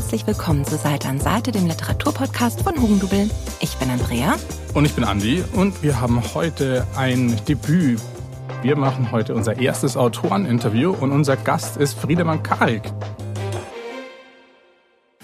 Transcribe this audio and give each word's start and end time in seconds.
herzlich 0.00 0.26
willkommen 0.26 0.64
zu 0.64 0.78
Seite 0.78 1.08
an 1.08 1.20
Seite, 1.20 1.52
dem 1.52 1.66
Literaturpodcast 1.66 2.62
von 2.62 2.80
Hugendubel. 2.80 3.28
Ich 3.60 3.76
bin 3.76 3.90
Andrea. 3.90 4.36
Und 4.72 4.86
ich 4.86 4.94
bin 4.94 5.04
Andi 5.04 5.44
und 5.52 5.82
wir 5.82 6.00
haben 6.00 6.22
heute 6.32 6.86
ein 6.96 7.38
Debüt. 7.46 8.00
Wir 8.62 8.76
machen 8.76 9.12
heute 9.12 9.34
unser 9.34 9.58
erstes 9.58 9.98
Autoreninterview 9.98 10.92
und 10.98 11.12
unser 11.12 11.36
Gast 11.36 11.76
ist 11.76 11.98
Friedemann 11.98 12.42
Karik. 12.42 12.90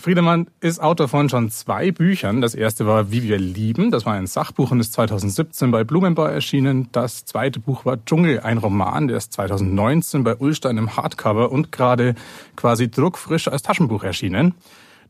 Friedemann 0.07 0.47
ist 0.61 0.81
Autor 0.81 1.09
von 1.09 1.29
schon 1.29 1.51
zwei 1.51 1.91
Büchern. 1.91 2.41
Das 2.41 2.55
erste 2.55 2.87
war 2.87 3.11
Wie 3.11 3.25
wir 3.25 3.39
lieben. 3.39 3.91
Das 3.91 4.07
war 4.07 4.13
ein 4.15 4.29
Sachbuch 4.29 4.71
und 4.71 4.79
ist 4.79 4.93
2017 4.93 5.73
bei 5.73 5.83
Blumenbau 5.83 6.27
erschienen. 6.27 6.89
Das 6.93 7.25
zweite 7.25 7.59
Buch 7.59 7.85
war 7.85 7.97
Dschungel, 8.05 8.39
ein 8.39 8.59
Roman. 8.59 9.09
Der 9.09 9.17
ist 9.17 9.33
2019 9.33 10.23
bei 10.23 10.37
Ulstein 10.37 10.79
im 10.79 10.97
Hardcover 10.97 11.51
und 11.51 11.73
gerade 11.73 12.15
quasi 12.55 12.89
druckfrisch 12.89 13.49
als 13.49 13.63
Taschenbuch 13.63 14.05
erschienen. 14.05 14.55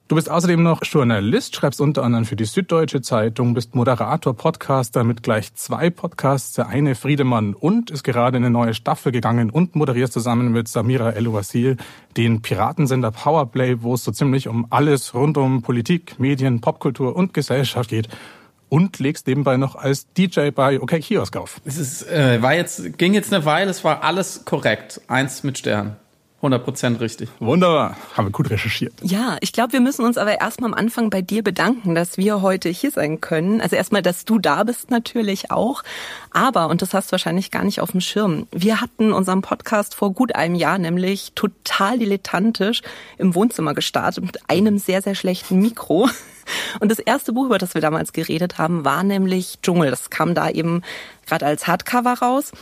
Du 0.08 0.14
bist 0.14 0.30
außerdem 0.30 0.62
noch 0.62 0.82
Journalist, 0.84 1.56
schreibst 1.56 1.80
unter 1.80 2.04
anderem 2.04 2.26
für 2.26 2.36
die 2.36 2.44
Süddeutsche 2.44 3.00
Zeitung, 3.00 3.54
bist 3.54 3.74
Moderator, 3.74 4.36
Podcaster 4.36 5.02
mit 5.02 5.24
gleich 5.24 5.52
zwei 5.54 5.90
Podcasts, 5.90 6.52
der 6.52 6.68
eine 6.68 6.94
Friedemann 6.94 7.54
und 7.54 7.90
ist 7.90 8.04
gerade 8.04 8.36
in 8.36 8.44
eine 8.44 8.52
neue 8.52 8.72
Staffel 8.72 9.10
gegangen 9.10 9.50
und 9.50 9.74
moderierst 9.74 10.12
zusammen 10.12 10.52
mit 10.52 10.68
Samira 10.68 11.10
El-Wasil 11.10 11.76
den 12.16 12.40
Piratensender 12.40 13.10
Powerplay, 13.10 13.82
wo 13.82 13.94
es 13.94 14.04
so 14.04 14.12
ziemlich 14.12 14.46
um 14.46 14.68
alles 14.70 15.12
rund 15.12 15.38
um 15.38 15.62
Politik, 15.62 16.20
Medien, 16.20 16.60
Popkultur 16.60 17.16
und 17.16 17.34
Gesellschaft 17.34 17.90
geht 17.90 18.08
und 18.68 19.00
legst 19.00 19.26
nebenbei 19.26 19.56
noch 19.56 19.74
als 19.74 20.06
DJ 20.12 20.50
bei 20.50 20.80
OK 20.80 21.00
Kiosk 21.00 21.36
auf. 21.36 21.60
Es 21.64 21.78
ist, 21.78 22.08
äh, 22.08 22.40
war 22.40 22.54
jetzt, 22.54 22.96
ging 22.96 23.12
jetzt 23.12 23.34
eine 23.34 23.44
Weile, 23.44 23.72
es 23.72 23.82
war 23.82 24.04
alles 24.04 24.44
korrekt. 24.44 25.00
Eins 25.08 25.42
mit 25.42 25.58
Stern. 25.58 25.96
100% 26.42 27.00
richtig. 27.00 27.30
Wunderbar. 27.40 27.96
Haben 28.14 28.26
wir 28.26 28.32
gut 28.32 28.50
recherchiert. 28.50 28.92
Ja, 29.02 29.38
ich 29.40 29.54
glaube, 29.54 29.72
wir 29.72 29.80
müssen 29.80 30.04
uns 30.04 30.18
aber 30.18 30.38
erstmal 30.38 30.70
am 30.70 30.78
Anfang 30.78 31.08
bei 31.08 31.22
dir 31.22 31.42
bedanken, 31.42 31.94
dass 31.94 32.18
wir 32.18 32.42
heute 32.42 32.68
hier 32.68 32.90
sein 32.90 33.22
können. 33.22 33.62
Also 33.62 33.74
erstmal, 33.74 34.02
dass 34.02 34.26
du 34.26 34.38
da 34.38 34.62
bist 34.64 34.90
natürlich 34.90 35.50
auch. 35.50 35.82
Aber, 36.30 36.68
und 36.68 36.82
das 36.82 36.92
hast 36.92 37.08
du 37.08 37.12
wahrscheinlich 37.12 37.50
gar 37.50 37.64
nicht 37.64 37.80
auf 37.80 37.92
dem 37.92 38.02
Schirm, 38.02 38.46
wir 38.52 38.82
hatten 38.82 39.12
unseren 39.14 39.40
Podcast 39.40 39.94
vor 39.94 40.12
gut 40.12 40.34
einem 40.34 40.54
Jahr 40.54 40.76
nämlich 40.76 41.32
total 41.34 41.98
dilettantisch 41.98 42.82
im 43.16 43.34
Wohnzimmer 43.34 43.72
gestartet 43.72 44.22
mit 44.22 44.50
einem 44.50 44.78
sehr, 44.78 45.00
sehr 45.00 45.14
schlechten 45.14 45.58
Mikro. 45.60 46.08
Und 46.80 46.90
das 46.90 46.98
erste 46.98 47.32
Buch, 47.32 47.46
über 47.46 47.58
das 47.58 47.74
wir 47.74 47.80
damals 47.80 48.12
geredet 48.12 48.58
haben, 48.58 48.84
war 48.84 49.02
nämlich 49.02 49.58
Dschungel. 49.62 49.90
Das 49.90 50.10
kam 50.10 50.34
da 50.34 50.48
eben 50.50 50.82
gerade 51.26 51.46
als 51.46 51.66
Hardcover 51.66 52.14
raus. 52.14 52.52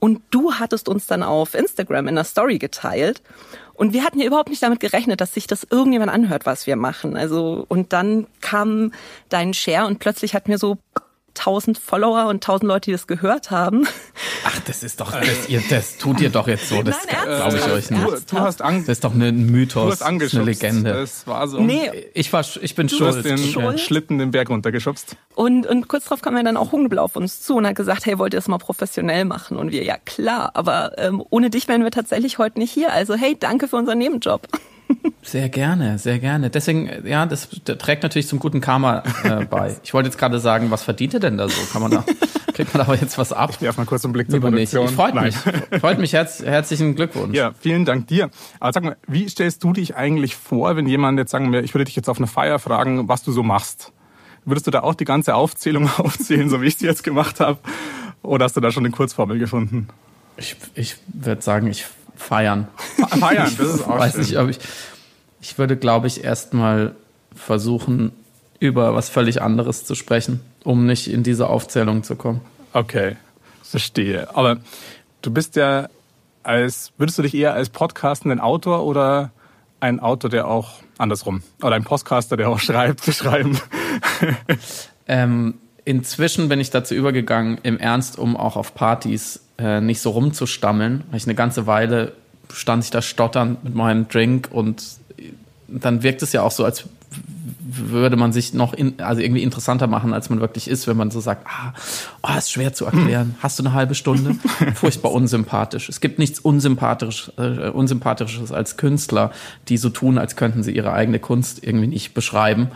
Und 0.00 0.22
du 0.30 0.54
hattest 0.54 0.88
uns 0.88 1.06
dann 1.06 1.22
auf 1.22 1.54
Instagram 1.54 2.08
in 2.08 2.16
der 2.16 2.24
Story 2.24 2.58
geteilt. 2.58 3.22
Und 3.74 3.92
wir 3.92 4.04
hatten 4.04 4.18
ja 4.18 4.26
überhaupt 4.26 4.50
nicht 4.50 4.62
damit 4.62 4.80
gerechnet, 4.80 5.20
dass 5.20 5.34
sich 5.34 5.46
das 5.46 5.66
irgendjemand 5.70 6.10
anhört, 6.10 6.46
was 6.46 6.66
wir 6.66 6.76
machen. 6.76 7.16
Also, 7.16 7.64
und 7.68 7.92
dann 7.92 8.26
kam 8.40 8.92
dein 9.28 9.54
Share 9.54 9.86
und 9.86 9.98
plötzlich 10.00 10.34
hatten 10.34 10.50
wir 10.50 10.58
so 10.58 10.78
1000 11.40 11.78
Follower 11.78 12.26
und 12.26 12.36
1000 12.36 12.68
Leute, 12.68 12.84
die 12.86 12.92
das 12.92 13.06
gehört 13.06 13.50
haben. 13.50 13.86
Ach, 14.44 14.60
das 14.66 14.82
ist 14.82 15.00
doch, 15.00 15.12
das, 15.12 15.48
ihr, 15.48 15.62
das 15.68 15.96
tut 15.96 16.20
ihr 16.20 16.30
doch 16.30 16.46
jetzt 16.48 16.68
so. 16.68 16.82
Das 16.82 17.06
glaube 17.06 17.56
ich 17.56 17.64
euch 17.64 17.90
nicht. 17.90 18.04
Du, 18.04 18.36
du 18.36 18.40
hast 18.40 18.62
Angst. 18.62 18.88
Das 18.88 18.98
ist 18.98 19.04
doch 19.04 19.14
ein 19.14 19.46
Mythos. 19.46 19.98
Du 19.98 20.04
hast. 20.04 20.10
Eine 20.10 20.44
Legende. 20.44 20.92
Das 20.92 21.26
war 21.26 21.48
so. 21.48 21.60
Nee, 21.60 21.90
ich 22.14 22.32
war, 22.32 22.44
ich 22.60 22.74
bin 22.74 22.88
du 22.88 22.96
schuld. 22.96 23.16
hast 23.16 23.24
den 23.24 23.38
schuld. 23.38 23.80
Schlitten 23.80 24.18
den 24.18 24.30
Berg 24.30 24.50
runtergeschubst. 24.50 25.16
Und, 25.34 25.66
und 25.66 25.88
kurz 25.88 26.04
darauf 26.04 26.20
kam 26.20 26.36
ja 26.36 26.42
dann 26.42 26.56
auch 26.56 26.72
Hungeblau 26.72 27.04
auf 27.04 27.16
uns 27.16 27.40
zu 27.40 27.56
und 27.56 27.66
hat 27.66 27.74
gesagt, 27.74 28.06
hey, 28.06 28.18
wollt 28.18 28.34
ihr 28.34 28.38
das 28.38 28.48
mal 28.48 28.58
professionell 28.58 29.24
machen? 29.24 29.56
Und 29.56 29.72
wir, 29.72 29.82
ja 29.84 29.96
klar, 29.96 30.50
aber 30.54 30.98
ähm, 30.98 31.22
ohne 31.30 31.50
dich 31.50 31.68
wären 31.68 31.82
wir 31.82 31.90
tatsächlich 31.90 32.38
heute 32.38 32.58
nicht 32.58 32.72
hier. 32.72 32.92
Also 32.92 33.14
hey, 33.14 33.36
danke 33.38 33.68
für 33.68 33.76
unseren 33.76 33.98
Nebenjob. 33.98 34.46
Sehr 35.22 35.48
gerne, 35.48 35.98
sehr 35.98 36.18
gerne. 36.18 36.50
Deswegen, 36.50 36.90
ja, 37.06 37.26
das, 37.26 37.48
das 37.64 37.78
trägt 37.78 38.02
natürlich 38.02 38.26
zum 38.26 38.38
guten 38.38 38.60
Karma 38.60 39.02
äh, 39.24 39.44
bei. 39.44 39.76
Ich 39.84 39.94
wollte 39.94 40.08
jetzt 40.08 40.18
gerade 40.18 40.38
sagen, 40.40 40.70
was 40.70 40.82
verdient 40.82 41.14
ihr 41.14 41.20
denn 41.20 41.36
da 41.38 41.48
so? 41.48 41.60
Kann 41.72 41.82
man 41.82 41.90
da, 41.90 42.04
kriegt 42.54 42.72
man 42.74 42.80
aber 42.82 42.96
jetzt 42.96 43.18
was 43.18 43.32
ab? 43.32 43.50
Ich 43.52 43.60
werf 43.60 43.76
mal 43.76 43.86
kurz 43.86 44.04
einen 44.04 44.12
Blick 44.12 44.28
zur 44.30 44.38
Lieber 44.38 44.50
nicht. 44.50 44.72
Produktion. 44.72 44.88
Ich 44.88 44.96
freut 44.96 45.14
Nein. 45.14 45.24
mich. 45.70 45.80
Freut 45.80 45.98
mich. 45.98 46.12
Herz, 46.12 46.42
herzlichen 46.42 46.96
Glückwunsch. 46.96 47.36
Ja, 47.36 47.52
vielen 47.60 47.84
Dank 47.84 48.06
dir. 48.08 48.30
Aber 48.58 48.72
sag 48.72 48.82
mal, 48.82 48.96
wie 49.06 49.28
stellst 49.28 49.62
du 49.62 49.72
dich 49.72 49.94
eigentlich 49.94 50.34
vor, 50.36 50.74
wenn 50.76 50.86
jemand 50.86 51.18
jetzt 51.18 51.30
sagen 51.30 51.52
wir, 51.52 51.62
ich 51.62 51.74
würde 51.74 51.84
dich 51.84 51.96
jetzt 51.96 52.08
auf 52.08 52.18
eine 52.18 52.26
Feier 52.26 52.58
fragen, 52.58 53.08
was 53.08 53.22
du 53.22 53.30
so 53.32 53.42
machst? 53.42 53.92
Würdest 54.44 54.66
du 54.66 54.70
da 54.70 54.80
auch 54.80 54.94
die 54.94 55.04
ganze 55.04 55.34
Aufzählung 55.34 55.88
aufzählen, 55.98 56.48
so 56.48 56.62
wie 56.62 56.66
ich 56.66 56.74
es 56.76 56.80
jetzt 56.80 57.04
gemacht 57.04 57.40
habe? 57.40 57.58
Oder 58.22 58.46
hast 58.46 58.56
du 58.56 58.60
da 58.60 58.70
schon 58.72 58.84
eine 58.84 58.92
Kurzformel 58.92 59.38
gefunden? 59.38 59.88
Ich, 60.36 60.56
ich 60.74 60.96
würde 61.08 61.42
sagen, 61.42 61.66
ich 61.66 61.86
feiern. 62.16 62.68
Feiern, 63.18 63.50
das 63.56 63.66
ist 63.68 63.80
Ich 63.80 63.86
auch 63.86 63.98
weiß 63.98 64.12
schön. 64.12 64.20
nicht, 64.22 64.38
ob 64.38 64.48
ich. 64.48 64.58
Ich 65.40 65.58
würde, 65.58 65.76
glaube 65.76 66.06
ich, 66.06 66.24
erstmal 66.24 66.94
versuchen, 67.34 68.12
über 68.58 68.94
was 68.94 69.08
völlig 69.08 69.40
anderes 69.40 69.84
zu 69.84 69.94
sprechen, 69.94 70.40
um 70.64 70.86
nicht 70.86 71.10
in 71.10 71.22
diese 71.22 71.48
Aufzählung 71.48 72.02
zu 72.02 72.16
kommen. 72.16 72.40
Okay, 72.72 73.16
verstehe. 73.62 74.34
Aber 74.36 74.58
du 75.22 75.30
bist 75.30 75.56
ja 75.56 75.88
als, 76.42 76.92
würdest 76.98 77.18
du 77.18 77.22
dich 77.22 77.34
eher 77.34 77.54
als 77.54 77.70
podcastenden 77.70 78.40
Autor 78.40 78.84
oder 78.84 79.30
ein 79.80 80.00
Autor, 80.00 80.30
der 80.30 80.46
auch 80.46 80.74
andersrum, 80.98 81.42
oder 81.62 81.76
ein 81.76 81.84
Podcaster, 81.84 82.36
der 82.36 82.48
auch 82.50 82.58
schreibt, 82.60 83.00
zu 83.00 83.12
schreiben? 83.12 83.58
Ähm, 85.08 85.54
inzwischen 85.84 86.48
bin 86.48 86.60
ich 86.60 86.70
dazu 86.70 86.94
übergegangen, 86.94 87.58
im 87.64 87.78
Ernst, 87.78 88.16
um 88.16 88.36
auch 88.36 88.54
auf 88.54 88.74
Partys 88.74 89.40
äh, 89.58 89.80
nicht 89.80 90.00
so 90.00 90.10
rumzustammeln, 90.10 91.02
weil 91.10 91.16
ich 91.16 91.24
eine 91.24 91.34
ganze 91.34 91.66
Weile 91.66 92.12
stand 92.52 92.84
ich 92.84 92.90
da 92.90 93.02
stotternd 93.02 93.64
mit 93.64 93.74
meinem 93.74 94.08
Drink 94.08 94.48
und 94.52 94.82
dann 95.70 96.02
wirkt 96.02 96.22
es 96.22 96.32
ja 96.32 96.42
auch 96.42 96.50
so, 96.50 96.64
als 96.64 96.84
würde 97.72 98.16
man 98.16 98.32
sich 98.32 98.52
noch 98.54 98.72
in, 98.72 99.00
also 99.00 99.20
irgendwie 99.20 99.42
interessanter 99.42 99.86
machen, 99.86 100.12
als 100.12 100.30
man 100.30 100.40
wirklich 100.40 100.68
ist, 100.68 100.86
wenn 100.86 100.96
man 100.96 101.10
so 101.10 101.20
sagt, 101.20 101.46
ah, 101.46 101.72
oh, 102.22 102.36
ist 102.36 102.50
schwer 102.50 102.72
zu 102.72 102.84
erklären. 102.84 103.36
Hast 103.42 103.58
du 103.58 103.62
eine 103.62 103.72
halbe 103.72 103.94
Stunde? 103.94 104.34
Furchtbar 104.74 105.12
unsympathisch. 105.12 105.88
Es 105.88 106.00
gibt 106.00 106.18
nichts 106.18 106.40
unsympathisch, 106.40 107.30
äh, 107.38 107.70
unsympathisches 107.70 108.52
als 108.52 108.76
Künstler, 108.76 109.32
die 109.68 109.76
so 109.76 109.88
tun, 109.88 110.18
als 110.18 110.36
könnten 110.36 110.62
sie 110.62 110.72
ihre 110.72 110.92
eigene 110.92 111.18
Kunst 111.18 111.64
irgendwie 111.64 111.86
nicht 111.86 112.14
beschreiben. 112.14 112.68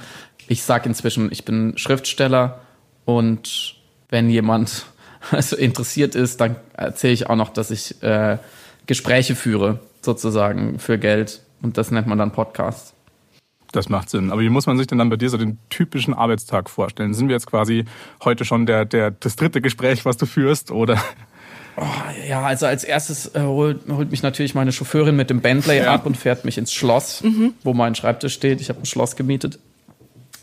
Ich 0.47 0.63
sage 0.63 0.89
inzwischen, 0.89 1.33
ich 1.33 1.45
bin 1.45 1.77
Schriftsteller 1.77 2.61
und 3.05 3.77
wenn 4.11 4.31
jemand 4.31 4.87
also 5.31 5.57
interessiert 5.57 6.15
ist, 6.15 6.41
dann 6.41 6.57
erzähle 6.75 7.15
ich 7.15 7.29
auch 7.29 7.37
noch, 7.37 7.51
dass 7.51 7.71
ich 7.71 8.03
äh, 8.03 8.39
Gespräche 8.87 9.35
führe, 9.35 9.81
sozusagen 10.03 10.79
für 10.79 10.99
Geld. 10.99 11.41
Und 11.65 11.79
das 11.79 11.91
nennt 11.91 12.07
man 12.07 12.19
dann 12.19 12.31
Podcast. 12.31 12.95
Das 13.73 13.89
macht 13.89 14.11
Sinn. 14.11 14.31
Aber 14.31 14.41
wie 14.43 14.51
muss 14.51 14.67
man 14.67 14.79
sich 14.79 14.87
denn 14.87 14.99
dann 14.99 15.09
bei 15.09 15.17
dir 15.17 15.31
so 15.31 15.37
den 15.39 15.59
typischen 15.71 16.15
Arbeitstag 16.15 16.71
vorstellen? 16.71 17.15
Sind 17.15 17.27
wir 17.29 17.35
jetzt 17.35 17.47
quasi 17.47 17.87
heute 18.23 18.45
schon 18.45 18.67
der, 18.67 18.85
der, 18.85 19.11
das 19.11 19.35
dritte 19.35 19.61
Gespräch, 19.61 20.05
was 20.05 20.17
du 20.17 20.27
führst, 20.27 20.71
oder? 20.71 21.03
Ja, 22.29 22.43
also 22.43 22.67
als 22.67 22.85
erstes 22.85 23.35
äh, 23.35 23.41
holt, 23.41 23.81
holt 23.91 24.13
mich 24.13 24.23
natürlich 24.23 24.55
meine 24.55 24.71
Chauffeurin 24.71 25.17
mit 25.17 25.29
dem 25.31 25.41
Bentley 25.41 25.79
Ja. 25.79 25.93
ab 25.93 26.07
und 26.07 26.17
fährt 26.17 26.45
mich 26.45 26.57
ins 26.57 26.73
Schloss, 26.73 27.25
wo 27.65 27.75
mein 27.75 27.97
Schreibtisch 27.97 28.35
steht. 28.35 28.61
Ich 28.61 28.69
habe 28.69 28.81
ein 28.81 28.87
Schloss 28.87 29.17
gemietet. 29.17 29.59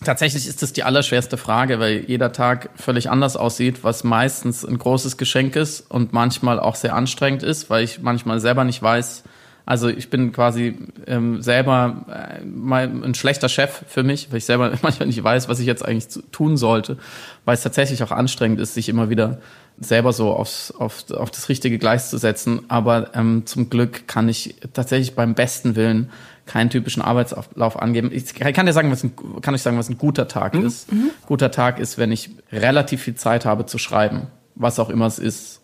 Tatsächlich 0.03 0.47
ist 0.47 0.61
das 0.63 0.73
die 0.73 0.83
allerschwerste 0.83 1.37
Frage, 1.37 1.79
weil 1.79 2.03
jeder 2.07 2.33
Tag 2.33 2.71
völlig 2.75 3.09
anders 3.09 3.37
aussieht, 3.37 3.83
was 3.83 4.03
meistens 4.03 4.65
ein 4.65 4.77
großes 4.77 5.15
Geschenk 5.15 5.55
ist 5.55 5.89
und 5.91 6.11
manchmal 6.11 6.59
auch 6.59 6.75
sehr 6.75 6.95
anstrengend 6.95 7.43
ist, 7.43 7.69
weil 7.69 7.83
ich 7.83 8.01
manchmal 8.01 8.39
selber 8.41 8.63
nicht 8.65 8.81
weiß. 8.81 9.23
Also 9.71 9.87
ich 9.87 10.09
bin 10.09 10.33
quasi 10.33 10.75
ähm, 11.07 11.41
selber 11.41 12.03
äh, 12.09 12.43
mal 12.43 12.89
ein 12.89 13.15
schlechter 13.15 13.47
Chef 13.47 13.85
für 13.87 14.03
mich, 14.03 14.29
weil 14.29 14.39
ich 14.39 14.43
selber 14.43 14.69
manchmal 14.81 15.07
nicht 15.07 15.23
weiß, 15.23 15.47
was 15.47 15.61
ich 15.61 15.65
jetzt 15.65 15.85
eigentlich 15.85 16.09
tun 16.33 16.57
sollte, 16.57 16.97
weil 17.45 17.53
es 17.53 17.63
tatsächlich 17.63 18.03
auch 18.03 18.11
anstrengend 18.11 18.59
ist, 18.59 18.73
sich 18.73 18.89
immer 18.89 19.09
wieder 19.09 19.39
selber 19.79 20.11
so 20.11 20.33
aufs, 20.33 20.71
auf, 20.71 21.09
auf 21.11 21.31
das 21.31 21.47
richtige 21.47 21.77
Gleis 21.77 22.09
zu 22.09 22.17
setzen. 22.17 22.63
Aber 22.67 23.15
ähm, 23.15 23.43
zum 23.45 23.69
Glück 23.69 24.09
kann 24.09 24.27
ich 24.27 24.55
tatsächlich 24.73 25.15
beim 25.15 25.35
besten 25.35 25.77
Willen 25.77 26.09
keinen 26.45 26.69
typischen 26.69 27.01
Arbeitslauf 27.01 27.81
angeben. 27.81 28.09
Ich 28.11 28.35
kann 28.35 28.65
dir 28.65 28.73
sagen, 28.73 28.91
was 28.91 29.05
ein, 29.05 29.13
kann 29.41 29.55
ich 29.55 29.61
sagen, 29.61 29.77
was 29.77 29.87
ein 29.87 29.97
guter 29.97 30.27
Tag 30.27 30.53
ist. 30.53 30.89
Guter 31.27 31.49
Tag 31.49 31.79
ist, 31.79 31.97
wenn 31.97 32.11
ich 32.11 32.31
relativ 32.51 33.03
viel 33.03 33.15
Zeit 33.15 33.45
habe 33.45 33.65
zu 33.65 33.77
schreiben, 33.77 34.27
was 34.53 34.79
auch 34.79 34.89
immer 34.89 35.05
es 35.05 35.17
ist. 35.17 35.61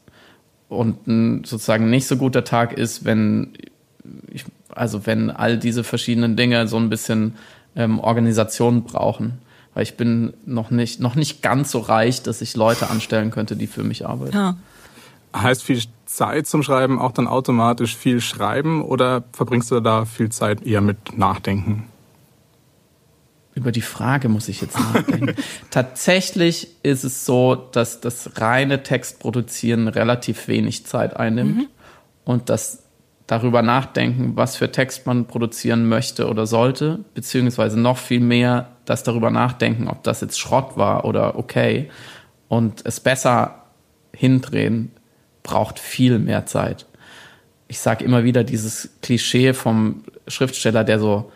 Und 0.69 1.07
ein 1.07 1.43
sozusagen 1.43 1.89
nicht 1.89 2.07
so 2.07 2.15
guter 2.15 2.45
Tag 2.45 2.71
ist, 2.71 3.03
wenn 3.03 3.51
ich, 4.31 4.45
also 4.69 5.05
wenn 5.05 5.29
all 5.29 5.57
diese 5.57 5.83
verschiedenen 5.83 6.35
Dinge 6.35 6.67
so 6.67 6.77
ein 6.77 6.89
bisschen 6.89 7.35
ähm, 7.77 7.99
Organisation 7.99 8.83
brauchen. 8.83 9.39
Weil 9.73 9.83
ich 9.83 9.95
bin 9.95 10.33
noch 10.45 10.71
nicht, 10.71 10.99
noch 10.99 11.15
nicht 11.15 11.43
ganz 11.43 11.71
so 11.71 11.79
reich, 11.79 12.23
dass 12.23 12.41
ich 12.41 12.55
Leute 12.55 12.89
anstellen 12.89 13.29
könnte, 13.29 13.55
die 13.55 13.67
für 13.67 13.83
mich 13.83 14.07
arbeiten. 14.07 14.35
Ja. 14.35 14.57
Heißt 15.35 15.63
viel 15.63 15.81
Zeit 16.07 16.47
zum 16.47 16.63
Schreiben 16.63 16.99
auch 16.99 17.11
dann 17.11 17.27
automatisch 17.27 17.95
viel 17.95 18.19
Schreiben 18.19 18.81
oder 18.81 19.23
verbringst 19.33 19.69
du 19.69 19.79
da 19.79 20.05
viel 20.05 20.29
Zeit 20.29 20.63
eher 20.63 20.81
mit 20.81 21.17
Nachdenken? 21.17 21.87
Über 23.53 23.71
die 23.71 23.81
Frage 23.81 24.29
muss 24.29 24.47
ich 24.47 24.61
jetzt 24.61 24.79
nachdenken. 24.79 25.35
Tatsächlich 25.69 26.69
ist 26.83 27.03
es 27.03 27.25
so, 27.25 27.55
dass 27.55 28.01
das 28.01 28.39
reine 28.39 28.83
Textproduzieren 28.83 29.87
relativ 29.87 30.47
wenig 30.47 30.85
Zeit 30.85 31.15
einnimmt 31.17 31.67
und 32.23 32.49
dass 32.49 32.83
darüber 33.27 33.61
nachdenken, 33.61 34.31
was 34.35 34.55
für 34.55 34.71
Text 34.71 35.05
man 35.05 35.25
produzieren 35.25 35.87
möchte 35.87 36.27
oder 36.27 36.47
sollte, 36.47 36.99
beziehungsweise 37.13 37.79
noch 37.79 37.97
viel 37.97 38.21
mehr 38.21 38.69
das 38.85 39.03
darüber 39.03 39.29
nachdenken, 39.31 39.89
ob 39.89 40.03
das 40.03 40.21
jetzt 40.21 40.39
Schrott 40.39 40.77
war 40.77 41.03
oder 41.03 41.37
okay 41.37 41.89
und 42.47 42.81
es 42.85 43.01
besser 43.01 43.65
hindrehen, 44.13 44.91
braucht 45.43 45.77
viel 45.77 46.19
mehr 46.19 46.45
Zeit. 46.45 46.85
Ich 47.67 47.79
sage 47.79 48.05
immer 48.05 48.23
wieder 48.23 48.45
dieses 48.45 48.89
Klischee 49.01 49.53
vom 49.53 50.03
Schriftsteller, 50.27 50.85
der 50.85 50.99
so 50.99 51.31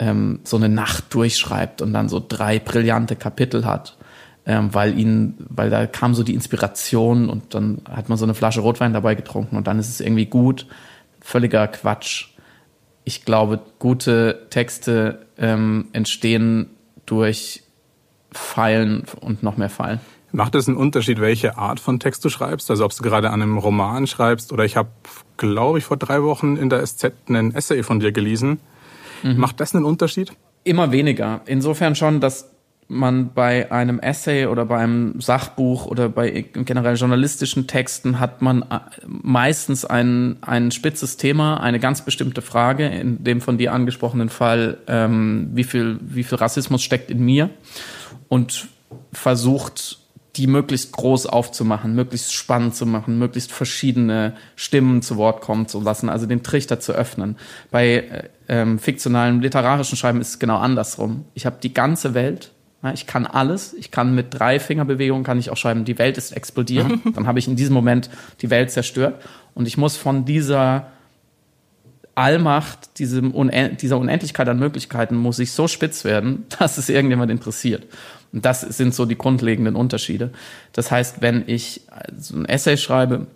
ähm, 0.00 0.40
so 0.42 0.56
eine 0.56 0.68
Nacht 0.68 1.14
durchschreibt 1.14 1.82
und 1.82 1.92
dann 1.92 2.08
so 2.08 2.24
drei 2.26 2.58
brillante 2.58 3.14
Kapitel 3.14 3.64
hat, 3.64 3.96
ähm, 4.44 4.74
weil 4.74 4.98
ihn, 4.98 5.34
weil 5.48 5.70
da 5.70 5.86
kam 5.86 6.14
so 6.14 6.24
die 6.24 6.34
Inspiration 6.34 7.28
und 7.28 7.54
dann 7.54 7.82
hat 7.88 8.08
man 8.08 8.18
so 8.18 8.24
eine 8.24 8.34
Flasche 8.34 8.60
Rotwein 8.60 8.92
dabei 8.92 9.14
getrunken 9.14 9.56
und 9.56 9.68
dann 9.68 9.78
ist 9.78 9.88
es 9.88 10.00
irgendwie 10.00 10.26
gut. 10.26 10.66
Völliger 11.22 11.68
Quatsch. 11.68 12.28
Ich 13.04 13.24
glaube, 13.24 13.60
gute 13.78 14.46
Texte 14.50 15.26
ähm, 15.38 15.88
entstehen 15.92 16.70
durch 17.06 17.62
Fallen 18.30 19.04
und 19.20 19.42
noch 19.42 19.56
mehr 19.56 19.70
Fallen. 19.70 20.00
Macht 20.32 20.54
es 20.54 20.66
einen 20.66 20.78
Unterschied, 20.78 21.20
welche 21.20 21.58
Art 21.58 21.78
von 21.78 22.00
Text 22.00 22.24
du 22.24 22.30
schreibst? 22.30 22.70
Also 22.70 22.86
ob 22.86 22.96
du 22.96 23.02
gerade 23.02 23.30
an 23.30 23.42
einem 23.42 23.58
Roman 23.58 24.06
schreibst 24.06 24.52
oder 24.52 24.64
ich 24.64 24.76
habe, 24.76 24.88
glaube 25.36 25.78
ich, 25.78 25.84
vor 25.84 25.98
drei 25.98 26.22
Wochen 26.22 26.56
in 26.56 26.70
der 26.70 26.84
SZ 26.86 27.12
einen 27.28 27.54
Essay 27.54 27.82
von 27.82 28.00
dir 28.00 28.12
gelesen. 28.12 28.58
Mhm. 29.22 29.36
Macht 29.36 29.60
das 29.60 29.74
einen 29.74 29.84
Unterschied? 29.84 30.32
Immer 30.64 30.90
weniger. 30.90 31.42
Insofern 31.44 31.94
schon, 31.94 32.20
dass 32.20 32.51
man 32.92 33.32
bei 33.32 33.72
einem 33.72 33.98
Essay 33.98 34.46
oder 34.46 34.66
bei 34.66 34.78
einem 34.78 35.20
Sachbuch 35.20 35.86
oder 35.86 36.08
bei 36.08 36.44
generell 36.52 36.96
journalistischen 36.96 37.66
Texten 37.66 38.20
hat 38.20 38.42
man 38.42 38.62
äh, 38.62 38.78
meistens 39.06 39.84
ein, 39.84 40.36
ein 40.42 40.70
spitzes 40.70 41.16
Thema, 41.16 41.58
eine 41.58 41.80
ganz 41.80 42.04
bestimmte 42.04 42.42
Frage, 42.42 42.86
in 42.86 43.24
dem 43.24 43.40
von 43.40 43.58
dir 43.58 43.72
angesprochenen 43.72 44.28
Fall, 44.28 44.78
ähm, 44.86 45.50
wie, 45.54 45.64
viel, 45.64 45.98
wie 46.00 46.22
viel 46.22 46.38
Rassismus 46.38 46.82
steckt 46.82 47.10
in 47.10 47.24
mir 47.24 47.50
und 48.28 48.68
versucht 49.12 49.98
die 50.36 50.46
möglichst 50.46 50.92
groß 50.92 51.26
aufzumachen, 51.26 51.94
möglichst 51.94 52.32
spannend 52.32 52.74
zu 52.74 52.86
machen, 52.86 53.18
möglichst 53.18 53.52
verschiedene 53.52 54.34
Stimmen 54.56 55.02
zu 55.02 55.16
Wort 55.16 55.42
kommen 55.42 55.68
zu 55.68 55.80
lassen, 55.80 56.08
also 56.08 56.26
den 56.26 56.42
Trichter 56.42 56.80
zu 56.80 56.92
öffnen. 56.92 57.36
Bei 57.70 57.86
äh, 57.86 58.28
ähm, 58.48 58.78
fiktionalen 58.78 59.42
literarischen 59.42 59.96
Schreiben 59.96 60.20
ist 60.20 60.28
es 60.28 60.38
genau 60.38 60.58
andersrum. 60.58 61.26
Ich 61.34 61.44
habe 61.44 61.56
die 61.62 61.74
ganze 61.74 62.14
Welt, 62.14 62.52
ich 62.94 63.06
kann 63.06 63.26
alles, 63.26 63.74
ich 63.74 63.90
kann 63.90 64.14
mit 64.14 64.26
drei 64.30 64.58
Fingerbewegungen 64.58 65.24
kann 65.24 65.38
ich 65.38 65.50
auch 65.50 65.56
schreiben, 65.56 65.84
die 65.84 65.98
Welt 65.98 66.18
ist 66.18 66.32
explodiert, 66.32 66.90
dann 67.14 67.26
habe 67.26 67.38
ich 67.38 67.46
in 67.46 67.56
diesem 67.56 67.74
Moment 67.74 68.10
die 68.40 68.50
Welt 68.50 68.70
zerstört 68.70 69.22
und 69.54 69.68
ich 69.68 69.76
muss 69.76 69.96
von 69.96 70.24
dieser 70.24 70.88
Allmacht, 72.14 72.98
diesem 72.98 73.30
Unend 73.30 73.80
dieser 73.80 73.98
Unendlichkeit 73.98 74.48
an 74.48 74.58
Möglichkeiten 74.58 75.16
muss 75.16 75.38
ich 75.38 75.52
so 75.52 75.68
spitz 75.68 76.04
werden, 76.04 76.44
dass 76.58 76.78
es 76.78 76.88
irgendjemand 76.88 77.30
interessiert. 77.30 77.86
Und 78.32 78.44
das 78.44 78.62
sind 78.62 78.94
so 78.94 79.06
die 79.06 79.16
grundlegenden 79.16 79.76
Unterschiede. 79.76 80.30
Das 80.72 80.90
heißt, 80.90 81.20
wenn 81.20 81.44
ich 81.46 81.82
so 82.18 82.36
ein 82.36 82.46
Essay 82.46 82.76
schreibe 82.76 83.26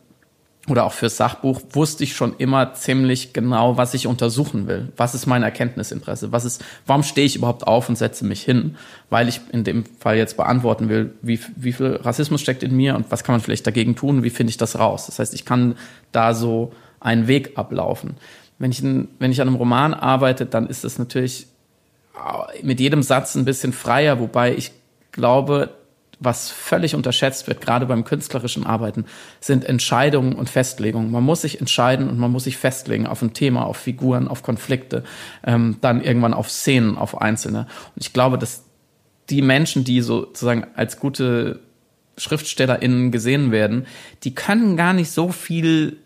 oder 0.68 0.84
auch 0.84 0.92
fürs 0.92 1.16
Sachbuch, 1.16 1.60
wusste 1.70 2.04
ich 2.04 2.16
schon 2.16 2.34
immer 2.38 2.74
ziemlich 2.74 3.32
genau, 3.32 3.76
was 3.76 3.94
ich 3.94 4.06
untersuchen 4.06 4.66
will. 4.66 4.92
Was 4.96 5.14
ist 5.14 5.26
mein 5.26 5.42
Erkenntnisinteresse? 5.42 6.32
Was 6.32 6.44
ist, 6.44 6.64
warum 6.86 7.02
stehe 7.02 7.26
ich 7.26 7.36
überhaupt 7.36 7.66
auf 7.66 7.88
und 7.88 7.96
setze 7.96 8.24
mich 8.24 8.42
hin? 8.42 8.76
Weil 9.08 9.28
ich 9.28 9.40
in 9.52 9.62
dem 9.62 9.84
Fall 10.00 10.16
jetzt 10.16 10.36
beantworten 10.36 10.88
will, 10.88 11.14
wie, 11.22 11.38
wie 11.54 11.72
viel 11.72 11.96
Rassismus 12.02 12.40
steckt 12.40 12.64
in 12.64 12.76
mir 12.76 12.96
und 12.96 13.10
was 13.10 13.22
kann 13.22 13.34
man 13.34 13.40
vielleicht 13.40 13.66
dagegen 13.66 13.94
tun? 13.94 14.24
Wie 14.24 14.30
finde 14.30 14.50
ich 14.50 14.56
das 14.56 14.78
raus? 14.78 15.06
Das 15.06 15.18
heißt, 15.20 15.34
ich 15.34 15.44
kann 15.44 15.76
da 16.10 16.34
so 16.34 16.72
einen 16.98 17.28
Weg 17.28 17.56
ablaufen. 17.56 18.16
Wenn 18.58 18.72
ich, 18.72 18.82
wenn 18.82 19.30
ich 19.30 19.40
an 19.40 19.48
einem 19.48 19.56
Roman 19.56 19.94
arbeite, 19.94 20.46
dann 20.46 20.66
ist 20.66 20.82
das 20.82 20.98
natürlich 20.98 21.46
mit 22.62 22.80
jedem 22.80 23.02
Satz 23.02 23.34
ein 23.34 23.44
bisschen 23.44 23.72
freier, 23.72 24.18
wobei 24.18 24.54
ich 24.54 24.72
glaube, 25.12 25.70
was 26.18 26.50
völlig 26.50 26.94
unterschätzt 26.94 27.46
wird, 27.46 27.60
gerade 27.60 27.86
beim 27.86 28.04
künstlerischen 28.04 28.64
Arbeiten, 28.64 29.04
sind 29.40 29.64
Entscheidungen 29.64 30.32
und 30.32 30.48
Festlegungen. 30.48 31.10
Man 31.10 31.22
muss 31.22 31.42
sich 31.42 31.60
entscheiden 31.60 32.08
und 32.08 32.18
man 32.18 32.32
muss 32.32 32.44
sich 32.44 32.56
festlegen 32.56 33.06
auf 33.06 33.20
ein 33.20 33.34
Thema, 33.34 33.66
auf 33.66 33.76
Figuren, 33.76 34.28
auf 34.28 34.42
Konflikte, 34.42 35.04
ähm, 35.44 35.76
dann 35.80 36.02
irgendwann 36.02 36.34
auf 36.34 36.50
Szenen, 36.50 36.96
auf 36.96 37.20
Einzelne. 37.20 37.66
Und 37.94 38.02
ich 38.02 38.12
glaube, 38.12 38.38
dass 38.38 38.64
die 39.28 39.42
Menschen, 39.42 39.84
die 39.84 40.00
sozusagen 40.00 40.66
als 40.74 40.98
gute 40.98 41.60
SchriftstellerInnen 42.16 43.10
gesehen 43.10 43.52
werden, 43.52 43.86
die 44.24 44.34
können 44.34 44.76
gar 44.76 44.94
nicht 44.94 45.10
so 45.10 45.30
viel 45.32 45.98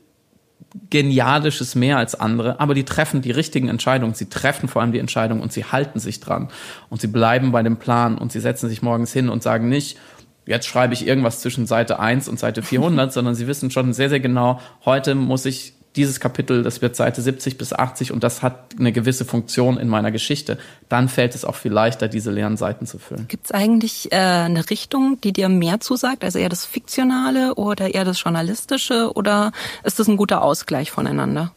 Genialisches 0.89 1.75
mehr 1.75 1.99
als 1.99 2.15
andere, 2.15 2.61
aber 2.61 2.75
die 2.75 2.85
treffen 2.85 3.23
die 3.23 3.31
richtigen 3.31 3.69
Entscheidungen. 3.69 4.15
Sie 4.15 4.29
treffen 4.29 4.69
vor 4.69 4.83
allem 4.83 4.93
die 4.93 4.99
Entscheidung 4.99 5.41
und 5.41 5.53
sie 5.53 5.65
halten 5.65 5.99
sich 5.99 6.21
dran. 6.21 6.49
Und 6.89 7.01
sie 7.01 7.09
bleiben 7.09 7.53
bei 7.53 7.63
dem 7.63 7.77
Plan 7.77 8.19
und 8.19 8.31
sie 8.33 8.41
setzen 8.41 8.69
sich 8.69 8.83
morgens 8.83 9.13
hin 9.13 9.29
und 9.29 9.43
sagen 9.43 9.69
nicht, 9.69 9.99
jetzt 10.47 10.67
schreibe 10.67 10.95
ich 10.95 11.07
irgendwas 11.07 11.41
zwischen 11.41 11.67
Seite 11.67 11.99
1 11.99 12.29
und 12.29 12.39
Seite 12.39 12.63
400, 12.63 13.13
sondern 13.13 13.35
sie 13.35 13.47
wissen 13.47 13.71
schon 13.71 13.93
sehr, 13.93 14.09
sehr 14.09 14.21
genau, 14.21 14.61
heute 14.85 15.15
muss 15.15 15.45
ich 15.47 15.75
dieses 15.97 16.21
Kapitel, 16.21 16.63
das 16.63 16.83
wird 16.83 16.95
Seite 16.95 17.21
70 17.21 17.59
bis 17.59 17.73
80 17.73 18.13
und 18.13 18.23
das 18.23 18.43
hat 18.43 18.77
eine 18.79 18.93
gewisse 18.93 19.25
Funktion 19.25 19.77
in 19.77 19.89
meiner 19.89 20.13
Geschichte, 20.13 20.59
dann 20.89 21.09
fällt 21.09 21.35
es 21.35 21.45
auch 21.45 21.57
viel 21.57 21.73
leichter, 21.73 22.07
diese 22.07 22.31
leeren 22.31 22.57
Seiten 22.57 22.87
zu 22.87 22.99
füllen. 22.99 23.27
Gibt 23.27 23.47
es 23.47 23.53
eigentlich 23.53 24.13
äh, 24.13 24.17
eine 24.17 24.71
Richtung, 24.71 25.21
die 25.23 25.33
dir 25.33 25.49
mehr 25.49 25.81
zusagt, 25.81 26.23
also 26.23 26.39
eher 26.39 26.49
das 26.49 26.65
Fiktionale 26.65 27.57
oder 27.57 27.93
eher 27.93 28.05
das 28.05 28.23
Journalistische 28.23 29.13
oder 29.15 29.51
ist 29.83 29.99
das 29.99 30.07
ein 30.07 30.17
guter 30.17 30.43
Ausgleich 30.43 30.93
voneinander? 30.93 31.53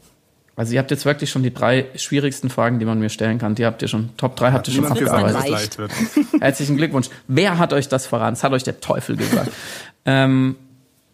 Also 0.55 0.73
ihr 0.73 0.79
habt 0.79 0.91
jetzt 0.91 1.05
wirklich 1.05 1.29
schon 1.29 1.41
die 1.41 1.53
drei 1.53 1.87
schwierigsten 1.95 2.49
Fragen, 2.49 2.77
die 2.79 2.85
man 2.85 2.99
mir 2.99 3.09
stellen 3.09 3.39
kann. 3.39 3.55
Die 3.55 3.65
habt 3.65 3.81
ihr 3.81 3.87
schon, 3.87 4.09
Top 4.17 4.35
3 4.35 4.51
habt 4.51 4.67
ihr 4.67 4.73
schon 4.75 4.85
abgearbeitet. 4.85 5.77
Herzlichen 6.39 6.77
Glückwunsch. 6.77 7.09
Wer 7.27 7.57
hat 7.57 7.73
euch 7.73 7.87
das 7.87 8.05
verraten? 8.05 8.35
Das 8.35 8.43
hat 8.43 8.51
euch 8.51 8.63
der 8.63 8.79
Teufel 8.79 9.15
gesagt. 9.15 9.51
ähm, 10.05 10.55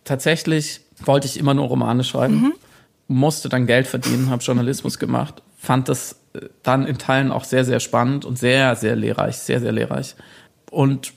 tatsächlich 0.04 0.81
wollte 1.06 1.27
ich 1.27 1.39
immer 1.39 1.54
nur 1.54 1.68
Romane 1.68 2.04
schreiben. 2.04 2.42
Mhm 2.42 2.54
musste 3.09 3.50
dann 3.50 3.65
Geld 3.65 3.88
verdienen, 3.88 4.29
habe 4.29 4.41
Journalismus 4.41 5.00
gemacht, 5.00 5.41
fand 5.57 5.89
das 5.89 6.21
äh, 6.33 6.41
dann 6.63 6.85
in 6.85 6.97
Teilen 6.97 7.31
auch 7.31 7.44
sehr, 7.44 7.65
sehr 7.65 7.81
spannend 7.81 8.23
und 8.23 8.38
sehr, 8.38 8.77
sehr 8.77 8.95
lehrreich, 8.95 9.38
sehr, 9.38 9.59
sehr 9.59 9.73
lehrreich. 9.73 10.15
Und 10.71 11.11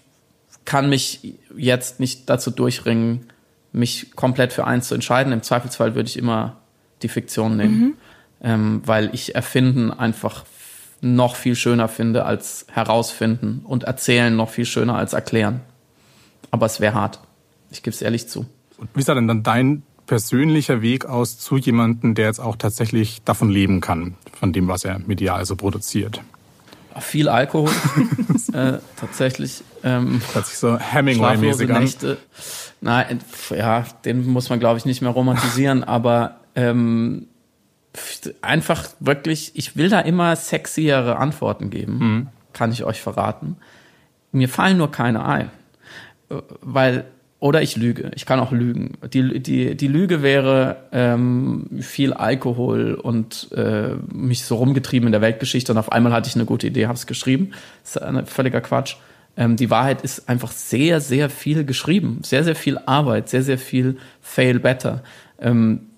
kann 0.64 0.88
mich 0.88 1.36
jetzt 1.56 2.00
nicht 2.00 2.28
dazu 2.30 2.50
durchringen, 2.50 3.26
mich 3.72 4.12
komplett 4.16 4.52
für 4.52 4.66
eins 4.66 4.88
zu 4.88 4.94
entscheiden. 4.94 5.32
Im 5.32 5.42
Zweifelsfall 5.42 5.94
würde 5.94 6.08
ich 6.08 6.16
immer 6.16 6.56
die 7.02 7.08
Fiktion 7.08 7.56
nehmen, 7.56 7.78
mhm. 7.78 7.94
ähm, 8.42 8.82
weil 8.84 9.11
ich 9.12 9.34
Erfinden 9.34 9.90
einfach 9.90 10.44
noch 11.00 11.37
viel 11.37 11.56
schöner 11.56 11.88
finde 11.88 12.25
als 12.25 12.66
herausfinden 12.70 13.62
und 13.64 13.84
erzählen 13.84 14.34
noch 14.34 14.50
viel 14.50 14.66
schöner 14.66 14.96
als 14.96 15.12
erklären. 15.12 15.61
Aber 16.50 16.66
es 16.66 16.80
wäre 16.80 16.94
hart. 16.94 17.20
Ich 17.70 17.82
gebe 17.82 17.94
es 17.94 18.00
ehrlich 18.00 18.28
zu. 18.28 18.46
Und 18.78 18.88
wie 18.94 19.02
sah 19.02 19.14
denn 19.14 19.26
dann 19.26 19.42
dein 19.42 19.82
persönlicher 20.12 20.83
Weg 20.83 21.07
aus 21.07 21.38
zu 21.38 21.57
jemandem, 21.57 22.14
der 22.14 22.26
jetzt 22.26 22.38
auch 22.38 22.57
tatsächlich 22.57 23.23
davon 23.25 23.49
leben 23.49 23.81
kann, 23.81 24.14
von 24.38 24.52
dem, 24.52 24.69
was 24.69 24.85
er 24.85 24.99
medial 24.99 25.47
so 25.47 25.57
produziert? 25.57 26.21
Viel 27.00 27.31
Alkohol, 27.31 27.71
äh, 28.52 28.75
tatsächlich. 29.00 29.64
Ähm, 29.83 30.21
Hört 30.35 30.45
sich 30.45 30.59
so 30.59 30.76
Hemingway-mäßig 30.76 31.73
an. 31.73 31.85
Nächte. 31.85 32.19
Nein, 32.83 33.21
ja, 33.57 33.87
den 34.04 34.26
muss 34.26 34.50
man, 34.50 34.61
glaube 34.61 34.76
ich, 34.76 34.85
nicht 34.85 35.00
mehr 35.00 35.12
romantisieren, 35.12 35.83
aber 35.88 36.37
ähm, 36.57 37.28
einfach 38.42 38.88
wirklich, 39.00 39.52
ich 39.54 39.76
will 39.78 39.88
da 39.88 40.00
immer 40.00 40.37
sexiere 40.37 41.16
Antworten 41.16 41.71
geben, 41.71 41.99
mhm. 41.99 42.28
kann 42.52 42.71
ich 42.71 42.85
euch 42.85 43.00
verraten. 43.00 43.57
Mir 44.31 44.50
fallen 44.50 44.76
nur 44.76 44.90
keine 44.90 45.25
ein. 45.25 45.50
Äh, 46.28 46.35
weil 46.61 47.07
oder 47.42 47.61
ich 47.61 47.76
lüge. 47.76 48.12
Ich 48.14 48.25
kann 48.25 48.38
auch 48.38 48.52
lügen. 48.52 48.92
Die, 49.12 49.40
die, 49.40 49.76
die 49.76 49.88
Lüge 49.88 50.22
wäre 50.22 50.76
ähm, 50.92 51.66
viel 51.80 52.12
Alkohol 52.12 52.94
und 52.94 53.50
äh, 53.50 53.96
mich 54.14 54.44
so 54.44 54.54
rumgetrieben 54.54 55.08
in 55.08 55.12
der 55.12 55.22
Weltgeschichte 55.22 55.72
und 55.72 55.78
auf 55.78 55.90
einmal 55.90 56.12
hatte 56.12 56.28
ich 56.28 56.37
eine 56.37 56.44
gute 56.44 56.68
Idee, 56.68 56.87
habe 56.87 56.94
es 56.94 57.08
geschrieben. 57.08 57.50
Das 57.82 57.96
ist 57.96 58.30
völliger 58.30 58.61
Quatsch. 58.61 58.94
Ähm, 59.37 59.56
die 59.56 59.70
Wahrheit 59.70 60.02
ist 60.02 60.28
einfach 60.28 60.52
sehr, 60.52 61.00
sehr 61.00 61.30
viel 61.30 61.64
geschrieben. 61.64 62.20
Sehr, 62.22 62.44
sehr 62.44 62.54
viel 62.54 62.78
Arbeit, 62.87 63.28
sehr, 63.28 63.42
sehr 63.42 63.58
viel 63.58 63.96
Fail 64.20 64.61
Better. 64.61 65.02
Ähm, 65.40 65.88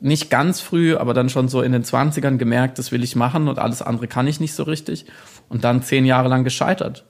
nicht 0.00 0.30
ganz 0.30 0.60
früh, 0.60 0.96
aber 0.96 1.14
dann 1.14 1.28
schon 1.28 1.46
so 1.46 1.62
in 1.62 1.70
den 1.70 1.84
Zwanzigern 1.84 2.38
gemerkt, 2.38 2.80
das 2.80 2.90
will 2.90 3.04
ich 3.04 3.14
machen 3.14 3.46
und 3.46 3.60
alles 3.60 3.82
andere 3.82 4.08
kann 4.08 4.26
ich 4.26 4.40
nicht 4.40 4.54
so 4.54 4.64
richtig. 4.64 5.06
Und 5.48 5.62
dann 5.62 5.84
zehn 5.84 6.04
Jahre 6.04 6.28
lang 6.28 6.42
gescheitert. 6.42 7.04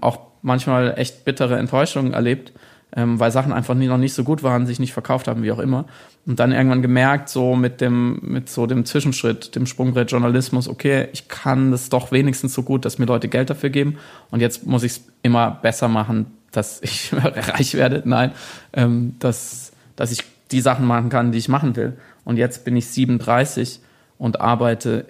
Auch 0.00 0.20
manchmal 0.40 0.94
echt 0.96 1.26
bittere 1.26 1.58
Enttäuschungen 1.58 2.14
erlebt 2.14 2.54
ähm, 2.96 3.20
weil 3.20 3.30
Sachen 3.30 3.52
einfach 3.52 3.74
nie, 3.74 3.86
noch 3.86 3.98
nicht 3.98 4.14
so 4.14 4.24
gut 4.24 4.42
waren, 4.42 4.66
sich 4.66 4.78
nicht 4.78 4.92
verkauft 4.92 5.28
haben, 5.28 5.42
wie 5.42 5.52
auch 5.52 5.58
immer. 5.58 5.84
Und 6.26 6.38
dann 6.40 6.52
irgendwann 6.52 6.82
gemerkt, 6.82 7.28
so 7.28 7.54
mit 7.54 7.80
dem, 7.80 8.18
mit 8.22 8.48
so 8.48 8.66
dem 8.66 8.84
Zwischenschritt, 8.84 9.54
dem 9.54 9.66
Sprungbrett 9.66 10.10
Journalismus, 10.10 10.68
okay, 10.68 11.08
ich 11.12 11.28
kann 11.28 11.70
das 11.70 11.90
doch 11.90 12.12
wenigstens 12.12 12.54
so 12.54 12.62
gut, 12.62 12.84
dass 12.84 12.98
mir 12.98 13.06
Leute 13.06 13.28
Geld 13.28 13.50
dafür 13.50 13.70
geben. 13.70 13.98
Und 14.30 14.40
jetzt 14.40 14.66
muss 14.66 14.82
ich 14.82 14.92
es 14.92 15.02
immer 15.22 15.50
besser 15.50 15.88
machen, 15.88 16.26
dass 16.50 16.80
ich 16.82 17.12
reich 17.12 17.74
werde. 17.74 18.02
Nein, 18.04 18.32
ähm, 18.72 19.16
dass, 19.18 19.72
dass 19.96 20.10
ich 20.10 20.24
die 20.50 20.60
Sachen 20.60 20.86
machen 20.86 21.10
kann, 21.10 21.32
die 21.32 21.38
ich 21.38 21.48
machen 21.48 21.76
will. 21.76 21.98
Und 22.24 22.36
jetzt 22.36 22.64
bin 22.64 22.76
ich 22.76 22.86
37 22.86 23.80
und 24.16 24.40
arbeite 24.40 25.06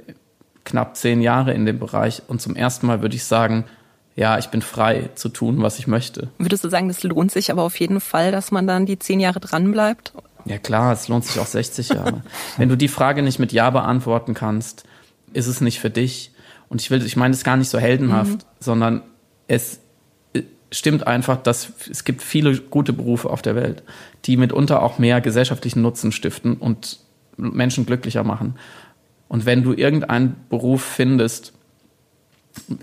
knapp 0.64 0.96
zehn 0.96 1.22
Jahre 1.22 1.54
in 1.54 1.64
dem 1.64 1.78
Bereich. 1.78 2.22
Und 2.26 2.40
zum 2.40 2.56
ersten 2.56 2.86
Mal 2.86 3.02
würde 3.02 3.16
ich 3.16 3.24
sagen, 3.24 3.64
ja, 4.18 4.36
ich 4.36 4.48
bin 4.48 4.62
frei 4.62 5.10
zu 5.14 5.28
tun, 5.28 5.62
was 5.62 5.78
ich 5.78 5.86
möchte. 5.86 6.28
Würdest 6.38 6.64
du 6.64 6.68
sagen, 6.68 6.88
das 6.88 7.04
lohnt 7.04 7.30
sich 7.30 7.52
aber 7.52 7.62
auf 7.62 7.78
jeden 7.78 8.00
Fall, 8.00 8.32
dass 8.32 8.50
man 8.50 8.66
dann 8.66 8.84
die 8.84 8.98
zehn 8.98 9.20
Jahre 9.20 9.38
dranbleibt? 9.38 10.12
Ja 10.44 10.58
klar, 10.58 10.92
es 10.92 11.06
lohnt 11.06 11.24
sich 11.24 11.38
auch 11.38 11.46
60 11.46 11.90
Jahre. 11.90 12.24
Wenn 12.56 12.68
du 12.68 12.76
die 12.76 12.88
Frage 12.88 13.22
nicht 13.22 13.38
mit 13.38 13.52
Ja 13.52 13.70
beantworten 13.70 14.34
kannst, 14.34 14.82
ist 15.34 15.46
es 15.46 15.60
nicht 15.60 15.78
für 15.78 15.88
dich. 15.88 16.32
Und 16.68 16.80
ich 16.80 16.90
will, 16.90 17.06
ich 17.06 17.16
meine 17.16 17.32
es 17.32 17.44
gar 17.44 17.56
nicht 17.56 17.68
so 17.68 17.78
heldenhaft, 17.78 18.38
mhm. 18.38 18.42
sondern 18.58 19.02
es 19.46 19.78
äh, 20.32 20.42
stimmt 20.72 21.06
einfach, 21.06 21.36
dass 21.36 21.72
es 21.88 22.02
gibt 22.02 22.20
viele 22.20 22.58
gute 22.58 22.92
Berufe 22.92 23.30
auf 23.30 23.40
der 23.40 23.54
Welt, 23.54 23.84
die 24.24 24.36
mitunter 24.36 24.82
auch 24.82 24.98
mehr 24.98 25.20
gesellschaftlichen 25.20 25.80
Nutzen 25.80 26.10
stiften 26.10 26.54
und 26.54 26.98
Menschen 27.36 27.86
glücklicher 27.86 28.24
machen. 28.24 28.56
Und 29.28 29.46
wenn 29.46 29.62
du 29.62 29.74
irgendeinen 29.74 30.34
Beruf 30.50 30.82
findest, 30.82 31.52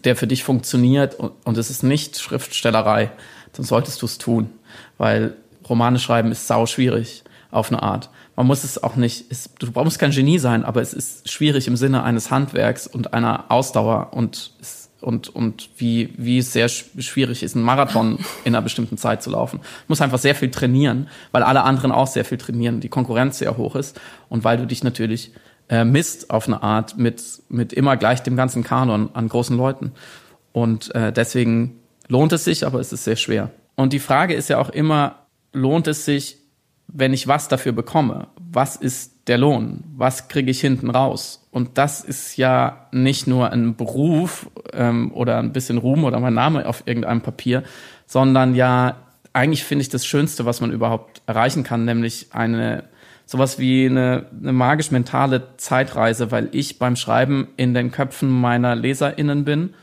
der 0.04 0.16
für 0.16 0.28
dich 0.28 0.44
funktioniert 0.44 1.16
und, 1.20 1.58
es 1.58 1.70
ist 1.70 1.84
nicht 1.84 2.20
Schriftstellerei, 2.20 3.12
dann 3.54 3.66
solltest 3.66 4.02
du 4.02 4.06
es 4.06 4.18
tun, 4.18 4.50
weil 4.98 5.36
Romane 5.68 6.00
schreiben 6.00 6.32
ist 6.32 6.48
sau 6.48 6.66
schwierig 6.66 7.24
auf 7.52 7.72
eine 7.72 7.82
Art. 7.82 8.10
Man 8.36 8.48
muss 8.48 8.64
es 8.64 8.82
auch 8.84 8.96
nicht, 8.98 9.26
es, 9.30 9.50
du 9.60 9.72
brauchst 9.72 9.98
kein 9.98 10.12
Genie 10.12 10.40
sein, 10.40 10.66
aber 10.66 10.82
es 10.82 10.94
ist 10.94 11.32
schwierig 11.32 11.68
im 11.68 11.78
Sinne 11.78 12.04
eines 12.04 12.32
Handwerks 12.32 12.86
und 12.86 13.14
einer 13.14 13.46
Ausdauer 13.50 14.10
und 14.12 14.52
und, 15.06 15.30
und 15.30 15.70
wie, 15.78 16.14
wie 16.18 16.40
es 16.40 16.52
sehr 16.52 16.68
schwierig 16.68 17.44
ist, 17.44 17.56
einen 17.56 17.64
Marathon 17.64 18.18
in 18.44 18.56
einer 18.56 18.64
bestimmten 18.64 18.98
Zeit 18.98 19.22
zu 19.22 19.30
laufen. 19.30 19.60
Du 19.60 19.66
musst 19.88 20.02
einfach 20.02 20.18
sehr 20.18 20.34
viel 20.34 20.50
trainieren, 20.50 21.10
weil 21.32 21.44
alle 21.44 21.62
anderen 21.62 21.92
auch 21.92 22.08
sehr 22.08 22.26
viel 22.26 22.40
trainieren, 22.40 22.80
die 22.80 22.90
Konkurrenz 22.90 23.38
sehr 23.38 23.56
hoch 23.56 23.76
ist 23.76 24.00
und 24.30 24.44
weil 24.44 24.58
du 24.58 24.66
dich 24.66 24.84
natürlich 24.84 25.32
äh, 25.70 25.84
misst 25.84 26.30
auf 26.30 26.48
eine 26.48 26.62
Art 26.62 26.98
mit, 26.98 27.24
mit 27.50 27.74
immer 27.74 27.98
gleich 27.98 28.22
dem 28.22 28.36
ganzen 28.36 28.64
Kanon 28.64 29.10
an 29.14 29.28
großen 29.28 29.58
Leuten. 29.58 29.92
Und 30.52 30.94
äh, 30.96 31.12
deswegen 31.12 31.80
lohnt 32.08 32.34
es 32.34 32.44
sich, 32.44 32.66
aber 32.66 32.80
es 32.80 32.94
ist 32.94 33.04
sehr 33.04 33.16
schwer. 33.16 33.52
Und 33.76 33.94
die 33.94 34.00
Frage 34.00 34.34
ist 34.34 34.50
ja 34.50 34.60
auch 34.60 34.70
immer, 34.70 35.26
lohnt 35.54 35.88
es 35.88 36.06
sich, 36.06 36.38
wenn 36.88 37.14
ich 37.14 37.28
was 37.28 37.48
dafür 37.48 37.72
bekomme? 37.72 38.28
Was 38.38 38.76
ist 38.76 39.28
der 39.28 39.38
Lohn? 39.38 39.84
Was 39.96 40.28
kriege 40.28 40.52
ich 40.52 40.62
hinten 40.62 40.90
raus? 40.90 41.48
Und 41.52 41.78
das 41.78 42.02
ist 42.02 42.38
ja 42.38 42.88
nicht 42.92 43.28
nur 43.28 43.52
ein 43.52 43.76
Beruf 43.76 44.50
ähm, 44.74 45.12
oder 45.14 45.40
ein 45.40 45.52
bisschen 45.52 45.78
Ruhm 45.78 46.04
oder 46.04 46.20
mein 46.20 46.36
Name 46.36 46.68
auf 46.68 46.84
irgendeinem 46.86 47.22
Papier, 47.22 47.64
sondern 48.06 48.56
ja, 48.56 48.98
eigentlich 49.34 49.64
finde 49.64 49.82
ich 49.82 49.90
das 49.90 50.06
Schönste, 50.06 50.46
was 50.46 50.62
man 50.62 50.72
überhaupt 50.72 51.22
erreichen 51.26 51.64
kann, 51.64 51.86
nämlich 51.86 52.28
eine 52.32 52.84
sowas 53.26 53.60
wie 53.60 53.86
eine, 53.86 54.28
eine 54.40 54.54
magisch-mentale 54.54 55.58
Zeitreise, 55.58 56.32
weil 56.32 56.50
ich 56.52 56.80
beim 56.80 56.96
Schreiben 56.96 57.48
in 57.58 57.74
den 57.74 57.92
Köpfen 57.92 58.30
meiner 58.30 58.76
LeserInnen 58.76 59.46
bin, 59.46 59.74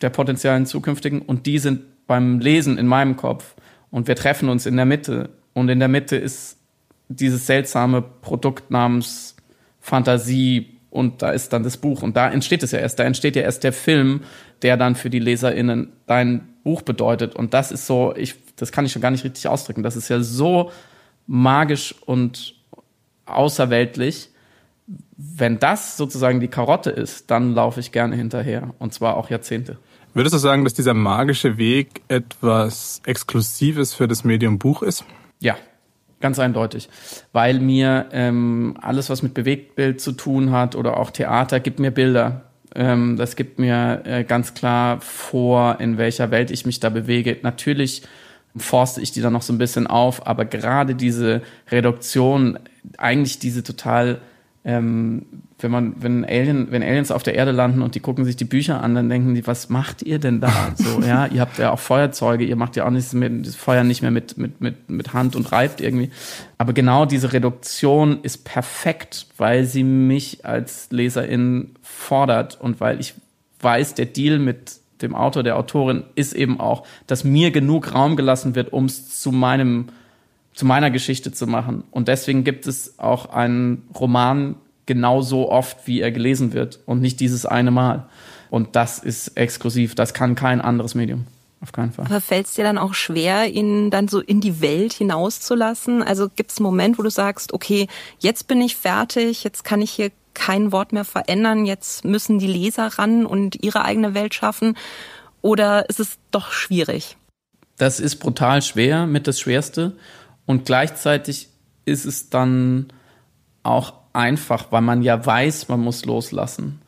der 0.00 0.10
potenziellen 0.10 0.66
zukünftigen, 0.66 1.20
und 1.20 1.46
die 1.46 1.58
sind 1.58 2.06
beim 2.06 2.38
Lesen 2.40 2.78
in 2.78 2.86
meinem 2.86 3.16
Kopf. 3.16 3.54
Und 3.90 4.08
wir 4.08 4.16
treffen 4.16 4.48
uns 4.48 4.66
in 4.66 4.76
der 4.76 4.84
Mitte. 4.84 5.30
Und 5.54 5.68
in 5.68 5.78
der 5.78 5.88
Mitte 5.88 6.16
ist 6.16 6.56
dieses 7.08 7.46
seltsame 7.46 8.02
Produkt 8.02 8.70
namens 8.70 9.36
Fantasie 9.80 10.78
und 10.90 11.22
da 11.22 11.30
ist 11.30 11.52
dann 11.52 11.62
das 11.62 11.76
Buch. 11.76 12.02
Und 12.02 12.16
da 12.16 12.30
entsteht 12.30 12.62
es 12.62 12.72
ja 12.72 12.78
erst. 12.78 12.98
Da 12.98 13.04
entsteht 13.04 13.36
ja 13.36 13.42
erst 13.42 13.64
der 13.64 13.72
Film, 13.72 14.22
der 14.62 14.76
dann 14.76 14.94
für 14.94 15.10
die 15.10 15.18
LeserInnen 15.18 15.92
dein 16.06 16.48
Buch 16.64 16.82
bedeutet. 16.82 17.34
Und 17.34 17.54
das 17.54 17.72
ist 17.72 17.86
so, 17.86 18.14
ich, 18.16 18.34
das 18.56 18.72
kann 18.72 18.84
ich 18.84 18.92
schon 18.92 19.02
gar 19.02 19.10
nicht 19.10 19.24
richtig 19.24 19.46
ausdrücken. 19.48 19.82
Das 19.82 19.96
ist 19.96 20.08
ja 20.08 20.20
so 20.20 20.70
magisch 21.26 21.94
und 22.06 22.54
außerweltlich. 23.30 24.30
Wenn 25.16 25.58
das 25.58 25.96
sozusagen 25.96 26.40
die 26.40 26.48
Karotte 26.48 26.90
ist, 26.90 27.30
dann 27.30 27.54
laufe 27.54 27.80
ich 27.80 27.92
gerne 27.92 28.16
hinterher. 28.16 28.74
Und 28.78 28.94
zwar 28.94 29.16
auch 29.16 29.30
Jahrzehnte. 29.30 29.78
Würdest 30.14 30.34
du 30.34 30.38
sagen, 30.38 30.64
dass 30.64 30.74
dieser 30.74 30.94
magische 30.94 31.58
Weg 31.58 32.02
etwas 32.08 33.02
Exklusives 33.04 33.94
für 33.94 34.08
das 34.08 34.24
Medium 34.24 34.58
Buch 34.58 34.82
ist? 34.82 35.04
Ja, 35.40 35.56
ganz 36.20 36.38
eindeutig. 36.38 36.88
Weil 37.32 37.60
mir 37.60 38.06
ähm, 38.12 38.76
alles, 38.80 39.10
was 39.10 39.22
mit 39.22 39.34
Bewegtbild 39.34 40.00
zu 40.00 40.12
tun 40.12 40.50
hat 40.50 40.74
oder 40.74 40.96
auch 40.96 41.10
Theater, 41.10 41.60
gibt 41.60 41.78
mir 41.78 41.90
Bilder. 41.90 42.42
Ähm, 42.74 43.16
das 43.16 43.36
gibt 43.36 43.58
mir 43.58 44.02
äh, 44.04 44.24
ganz 44.24 44.54
klar 44.54 45.00
vor, 45.00 45.78
in 45.80 45.98
welcher 45.98 46.30
Welt 46.30 46.50
ich 46.50 46.66
mich 46.66 46.80
da 46.80 46.88
bewege. 46.88 47.36
Natürlich 47.42 48.02
forste 48.56 49.00
ich 49.00 49.12
die 49.12 49.20
dann 49.20 49.32
noch 49.32 49.42
so 49.42 49.52
ein 49.52 49.58
bisschen 49.58 49.86
auf, 49.86 50.26
aber 50.26 50.44
gerade 50.44 50.94
diese 50.94 51.42
Reduktion, 51.70 52.58
eigentlich 52.96 53.38
diese 53.38 53.62
total 53.62 54.20
ähm, 54.64 55.24
wenn 55.60 55.70
man, 55.70 55.94
wenn 56.00 56.24
Alien, 56.24 56.70
wenn 56.70 56.82
Aliens 56.82 57.10
auf 57.10 57.22
der 57.22 57.34
Erde 57.34 57.52
landen 57.52 57.82
und 57.82 57.94
die 57.94 58.00
gucken 58.00 58.24
sich 58.24 58.36
die 58.36 58.44
Bücher 58.44 58.82
an, 58.82 58.94
dann 58.94 59.08
denken 59.08 59.34
die, 59.34 59.46
was 59.46 59.68
macht 59.70 60.02
ihr 60.02 60.18
denn 60.18 60.40
da? 60.40 60.52
So, 60.76 61.00
ja, 61.00 61.26
ihr 61.26 61.40
habt 61.40 61.58
ja 61.58 61.70
auch 61.72 61.78
Feuerzeuge, 61.78 62.44
ihr 62.44 62.56
macht 62.56 62.76
ja 62.76 62.86
auch 62.86 62.90
nichts 62.90 63.12
mit, 63.12 63.46
das 63.46 63.56
Feuer 63.56 63.82
nicht 63.82 64.02
mehr 64.02 64.10
mit, 64.10 64.36
mit, 64.36 64.60
mit, 64.60 64.90
mit 64.90 65.12
Hand 65.14 65.36
und 65.36 65.50
reibt 65.52 65.80
irgendwie. 65.80 66.10
Aber 66.58 66.72
genau 66.72 67.06
diese 67.06 67.32
Reduktion 67.32 68.20
ist 68.22 68.44
perfekt, 68.44 69.26
weil 69.36 69.64
sie 69.64 69.84
mich 69.84 70.44
als 70.44 70.88
Leserin 70.90 71.70
fordert 71.82 72.60
und 72.60 72.80
weil 72.80 73.00
ich 73.00 73.14
weiß, 73.60 73.94
der 73.94 74.06
Deal 74.06 74.38
mit 74.38 74.76
dem 75.02 75.14
Autor, 75.14 75.42
der 75.42 75.56
Autorin 75.56 76.04
ist 76.14 76.34
eben 76.34 76.60
auch, 76.60 76.84
dass 77.06 77.24
mir 77.24 77.52
genug 77.52 77.94
Raum 77.94 78.16
gelassen 78.16 78.54
wird, 78.54 78.72
um 78.72 78.84
es 78.84 79.20
zu 79.20 79.32
meinem 79.32 79.86
zu 80.58 80.66
meiner 80.66 80.90
Geschichte 80.90 81.30
zu 81.30 81.46
machen. 81.46 81.84
Und 81.92 82.08
deswegen 82.08 82.42
gibt 82.42 82.66
es 82.66 82.98
auch 82.98 83.26
einen 83.26 83.86
Roman 83.94 84.56
genauso 84.86 85.52
oft, 85.52 85.86
wie 85.86 86.00
er 86.00 86.10
gelesen 86.10 86.52
wird 86.52 86.80
und 86.84 87.00
nicht 87.00 87.20
dieses 87.20 87.46
eine 87.46 87.70
Mal. 87.70 88.08
Und 88.50 88.74
das 88.74 88.98
ist 88.98 89.36
exklusiv. 89.36 89.94
Das 89.94 90.14
kann 90.14 90.34
kein 90.34 90.60
anderes 90.60 90.96
Medium. 90.96 91.26
Auf 91.60 91.70
keinen 91.70 91.92
Fall. 91.92 92.06
Aber 92.06 92.20
fällt 92.20 92.46
es 92.46 92.54
dir 92.54 92.64
dann 92.64 92.76
auch 92.76 92.94
schwer, 92.94 93.48
ihn 93.48 93.92
dann 93.92 94.08
so 94.08 94.18
in 94.18 94.40
die 94.40 94.60
Welt 94.60 94.94
hinauszulassen? 94.94 96.02
Also 96.02 96.28
gibt 96.28 96.50
es 96.50 96.58
einen 96.58 96.64
Moment, 96.64 96.98
wo 96.98 97.04
du 97.04 97.10
sagst, 97.10 97.52
okay, 97.52 97.86
jetzt 98.18 98.48
bin 98.48 98.60
ich 98.60 98.74
fertig, 98.74 99.44
jetzt 99.44 99.62
kann 99.62 99.80
ich 99.80 99.92
hier 99.92 100.10
kein 100.34 100.72
Wort 100.72 100.92
mehr 100.92 101.04
verändern, 101.04 101.66
jetzt 101.66 102.04
müssen 102.04 102.40
die 102.40 102.48
Leser 102.48 102.98
ran 102.98 103.26
und 103.26 103.62
ihre 103.62 103.84
eigene 103.84 104.14
Welt 104.14 104.34
schaffen? 104.34 104.76
Oder 105.40 105.88
ist 105.88 106.00
es 106.00 106.18
doch 106.32 106.50
schwierig? 106.50 107.16
Das 107.76 108.00
ist 108.00 108.16
brutal 108.16 108.60
schwer, 108.62 109.06
mit 109.06 109.28
das 109.28 109.38
Schwerste. 109.38 109.92
Und 110.48 110.64
gleichzeitig 110.64 111.50
ist 111.84 112.06
es 112.06 112.30
dann 112.30 112.86
auch 113.62 113.92
einfach, 114.14 114.72
weil 114.72 114.80
man 114.80 115.02
ja 115.02 115.26
weiß, 115.26 115.68
man 115.68 115.80
muss 115.80 116.06
loslassen. 116.06 116.80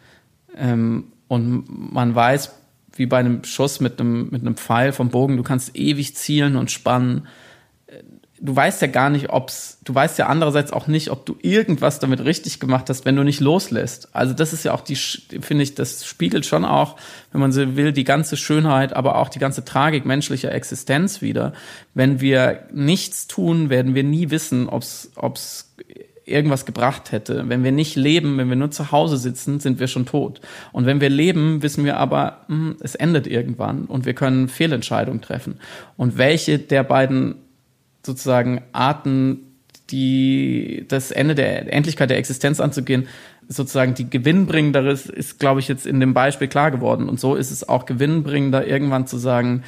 Ähm, 0.56 1.12
und 1.28 1.92
man 1.92 2.14
weiß, 2.14 2.54
wie 2.94 3.04
bei 3.04 3.18
einem 3.18 3.44
Schuss 3.44 3.80
mit 3.80 4.00
einem, 4.00 4.30
mit 4.30 4.40
einem 4.40 4.56
Pfeil 4.56 4.92
vom 4.92 5.10
Bogen, 5.10 5.36
du 5.36 5.42
kannst 5.42 5.76
ewig 5.76 6.16
zielen 6.16 6.56
und 6.56 6.70
spannen 6.70 7.26
du 8.40 8.56
weißt 8.56 8.80
ja 8.82 8.88
gar 8.88 9.10
nicht, 9.10 9.30
ob's, 9.30 9.78
du 9.84 9.94
weißt 9.94 10.18
ja 10.18 10.26
andererseits 10.26 10.72
auch 10.72 10.86
nicht, 10.86 11.10
ob 11.10 11.26
du 11.26 11.36
irgendwas 11.42 11.98
damit 11.98 12.24
richtig 12.24 12.58
gemacht 12.58 12.88
hast, 12.88 13.04
wenn 13.04 13.16
du 13.16 13.22
nicht 13.22 13.40
loslässt. 13.40 14.08
Also 14.14 14.32
das 14.32 14.52
ist 14.52 14.64
ja 14.64 14.72
auch 14.72 14.80
die, 14.80 14.96
finde 14.96 15.62
ich, 15.62 15.74
das 15.74 16.06
spiegelt 16.06 16.46
schon 16.46 16.64
auch, 16.64 16.96
wenn 17.32 17.40
man 17.40 17.52
so 17.52 17.76
will, 17.76 17.92
die 17.92 18.04
ganze 18.04 18.36
Schönheit, 18.36 18.94
aber 18.94 19.16
auch 19.16 19.28
die 19.28 19.38
ganze 19.38 19.64
Tragik 19.64 20.06
menschlicher 20.06 20.52
Existenz 20.52 21.20
wieder. 21.20 21.52
Wenn 21.94 22.20
wir 22.20 22.66
nichts 22.72 23.26
tun, 23.26 23.68
werden 23.68 23.94
wir 23.94 24.04
nie 24.04 24.30
wissen, 24.30 24.68
ob's, 24.68 25.10
ob's 25.16 25.74
irgendwas 26.24 26.64
gebracht 26.64 27.12
hätte. 27.12 27.48
Wenn 27.48 27.64
wir 27.64 27.72
nicht 27.72 27.96
leben, 27.96 28.38
wenn 28.38 28.48
wir 28.48 28.56
nur 28.56 28.70
zu 28.70 28.92
Hause 28.92 29.18
sitzen, 29.18 29.60
sind 29.60 29.80
wir 29.80 29.88
schon 29.88 30.06
tot. 30.06 30.40
Und 30.72 30.86
wenn 30.86 31.00
wir 31.00 31.10
leben, 31.10 31.62
wissen 31.62 31.84
wir 31.84 31.98
aber, 31.98 32.44
mh, 32.48 32.56
hm, 32.56 32.76
es 32.80 32.94
endet 32.94 33.26
irgendwann 33.26 33.84
und 33.84 34.06
wir 34.06 34.14
können 34.14 34.48
Fehlentscheidungen 34.48 35.20
treffen. 35.20 35.58
Und 35.96 36.16
welche 36.16 36.58
der 36.58 36.84
beiden 36.84 37.34
sozusagen 38.04 38.62
Arten, 38.72 39.56
die 39.90 40.84
das 40.88 41.10
Ende 41.10 41.34
der 41.34 41.72
Endlichkeit 41.72 42.10
der 42.10 42.18
Existenz 42.18 42.60
anzugehen, 42.60 43.08
sozusagen 43.48 43.94
die 43.94 44.08
gewinnbringendere 44.08 44.90
ist, 44.92 45.10
ist 45.10 45.40
glaube 45.40 45.60
ich, 45.60 45.68
jetzt 45.68 45.86
in 45.86 46.00
dem 46.00 46.14
Beispiel 46.14 46.48
klar 46.48 46.70
geworden. 46.70 47.08
Und 47.08 47.18
so 47.18 47.34
ist 47.34 47.50
es 47.50 47.68
auch 47.68 47.84
gewinnbringender, 47.84 48.66
irgendwann 48.66 49.06
zu 49.06 49.18
sagen, 49.18 49.64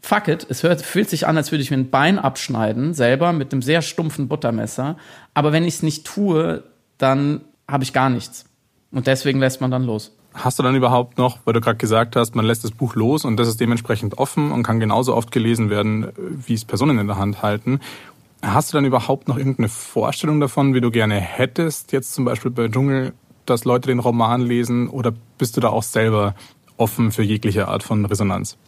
fuck 0.00 0.28
it, 0.28 0.46
es 0.48 0.62
hört, 0.62 0.80
fühlt 0.80 1.10
sich 1.10 1.26
an, 1.26 1.36
als 1.36 1.50
würde 1.50 1.62
ich 1.62 1.70
mir 1.70 1.78
ein 1.78 1.90
Bein 1.90 2.18
abschneiden, 2.18 2.94
selber 2.94 3.32
mit 3.32 3.52
einem 3.52 3.62
sehr 3.62 3.82
stumpfen 3.82 4.28
Buttermesser. 4.28 4.96
Aber 5.34 5.52
wenn 5.52 5.64
ich 5.64 5.74
es 5.74 5.82
nicht 5.82 6.06
tue, 6.06 6.62
dann 6.98 7.40
habe 7.66 7.82
ich 7.82 7.92
gar 7.92 8.08
nichts. 8.08 8.44
Und 8.92 9.08
deswegen 9.08 9.40
lässt 9.40 9.60
man 9.60 9.72
dann 9.72 9.82
los. 9.82 10.15
Hast 10.36 10.58
du 10.58 10.62
dann 10.62 10.76
überhaupt 10.76 11.16
noch, 11.16 11.38
weil 11.44 11.54
du 11.54 11.62
gerade 11.62 11.78
gesagt 11.78 12.14
hast, 12.14 12.34
man 12.34 12.44
lässt 12.44 12.62
das 12.62 12.70
Buch 12.70 12.94
los 12.94 13.24
und 13.24 13.38
das 13.38 13.48
ist 13.48 13.58
dementsprechend 13.58 14.18
offen 14.18 14.52
und 14.52 14.62
kann 14.62 14.80
genauso 14.80 15.16
oft 15.16 15.32
gelesen 15.32 15.70
werden, 15.70 16.08
wie 16.16 16.52
es 16.52 16.66
Personen 16.66 16.98
in 16.98 17.06
der 17.06 17.16
Hand 17.16 17.42
halten. 17.42 17.80
Hast 18.42 18.70
du 18.70 18.76
dann 18.76 18.84
überhaupt 18.84 19.28
noch 19.28 19.38
irgendeine 19.38 19.70
Vorstellung 19.70 20.38
davon, 20.38 20.74
wie 20.74 20.82
du 20.82 20.90
gerne 20.90 21.14
hättest, 21.14 21.92
jetzt 21.92 22.12
zum 22.12 22.26
Beispiel 22.26 22.50
bei 22.50 22.68
Dschungel, 22.68 23.14
dass 23.46 23.64
Leute 23.64 23.88
den 23.88 23.98
Roman 23.98 24.42
lesen 24.42 24.88
oder 24.88 25.14
bist 25.38 25.56
du 25.56 25.62
da 25.62 25.70
auch 25.70 25.82
selber 25.82 26.34
offen 26.76 27.12
für 27.12 27.22
jegliche 27.22 27.68
Art 27.68 27.82
von 27.82 28.04
Resonanz? 28.04 28.58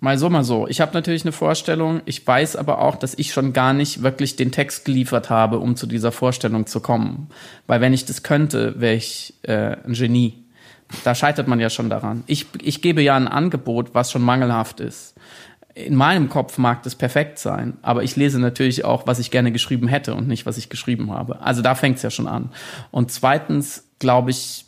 Mal 0.00 0.16
so, 0.16 0.30
mal 0.30 0.44
so. 0.44 0.68
Ich 0.68 0.80
habe 0.80 0.94
natürlich 0.94 1.24
eine 1.24 1.32
Vorstellung. 1.32 2.02
Ich 2.04 2.24
weiß 2.24 2.54
aber 2.54 2.80
auch, 2.80 2.94
dass 2.94 3.18
ich 3.18 3.32
schon 3.32 3.52
gar 3.52 3.72
nicht 3.72 4.04
wirklich 4.04 4.36
den 4.36 4.52
Text 4.52 4.84
geliefert 4.84 5.28
habe, 5.28 5.58
um 5.58 5.74
zu 5.74 5.88
dieser 5.88 6.12
Vorstellung 6.12 6.66
zu 6.66 6.78
kommen. 6.78 7.26
Weil 7.66 7.80
wenn 7.80 7.92
ich 7.92 8.04
das 8.04 8.22
könnte, 8.22 8.80
wäre 8.80 8.94
ich 8.94 9.34
äh, 9.42 9.76
ein 9.84 9.94
Genie. 9.94 10.44
Da 11.04 11.14
scheitert 11.14 11.48
man 11.48 11.60
ja 11.60 11.70
schon 11.70 11.90
daran. 11.90 12.24
Ich, 12.26 12.46
ich 12.62 12.80
gebe 12.80 13.02
ja 13.02 13.16
ein 13.16 13.28
Angebot, 13.28 13.94
was 13.94 14.10
schon 14.10 14.22
mangelhaft 14.22 14.80
ist. 14.80 15.14
In 15.74 15.94
meinem 15.94 16.28
Kopf 16.28 16.58
mag 16.58 16.82
das 16.82 16.94
perfekt 16.94 17.38
sein, 17.38 17.76
aber 17.82 18.02
ich 18.02 18.16
lese 18.16 18.40
natürlich 18.40 18.84
auch, 18.84 19.06
was 19.06 19.18
ich 19.18 19.30
gerne 19.30 19.52
geschrieben 19.52 19.86
hätte 19.86 20.14
und 20.14 20.26
nicht, 20.26 20.44
was 20.44 20.58
ich 20.58 20.70
geschrieben 20.70 21.12
habe. 21.12 21.40
Also 21.40 21.62
da 21.62 21.74
fängt 21.74 21.98
es 21.98 22.02
ja 22.02 22.10
schon 22.10 22.26
an. 22.26 22.50
Und 22.90 23.12
zweitens, 23.12 23.84
glaube 23.98 24.30
ich, 24.30 24.64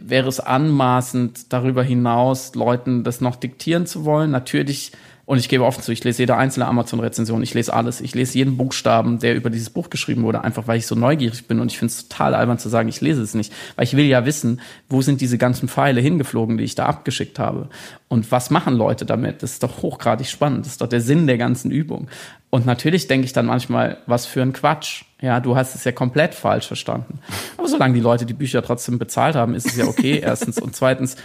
wäre 0.00 0.28
es 0.28 0.40
anmaßend, 0.40 1.52
darüber 1.52 1.82
hinaus 1.82 2.54
Leuten 2.54 3.04
das 3.04 3.20
noch 3.20 3.36
diktieren 3.36 3.86
zu 3.86 4.04
wollen. 4.04 4.30
Natürlich, 4.30 4.92
und 5.26 5.38
ich 5.38 5.48
gebe 5.48 5.64
offen 5.64 5.82
zu, 5.82 5.90
ich 5.90 6.04
lese 6.04 6.22
jede 6.22 6.36
einzelne 6.36 6.66
Amazon-Rezension, 6.66 7.42
ich 7.42 7.52
lese 7.52 7.74
alles. 7.74 8.00
Ich 8.00 8.14
lese 8.14 8.38
jeden 8.38 8.56
Buchstaben, 8.56 9.18
der 9.18 9.34
über 9.34 9.50
dieses 9.50 9.70
Buch 9.70 9.90
geschrieben 9.90 10.22
wurde, 10.22 10.44
einfach 10.44 10.68
weil 10.68 10.78
ich 10.78 10.86
so 10.86 10.94
neugierig 10.94 11.48
bin 11.48 11.58
und 11.58 11.72
ich 11.72 11.78
finde 11.78 11.92
es 11.92 12.06
total 12.06 12.34
albern 12.34 12.60
zu 12.60 12.68
sagen, 12.68 12.88
ich 12.88 13.00
lese 13.00 13.22
es 13.22 13.34
nicht. 13.34 13.52
Weil 13.74 13.86
ich 13.86 13.96
will 13.96 14.04
ja 14.04 14.24
wissen, 14.24 14.60
wo 14.88 15.02
sind 15.02 15.20
diese 15.20 15.36
ganzen 15.36 15.68
Pfeile 15.68 16.00
hingeflogen, 16.00 16.58
die 16.58 16.64
ich 16.64 16.76
da 16.76 16.86
abgeschickt 16.86 17.40
habe. 17.40 17.68
Und 18.06 18.30
was 18.30 18.50
machen 18.50 18.74
Leute 18.74 19.04
damit? 19.04 19.42
Das 19.42 19.54
ist 19.54 19.64
doch 19.64 19.82
hochgradig 19.82 20.28
spannend. 20.28 20.64
Das 20.64 20.74
ist 20.74 20.80
doch 20.80 20.88
der 20.88 21.00
Sinn 21.00 21.26
der 21.26 21.38
ganzen 21.38 21.72
Übung. 21.72 22.06
Und 22.50 22.64
natürlich 22.64 23.08
denke 23.08 23.24
ich 23.24 23.32
dann 23.32 23.46
manchmal, 23.46 23.98
was 24.06 24.26
für 24.26 24.42
ein 24.42 24.52
Quatsch. 24.52 25.02
Ja, 25.20 25.40
du 25.40 25.56
hast 25.56 25.74
es 25.74 25.82
ja 25.82 25.90
komplett 25.90 26.34
falsch 26.34 26.68
verstanden. 26.68 27.18
Aber 27.56 27.66
solange 27.66 27.94
die 27.94 28.00
Leute 28.00 28.26
die 28.26 28.32
Bücher 28.32 28.62
trotzdem 28.62 28.98
bezahlt 28.98 29.34
haben, 29.34 29.54
ist 29.54 29.66
es 29.66 29.76
ja 29.76 29.86
okay, 29.86 30.20
erstens. 30.22 30.58
Und 30.58 30.76
zweitens, 30.76 31.16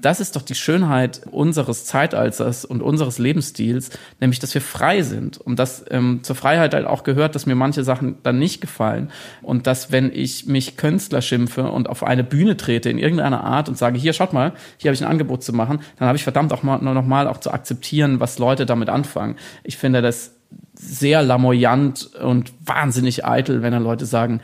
das 0.00 0.20
ist 0.20 0.36
doch 0.36 0.42
die 0.42 0.54
Schönheit 0.54 1.22
unseres 1.30 1.84
Zeitalters 1.84 2.64
und 2.64 2.82
unseres 2.82 3.18
Lebensstils, 3.18 3.90
nämlich, 4.18 4.38
dass 4.38 4.54
wir 4.54 4.62
frei 4.62 5.02
sind. 5.02 5.36
Und 5.38 5.58
dass 5.58 5.84
ähm, 5.90 6.20
zur 6.22 6.34
Freiheit 6.34 6.72
halt 6.72 6.86
auch 6.86 7.04
gehört, 7.04 7.34
dass 7.34 7.44
mir 7.44 7.54
manche 7.54 7.84
Sachen 7.84 8.16
dann 8.22 8.38
nicht 8.38 8.60
gefallen. 8.60 9.10
Und 9.42 9.66
dass, 9.66 9.92
wenn 9.92 10.10
ich 10.12 10.46
mich 10.46 10.76
Künstler 10.76 11.20
schimpfe 11.20 11.70
und 11.70 11.90
auf 11.90 12.02
eine 12.04 12.24
Bühne 12.24 12.56
trete 12.56 12.88
in 12.88 12.98
irgendeiner 12.98 13.44
Art 13.44 13.68
und 13.68 13.76
sage, 13.76 13.98
hier, 13.98 14.14
schaut 14.14 14.32
mal, 14.32 14.52
hier 14.78 14.88
habe 14.88 14.94
ich 14.94 15.02
ein 15.02 15.10
Angebot 15.10 15.42
zu 15.44 15.52
machen, 15.52 15.80
dann 15.98 16.08
habe 16.08 16.16
ich 16.16 16.24
verdammt 16.24 16.52
auch 16.52 16.62
mal, 16.62 16.78
nur 16.78 16.94
noch 16.94 17.06
mal 17.06 17.28
auch 17.28 17.38
zu 17.38 17.50
akzeptieren, 17.50 18.18
was 18.18 18.38
Leute 18.38 18.64
damit 18.64 18.88
anfangen. 18.88 19.36
Ich 19.62 19.76
finde 19.76 20.00
das 20.00 20.36
sehr 20.74 21.22
lamoyant 21.22 22.14
und 22.14 22.52
wahnsinnig 22.64 23.26
eitel, 23.26 23.62
wenn 23.62 23.72
dann 23.72 23.82
Leute 23.82 24.06
sagen, 24.06 24.40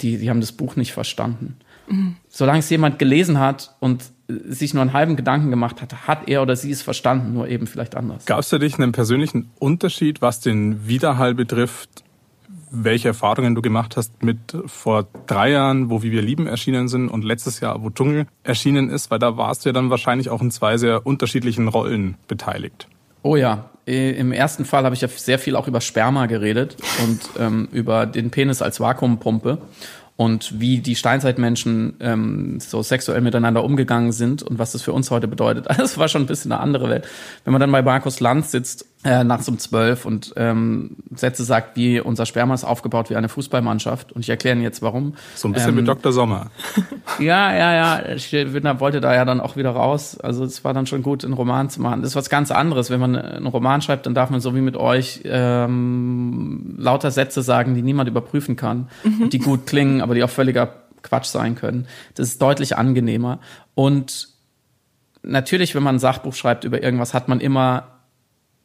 die, 0.00 0.18
die 0.18 0.30
haben 0.30 0.40
das 0.40 0.52
Buch 0.52 0.76
nicht 0.76 0.92
verstanden. 0.92 1.56
Mhm. 1.88 2.16
Solange 2.28 2.60
es 2.60 2.70
jemand 2.70 2.98
gelesen 2.98 3.40
hat 3.40 3.74
und 3.80 4.04
sich 4.48 4.74
nur 4.74 4.82
einen 4.82 4.92
halben 4.92 5.16
Gedanken 5.16 5.50
gemacht 5.50 5.82
hat, 5.82 6.06
hat 6.06 6.28
er 6.28 6.42
oder 6.42 6.56
sie 6.56 6.70
es 6.70 6.82
verstanden, 6.82 7.32
nur 7.32 7.48
eben 7.48 7.66
vielleicht 7.66 7.96
anders. 7.96 8.26
Gab 8.26 8.40
es 8.40 8.48
für 8.48 8.58
dich 8.58 8.78
einen 8.78 8.92
persönlichen 8.92 9.50
Unterschied, 9.58 10.22
was 10.22 10.40
den 10.40 10.86
Widerhall 10.86 11.34
betrifft, 11.34 12.04
welche 12.70 13.08
Erfahrungen 13.08 13.54
du 13.54 13.62
gemacht 13.62 13.96
hast 13.96 14.22
mit 14.22 14.38
vor 14.66 15.08
drei 15.26 15.50
Jahren, 15.50 15.90
wo 15.90 16.02
Wie 16.02 16.12
wir 16.12 16.22
lieben 16.22 16.46
erschienen 16.46 16.88
sind 16.88 17.08
und 17.08 17.24
letztes 17.24 17.60
Jahr, 17.60 17.82
wo 17.82 17.90
Dschungel 17.90 18.26
erschienen 18.44 18.90
ist, 18.90 19.10
weil 19.10 19.18
da 19.18 19.36
warst 19.36 19.64
du 19.64 19.70
ja 19.70 19.72
dann 19.72 19.90
wahrscheinlich 19.90 20.30
auch 20.30 20.40
in 20.40 20.50
zwei 20.50 20.76
sehr 20.76 21.06
unterschiedlichen 21.06 21.68
Rollen 21.68 22.16
beteiligt. 22.28 22.86
Oh 23.22 23.36
ja, 23.36 23.68
im 23.84 24.32
ersten 24.32 24.64
Fall 24.64 24.84
habe 24.84 24.94
ich 24.94 25.00
ja 25.00 25.08
sehr 25.08 25.38
viel 25.38 25.56
auch 25.56 25.66
über 25.66 25.80
Sperma 25.80 26.26
geredet 26.26 26.76
und 27.02 27.20
ähm, 27.38 27.68
über 27.72 28.06
den 28.06 28.30
Penis 28.30 28.62
als 28.62 28.80
Vakuumpumpe 28.80 29.58
und 30.20 30.60
wie 30.60 30.80
die 30.80 30.96
Steinzeitmenschen 30.96 31.94
ähm, 31.98 32.60
so 32.60 32.82
sexuell 32.82 33.22
miteinander 33.22 33.64
umgegangen 33.64 34.12
sind 34.12 34.42
und 34.42 34.58
was 34.58 34.72
das 34.72 34.82
für 34.82 34.92
uns 34.92 35.10
heute 35.10 35.26
bedeutet. 35.28 35.66
Das 35.78 35.96
war 35.96 36.08
schon 36.08 36.24
ein 36.24 36.26
bisschen 36.26 36.52
eine 36.52 36.60
andere 36.60 36.90
Welt. 36.90 37.08
Wenn 37.44 37.52
man 37.52 37.60
dann 37.60 37.72
bei 37.72 37.80
Markus 37.80 38.20
Lanz 38.20 38.50
sitzt 38.50 38.84
äh, 39.02 39.24
nachts 39.24 39.48
um 39.48 39.58
zwölf 39.58 40.04
und 40.04 40.34
ähm, 40.36 40.96
Sätze 41.14 41.42
sagt, 41.42 41.74
wie 41.74 42.00
unser 42.00 42.26
Sperma 42.26 42.52
ist 42.52 42.64
aufgebaut 42.64 43.08
wie 43.08 43.16
eine 43.16 43.30
Fußballmannschaft. 43.30 44.12
Und 44.12 44.20
ich 44.20 44.28
erkläre 44.28 44.56
Ihnen 44.56 44.62
jetzt 44.62 44.82
warum. 44.82 45.14
So 45.34 45.48
ein 45.48 45.52
bisschen 45.52 45.70
ähm, 45.70 45.76
mit 45.76 45.88
Dr. 45.88 46.12
Sommer. 46.12 46.50
Ja, 47.18 47.52
ja, 47.52 47.74
ja. 47.74 48.14
Ich 48.14 48.32
wollte 48.32 49.00
da 49.00 49.14
ja 49.14 49.24
dann 49.24 49.40
auch 49.40 49.56
wieder 49.56 49.70
raus. 49.70 50.18
Also 50.18 50.44
es 50.44 50.64
war 50.64 50.72
dann 50.72 50.86
schon 50.86 51.02
gut, 51.02 51.24
einen 51.24 51.34
Roman 51.34 51.68
zu 51.68 51.82
machen. 51.82 52.00
Das 52.00 52.10
ist 52.10 52.16
was 52.16 52.30
ganz 52.30 52.50
anderes. 52.50 52.88
Wenn 52.88 53.00
man 53.00 53.16
einen 53.16 53.46
Roman 53.46 53.82
schreibt, 53.82 54.06
dann 54.06 54.14
darf 54.14 54.30
man 54.30 54.40
so 54.40 54.54
wie 54.54 54.60
mit 54.60 54.76
euch 54.76 55.20
ähm, 55.24 56.76
lauter 56.78 57.10
Sätze 57.10 57.42
sagen, 57.42 57.74
die 57.74 57.82
niemand 57.82 58.08
überprüfen 58.08 58.56
kann, 58.56 58.88
mhm. 59.02 59.28
die 59.28 59.38
gut 59.38 59.66
klingen, 59.66 60.00
aber 60.00 60.14
die 60.14 60.24
auch 60.24 60.30
völliger 60.30 60.72
Quatsch 61.02 61.26
sein 61.26 61.56
können. 61.56 61.86
Das 62.14 62.28
ist 62.28 62.40
deutlich 62.40 62.76
angenehmer. 62.76 63.40
Und 63.74 64.28
natürlich, 65.22 65.74
wenn 65.74 65.82
man 65.82 65.96
ein 65.96 66.00
Sachbuch 66.00 66.34
schreibt 66.34 66.64
über 66.64 66.82
irgendwas, 66.82 67.12
hat 67.12 67.28
man 67.28 67.40
immer 67.40 67.99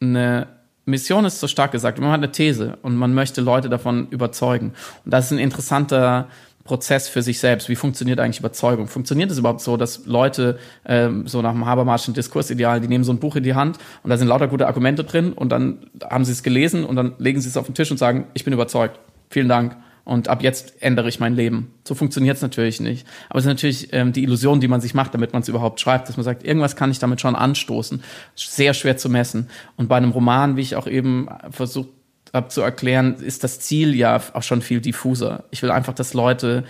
eine 0.10 0.48
Mission 0.86 1.26
ist 1.26 1.39
so 1.39 1.48
stark 1.48 1.72
gesagt, 1.72 2.00
man 2.00 2.12
hat 2.12 2.20
eine 2.20 2.32
These 2.32 2.78
und 2.84 2.96
man 2.96 3.13
möchte 3.13 3.41
Leute 3.41 3.70
davon 3.70 4.08
überzeugen. 4.10 4.74
Und 5.04 5.13
das 5.13 5.26
ist 5.26 5.32
ein 5.32 5.39
interessanter 5.39 6.28
Prozess 6.63 7.08
für 7.08 7.22
sich 7.22 7.39
selbst. 7.39 7.70
Wie 7.70 7.76
funktioniert 7.76 8.20
eigentlich 8.20 8.39
Überzeugung? 8.39 8.88
Funktioniert 8.88 9.32
es 9.32 9.38
überhaupt 9.38 9.62
so, 9.62 9.78
dass 9.78 10.06
Leute 10.06 10.58
ähm, 10.86 11.28
so 11.28 11.41
nach 11.41 11.52
dem 11.52 11.65
Habermaschen 11.65 12.13
Diskursideal, 12.13 12.82
die 12.82 12.88
nehmen 12.88 13.04
so 13.04 13.13
ein 13.13 13.20
Buch 13.20 13.36
in 13.36 13.44
die 13.44 13.54
Hand 13.54 13.78
und 14.04 14.10
da 14.10 14.18
sind 14.18 14.28
lauter 14.28 14.48
gute 14.48 14.68
Argumente 14.68 15.04
drin 15.04 15.34
und 15.34 15.50
dann 15.50 15.88
haben 16.04 16.26
sie 16.26 16.32
es 16.32 16.44
gelesen 16.44 16.84
und 16.84 16.96
dann 16.96 17.13
legen 17.20 17.39
sie 17.39 17.50
es 17.50 17.58
auf 17.58 17.68
den 17.68 17.76
Tisch 17.76 17.91
und 17.91 17.98
sagen, 17.98 18.26
ich 18.34 18.44
bin 18.44 18.54
überzeugt. 18.54 19.00
Vielen 19.30 19.50
Dank 19.50 19.76
und 20.06 20.28
ab 20.28 20.44
jetzt 20.44 20.82
ändere 20.82 21.10
ich 21.10 21.20
mein 21.20 21.36
Leben. 21.36 21.74
So 21.84 21.96
funktioniert 21.96 22.38
es 22.38 22.44
natürlich 22.44 22.80
nicht. 22.80 23.08
Aber 23.28 23.39
es 23.39 23.46
ist 23.46 23.50
natürlich 23.50 23.91
ähm, 23.91 24.13
die 24.13 24.24
Illusion, 24.24 24.62
die 24.62 24.68
man 24.68 24.80
sich 24.80 24.94
macht, 24.94 25.15
damit 25.15 25.34
man 25.34 25.41
es 25.41 25.50
überhaupt 25.50 25.80
schreibt, 25.80 26.08
dass 26.08 26.15
man 26.15 26.24
sagt, 26.24 26.44
irgendwas 26.44 26.76
kann 26.76 26.91
ich 26.91 27.00
damit 27.00 27.20
schon 27.20 27.36
anstoßen. 27.36 28.04
Sehr 28.36 28.76
schwer 28.76 28.98
zu 28.98 29.10
messen. 29.10 29.50
Und 29.78 29.89
bei 29.89 29.98
einem 29.98 30.12
Roman, 30.12 30.56
wie 30.56 30.62
ich 30.62 30.76
auch 30.76 30.88
eben 30.88 31.28
versucht 31.50 31.89
habe 32.34 32.50
zu 32.50 32.62
erklären, 32.62 33.15
ist 33.15 33.44
das 33.44 33.60
Ziel 33.60 33.96
ja 33.96 34.22
auch 34.34 34.44
schon 34.44 34.62
viel 34.62 34.80
diffuser. 34.80 35.46
Ich 35.50 35.63
will 35.63 35.72
einfach, 35.72 35.94
dass 35.94 36.13
Leute 36.13 36.65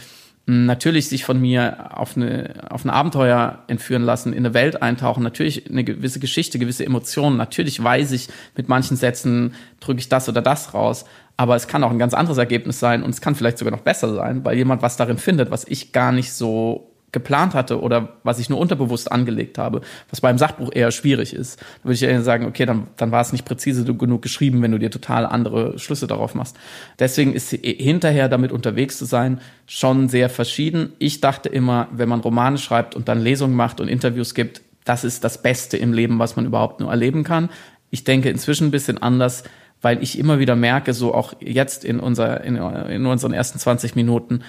natürlich 0.45 1.09
sich 1.09 1.25
von 1.25 1.41
mir 1.41 1.97
auf, 1.97 2.15
eine, 2.15 2.53
auf 2.69 2.85
ein 2.85 2.89
Abenteuer 2.91 3.63
entführen 3.67 4.03
lassen, 4.03 4.31
in 4.31 4.39
eine 4.39 4.53
Welt 4.53 4.81
eintauchen, 4.81 5.23
natürlich 5.23 5.69
eine 5.69 5.83
gewisse 5.83 6.19
Geschichte, 6.19 6.59
gewisse 6.59 6.85
Emotionen. 6.85 7.37
Natürlich 7.37 7.83
weiß 7.83 8.11
ich, 8.11 8.27
mit 8.55 8.69
manchen 8.69 8.95
Sätzen 8.95 9.55
drücke 9.79 9.99
ich 9.99 10.09
das 10.09 10.29
oder 10.29 10.41
das 10.41 10.73
raus 10.73 11.05
aber 11.37 11.55
es 11.55 11.67
kann 11.67 11.83
auch 11.83 11.91
ein 11.91 11.99
ganz 11.99 12.13
anderes 12.13 12.37
Ergebnis 12.37 12.79
sein 12.79 13.03
und 13.03 13.09
es 13.09 13.21
kann 13.21 13.35
vielleicht 13.35 13.57
sogar 13.57 13.71
noch 13.71 13.81
besser 13.81 14.13
sein, 14.13 14.45
weil 14.45 14.57
jemand 14.57 14.81
was 14.81 14.97
darin 14.97 15.17
findet, 15.17 15.51
was 15.51 15.65
ich 15.67 15.91
gar 15.91 16.11
nicht 16.11 16.31
so 16.31 16.94
geplant 17.15 17.53
hatte 17.53 17.81
oder 17.81 18.09
was 18.23 18.39
ich 18.39 18.49
nur 18.49 18.59
unterbewusst 18.59 19.09
angelegt 19.09 19.57
habe, 19.57 19.81
was 20.09 20.19
beim 20.19 20.37
Sachbuch 20.37 20.69
eher 20.71 20.91
schwierig 20.91 21.33
ist. 21.33 21.59
Da 21.59 21.85
würde 21.85 21.95
ich 21.95 22.03
eher 22.03 22.21
sagen, 22.21 22.45
okay, 22.45 22.65
dann, 22.65 22.87
dann 22.97 23.11
war 23.11 23.21
es 23.21 23.31
nicht 23.31 23.45
präzise 23.45 23.85
genug 23.85 24.21
geschrieben, 24.21 24.61
wenn 24.61 24.71
du 24.71 24.77
dir 24.77 24.91
total 24.91 25.25
andere 25.25 25.79
Schlüsse 25.79 26.07
darauf 26.07 26.35
machst. 26.35 26.57
Deswegen 26.99 27.33
ist 27.33 27.51
hinterher 27.51 28.27
damit 28.27 28.51
unterwegs 28.51 28.97
zu 28.97 29.05
sein 29.05 29.39
schon 29.65 30.09
sehr 30.09 30.29
verschieden. 30.29 30.91
Ich 30.99 31.21
dachte 31.21 31.47
immer, 31.47 31.87
wenn 31.91 32.09
man 32.09 32.19
Romane 32.19 32.57
schreibt 32.57 32.95
und 32.95 33.07
dann 33.07 33.21
Lesungen 33.21 33.55
macht 33.55 33.79
und 33.79 33.87
Interviews 33.87 34.35
gibt, 34.35 34.61
das 34.83 35.05
ist 35.05 35.23
das 35.23 35.41
Beste 35.41 35.77
im 35.77 35.93
Leben, 35.93 36.19
was 36.19 36.35
man 36.35 36.45
überhaupt 36.45 36.81
nur 36.81 36.91
erleben 36.91 37.23
kann. 37.23 37.49
Ich 37.89 38.03
denke 38.03 38.29
inzwischen 38.29 38.67
ein 38.67 38.71
bisschen 38.71 39.01
anders 39.01 39.45
weil 39.81 40.01
ich 40.01 40.17
immer 40.17 40.39
wieder 40.39 40.55
merke, 40.55 40.93
so 40.93 41.13
auch 41.13 41.33
jetzt 41.39 41.85
in, 41.85 41.99
unser, 41.99 42.43
in, 42.43 42.55
in 42.55 43.05
unseren 43.05 43.33
ersten 43.33 43.59
20 43.59 43.95
Minuten, 43.95 44.41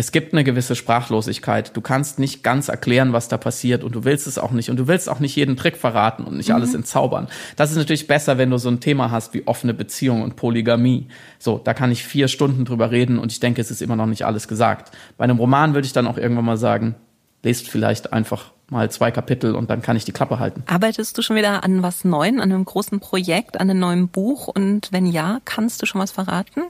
es 0.00 0.12
gibt 0.12 0.32
eine 0.32 0.44
gewisse 0.44 0.76
Sprachlosigkeit. 0.76 1.76
Du 1.76 1.80
kannst 1.80 2.20
nicht 2.20 2.44
ganz 2.44 2.68
erklären, 2.68 3.12
was 3.12 3.26
da 3.26 3.36
passiert 3.36 3.82
und 3.82 3.96
du 3.96 4.04
willst 4.04 4.28
es 4.28 4.38
auch 4.38 4.52
nicht 4.52 4.70
und 4.70 4.76
du 4.76 4.86
willst 4.86 5.08
auch 5.08 5.18
nicht 5.18 5.34
jeden 5.34 5.56
Trick 5.56 5.76
verraten 5.76 6.22
und 6.22 6.36
nicht 6.36 6.50
mhm. 6.50 6.54
alles 6.54 6.72
entzaubern. 6.72 7.26
Das 7.56 7.72
ist 7.72 7.78
natürlich 7.78 8.06
besser, 8.06 8.38
wenn 8.38 8.48
du 8.48 8.58
so 8.58 8.68
ein 8.68 8.78
Thema 8.78 9.10
hast 9.10 9.34
wie 9.34 9.44
offene 9.48 9.74
Beziehung 9.74 10.22
und 10.22 10.36
Polygamie. 10.36 11.08
So, 11.40 11.58
da 11.58 11.74
kann 11.74 11.90
ich 11.90 12.04
vier 12.04 12.28
Stunden 12.28 12.64
drüber 12.64 12.92
reden 12.92 13.18
und 13.18 13.32
ich 13.32 13.40
denke, 13.40 13.60
es 13.60 13.72
ist 13.72 13.82
immer 13.82 13.96
noch 13.96 14.06
nicht 14.06 14.24
alles 14.24 14.46
gesagt. 14.46 14.96
Bei 15.16 15.24
einem 15.24 15.38
Roman 15.38 15.74
würde 15.74 15.86
ich 15.86 15.92
dann 15.92 16.06
auch 16.06 16.16
irgendwann 16.16 16.44
mal 16.44 16.56
sagen, 16.56 16.94
lest 17.42 17.68
vielleicht 17.68 18.12
einfach 18.12 18.52
mal 18.70 18.88
zwei 18.92 19.10
Kapitel 19.10 19.56
und 19.56 19.68
dann 19.68 19.82
kann 19.82 19.96
ich 19.96 20.04
die 20.04 20.12
Klappe 20.12 20.38
halten. 20.38 20.62
Arbeitest 20.66 21.18
du 21.18 21.22
schon 21.22 21.34
wieder 21.34 21.64
an 21.64 21.82
was 21.82 22.04
Neuem, 22.04 22.36
an 22.36 22.52
einem 22.52 22.64
großen 22.64 23.00
Projekt, 23.00 23.60
an 23.60 23.68
einem 23.68 23.80
neuen 23.80 24.06
Buch? 24.06 24.46
Und 24.46 24.92
wenn 24.92 25.06
ja, 25.06 25.40
kannst 25.44 25.82
du 25.82 25.86
schon 25.86 26.00
was 26.00 26.12
verraten? 26.12 26.62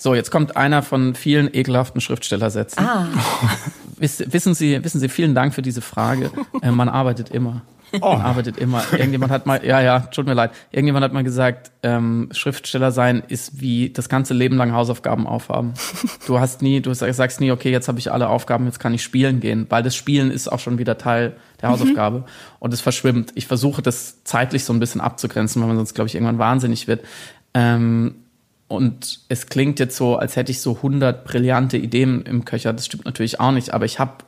So, 0.00 0.14
jetzt 0.14 0.30
kommt 0.30 0.56
einer 0.56 0.82
von 0.82 1.14
vielen 1.14 1.52
ekelhaften 1.54 2.00
Schriftstellersätzen. 2.00 2.82
Ah. 2.82 3.06
Wissen 3.98 4.54
Sie, 4.54 4.82
wissen 4.82 4.98
Sie, 4.98 5.10
vielen 5.10 5.34
Dank 5.34 5.54
für 5.54 5.60
diese 5.60 5.82
Frage. 5.82 6.30
Äh, 6.62 6.70
man 6.70 6.88
arbeitet 6.88 7.28
immer. 7.28 7.60
Oh. 8.00 8.12
Man 8.12 8.22
arbeitet 8.22 8.56
immer. 8.56 8.82
Irgendjemand 8.92 9.30
hat 9.30 9.44
mal, 9.44 9.62
ja, 9.62 9.82
ja, 9.82 10.00
tut 10.00 10.24
mir 10.24 10.32
leid. 10.32 10.52
Irgendjemand 10.70 11.04
hat 11.04 11.12
mal 11.12 11.22
gesagt, 11.22 11.70
ähm, 11.82 12.30
Schriftsteller 12.32 12.92
sein 12.92 13.22
ist 13.28 13.60
wie 13.60 13.90
das 13.90 14.08
ganze 14.08 14.32
Leben 14.32 14.56
lang 14.56 14.72
Hausaufgaben 14.72 15.26
aufhaben. 15.26 15.74
Du 16.26 16.40
hast 16.40 16.62
nie, 16.62 16.80
du 16.80 16.94
sagst 16.94 17.42
nie, 17.42 17.50
okay, 17.50 17.70
jetzt 17.70 17.88
habe 17.88 17.98
ich 17.98 18.10
alle 18.10 18.30
Aufgaben, 18.30 18.64
jetzt 18.64 18.80
kann 18.80 18.94
ich 18.94 19.02
spielen 19.02 19.40
gehen, 19.40 19.66
weil 19.68 19.82
das 19.82 19.96
Spielen 19.96 20.30
ist 20.30 20.50
auch 20.50 20.60
schon 20.60 20.78
wieder 20.78 20.96
Teil 20.96 21.36
der 21.60 21.68
mhm. 21.68 21.72
Hausaufgabe 21.74 22.18
mhm. 22.20 22.24
und 22.58 22.72
es 22.72 22.80
verschwimmt. 22.80 23.32
Ich 23.34 23.46
versuche 23.46 23.82
das 23.82 24.24
zeitlich 24.24 24.64
so 24.64 24.72
ein 24.72 24.80
bisschen 24.80 25.02
abzugrenzen, 25.02 25.60
weil 25.60 25.68
man 25.68 25.76
sonst, 25.76 25.94
glaube 25.94 26.08
ich, 26.08 26.14
irgendwann 26.14 26.38
wahnsinnig 26.38 26.88
wird. 26.88 27.04
Ähm, 27.52 28.14
und 28.70 29.18
es 29.28 29.48
klingt 29.48 29.80
jetzt 29.80 29.96
so, 29.96 30.14
als 30.16 30.36
hätte 30.36 30.52
ich 30.52 30.60
so 30.60 30.76
100 30.76 31.24
brillante 31.24 31.76
Ideen 31.76 32.22
im 32.22 32.44
Köcher. 32.44 32.72
Das 32.72 32.86
stimmt 32.86 33.04
natürlich 33.04 33.40
auch 33.40 33.50
nicht, 33.50 33.74
aber 33.74 33.84
ich 33.84 33.98
habe 33.98 34.18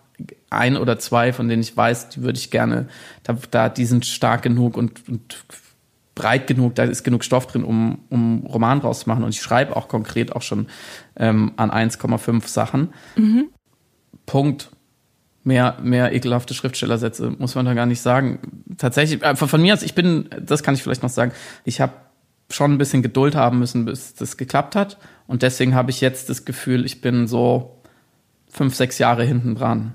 ein 0.51 0.77
oder 0.77 0.99
zwei, 0.99 1.33
von 1.33 1.49
denen 1.49 1.63
ich 1.63 1.77
weiß, 1.77 2.09
die 2.09 2.23
würde 2.23 2.41
ich 2.41 2.51
gerne, 2.51 2.89
da, 3.23 3.39
da 3.53 3.69
die 3.69 3.85
sind 3.85 4.05
stark 4.05 4.43
genug 4.43 4.77
und, 4.77 5.09
und 5.09 5.45
breit 6.17 6.49
genug, 6.49 6.75
da 6.75 6.83
ist 6.83 7.05
genug 7.05 7.23
Stoff 7.23 7.47
drin, 7.47 7.63
um, 7.63 8.01
um 8.11 8.45
Roman 8.45 8.81
draus 8.81 9.01
zu 9.01 9.09
machen. 9.09 9.23
Und 9.23 9.31
ich 9.31 9.41
schreibe 9.41 9.77
auch 9.77 9.87
konkret 9.87 10.35
auch 10.35 10.43
schon 10.43 10.67
ähm, 11.15 11.53
an 11.55 11.71
1,5 11.71 12.49
Sachen. 12.49 12.93
Mhm. 13.15 13.47
Punkt. 14.27 14.71
Mehr, 15.45 15.77
mehr 15.83 16.13
ekelhafte 16.13 16.55
Schriftstellersätze 16.55 17.31
muss 17.39 17.55
man 17.55 17.65
da 17.65 17.75
gar 17.75 17.87
nicht 17.87 18.01
sagen. 18.01 18.41
Tatsächlich, 18.77 19.23
äh, 19.23 19.37
von 19.37 19.63
mir 19.63 19.75
aus, 19.75 19.83
ich 19.83 19.95
bin, 19.95 20.29
das 20.41 20.65
kann 20.65 20.75
ich 20.75 20.83
vielleicht 20.83 21.05
noch 21.05 21.11
sagen, 21.11 21.31
ich 21.65 21.81
habe 21.81 21.93
schon 22.55 22.73
ein 22.73 22.79
bisschen 22.79 23.03
Geduld 23.03 23.35
haben 23.35 23.59
müssen, 23.59 23.85
bis 23.85 24.15
das 24.15 24.37
geklappt 24.37 24.77
hat. 24.77 24.99
Und 25.27 25.43
deswegen 25.43 25.75
habe 25.75 25.91
ich 25.91 26.01
jetzt 26.01 26.29
das 26.29 26.45
Gefühl, 26.45 26.85
ich 26.85 27.01
bin 27.01 27.27
so 27.27 27.79
fünf, 28.49 28.75
sechs 28.75 28.99
Jahre 28.99 29.25
hinten 29.25 29.55
dran. 29.55 29.95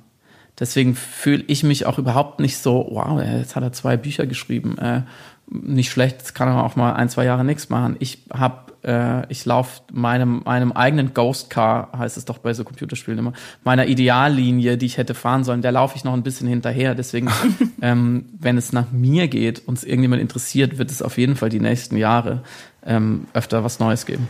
Deswegen 0.60 0.96
fühle 0.96 1.43
ich 1.48 1.63
mich 1.63 1.86
auch 1.86 2.00
überhaupt 2.00 2.39
nicht 2.39 2.58
so, 2.58 2.88
wow, 2.91 3.22
jetzt 3.22 3.56
hat 3.56 3.63
er 3.63 3.74
zwei 3.74 3.96
Bücher 3.96 4.26
geschrieben. 4.26 4.78
Äh, 4.80 5.04
nicht 5.49 5.91
schlecht, 5.91 6.17
jetzt 6.19 6.36
kann 6.36 6.49
er 6.49 6.63
auch 6.63 6.75
mal 6.75 6.93
ein, 6.93 7.10
zwei 7.10 7.25
Jahre 7.25 7.45
nichts 7.45 7.69
machen. 7.69 7.95
Ich 7.99 8.23
habe, 8.33 8.73
äh, 8.83 9.31
ich 9.31 9.45
laufe 9.45 9.81
meinem, 9.91 10.41
meinem 10.43 10.73
eigenen 10.73 11.13
Ghost 11.13 11.49
Car, 11.49 11.89
heißt 11.97 12.17
es 12.17 12.25
doch 12.25 12.38
bei 12.38 12.53
so 12.53 12.63
Computerspielen 12.63 13.19
immer, 13.19 13.33
meiner 13.63 13.88
Ideallinie, 13.88 14.77
die 14.77 14.86
ich 14.86 14.97
hätte 14.97 15.13
fahren 15.13 15.43
sollen, 15.43 15.62
der 15.62 15.71
laufe 15.71 15.95
ich 15.95 16.03
noch 16.03 16.13
ein 16.13 16.23
bisschen 16.23 16.47
hinterher. 16.47 16.95
Deswegen, 16.95 17.29
ähm, 17.81 18.25
wenn 18.38 18.57
es 18.57 18.73
nach 18.73 18.91
mir 18.91 19.27
geht 19.27 19.67
und 19.67 19.77
es 19.77 19.83
irgendjemand 19.83 20.21
interessiert, 20.21 20.77
wird 20.77 20.91
es 20.91 21.01
auf 21.01 21.17
jeden 21.17 21.36
Fall 21.36 21.49
die 21.49 21.62
nächsten 21.62 21.95
Jahre 21.95 22.43
ähm, 22.86 23.27
öfter 23.33 23.63
was 23.63 23.79
Neues 23.79 24.05
geben. 24.05 24.27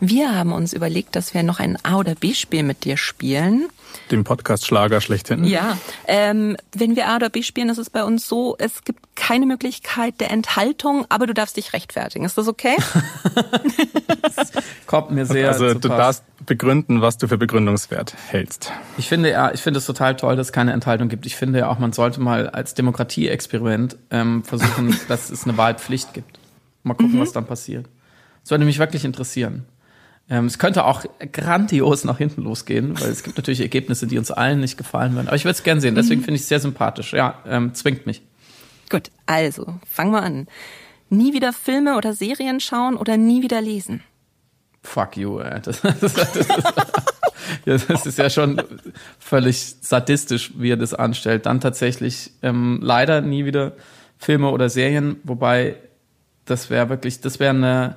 Wir 0.00 0.34
haben 0.34 0.52
uns 0.52 0.72
überlegt, 0.72 1.16
dass 1.16 1.34
wir 1.34 1.42
noch 1.42 1.58
ein 1.58 1.76
A 1.84 1.96
oder 1.96 2.14
B-Spiel 2.14 2.62
mit 2.62 2.84
dir 2.84 2.96
spielen. 2.96 3.68
Dem 4.10 4.24
Podcast-Schlager 4.24 5.00
schlechthin. 5.00 5.44
Ja, 5.44 5.76
ähm, 6.06 6.56
wenn 6.74 6.96
wir 6.96 7.08
A 7.08 7.16
oder 7.16 7.30
B 7.30 7.42
spielen, 7.42 7.68
ist 7.68 7.78
es 7.78 7.90
bei 7.90 8.04
uns 8.04 8.26
so, 8.26 8.56
es 8.58 8.84
gibt 8.84 9.16
keine 9.16 9.46
Möglichkeit 9.46 10.20
der 10.20 10.30
Enthaltung, 10.30 11.06
aber 11.08 11.26
du 11.26 11.34
darfst 11.34 11.56
dich 11.56 11.72
rechtfertigen. 11.72 12.24
Ist 12.24 12.38
das 12.38 12.48
okay? 12.48 12.76
das 14.22 14.52
kommt 14.86 15.10
mir 15.10 15.26
sehr 15.26 15.48
Also 15.48 15.74
du 15.74 15.88
darfst 15.88 16.24
begründen, 16.46 17.00
was 17.00 17.18
du 17.18 17.28
für 17.28 17.38
begründungswert 17.38 18.14
hältst. 18.28 18.72
Ich 18.96 19.08
finde 19.08 19.30
ja, 19.30 19.52
ich 19.52 19.60
finde 19.60 19.78
es 19.78 19.86
total 19.86 20.16
toll, 20.16 20.36
dass 20.36 20.48
es 20.48 20.52
keine 20.52 20.72
Enthaltung 20.72 21.08
gibt. 21.08 21.26
Ich 21.26 21.36
finde 21.36 21.60
ja 21.60 21.68
auch, 21.68 21.78
man 21.78 21.92
sollte 21.92 22.20
mal 22.20 22.48
als 22.48 22.74
Demokratieexperiment 22.74 23.96
ähm, 24.10 24.44
versuchen, 24.44 24.98
dass 25.08 25.30
es 25.30 25.44
eine 25.44 25.56
Wahlpflicht 25.56 26.14
gibt. 26.14 26.38
Mal 26.82 26.94
gucken, 26.94 27.16
mhm. 27.16 27.20
was 27.20 27.32
dann 27.32 27.46
passiert. 27.46 27.86
Das 28.42 28.50
würde 28.50 28.64
mich 28.64 28.78
wirklich 28.78 29.04
interessieren. 29.04 29.66
Ähm, 30.30 30.46
es 30.46 30.58
könnte 30.58 30.84
auch 30.84 31.04
grandios 31.32 32.04
nach 32.04 32.18
hinten 32.18 32.42
losgehen, 32.42 33.00
weil 33.00 33.10
es 33.10 33.22
gibt 33.22 33.38
natürlich 33.38 33.60
Ergebnisse, 33.60 34.06
die 34.06 34.18
uns 34.18 34.30
allen 34.30 34.60
nicht 34.60 34.76
gefallen 34.76 35.14
würden. 35.14 35.28
Aber 35.28 35.36
ich 35.36 35.44
würde 35.44 35.56
es 35.56 35.62
gern 35.62 35.80
sehen, 35.80 35.94
deswegen 35.94 36.20
mhm. 36.20 36.24
finde 36.24 36.36
ich 36.36 36.42
es 36.42 36.48
sehr 36.48 36.60
sympathisch. 36.60 37.14
Ja, 37.14 37.42
ähm, 37.46 37.74
zwingt 37.74 38.06
mich. 38.06 38.22
Gut, 38.90 39.10
also, 39.26 39.78
fangen 39.88 40.12
wir 40.12 40.22
an. 40.22 40.46
Nie 41.08 41.32
wieder 41.32 41.52
Filme 41.52 41.96
oder 41.96 42.12
Serien 42.12 42.60
schauen 42.60 42.96
oder 42.96 43.16
nie 43.16 43.42
wieder 43.42 43.60
lesen? 43.60 44.02
Fuck 44.82 45.16
you, 45.16 45.40
ey. 45.40 45.60
Das, 45.62 45.80
das, 45.80 46.00
das, 46.00 46.46
das, 47.64 47.86
das 47.86 48.06
ist 48.06 48.18
ja 48.18 48.28
schon 48.28 48.60
völlig 49.18 49.76
sadistisch, 49.80 50.52
wie 50.56 50.70
er 50.70 50.76
das 50.76 50.92
anstellt. 50.92 51.46
Dann 51.46 51.60
tatsächlich 51.60 52.32
ähm, 52.42 52.80
leider 52.82 53.22
nie 53.22 53.46
wieder 53.46 53.72
Filme 54.18 54.50
oder 54.50 54.68
Serien, 54.68 55.16
wobei 55.24 55.76
das 56.44 56.68
wäre 56.68 56.90
wirklich, 56.90 57.20
das 57.20 57.40
wäre 57.40 57.54
eine 57.54 57.96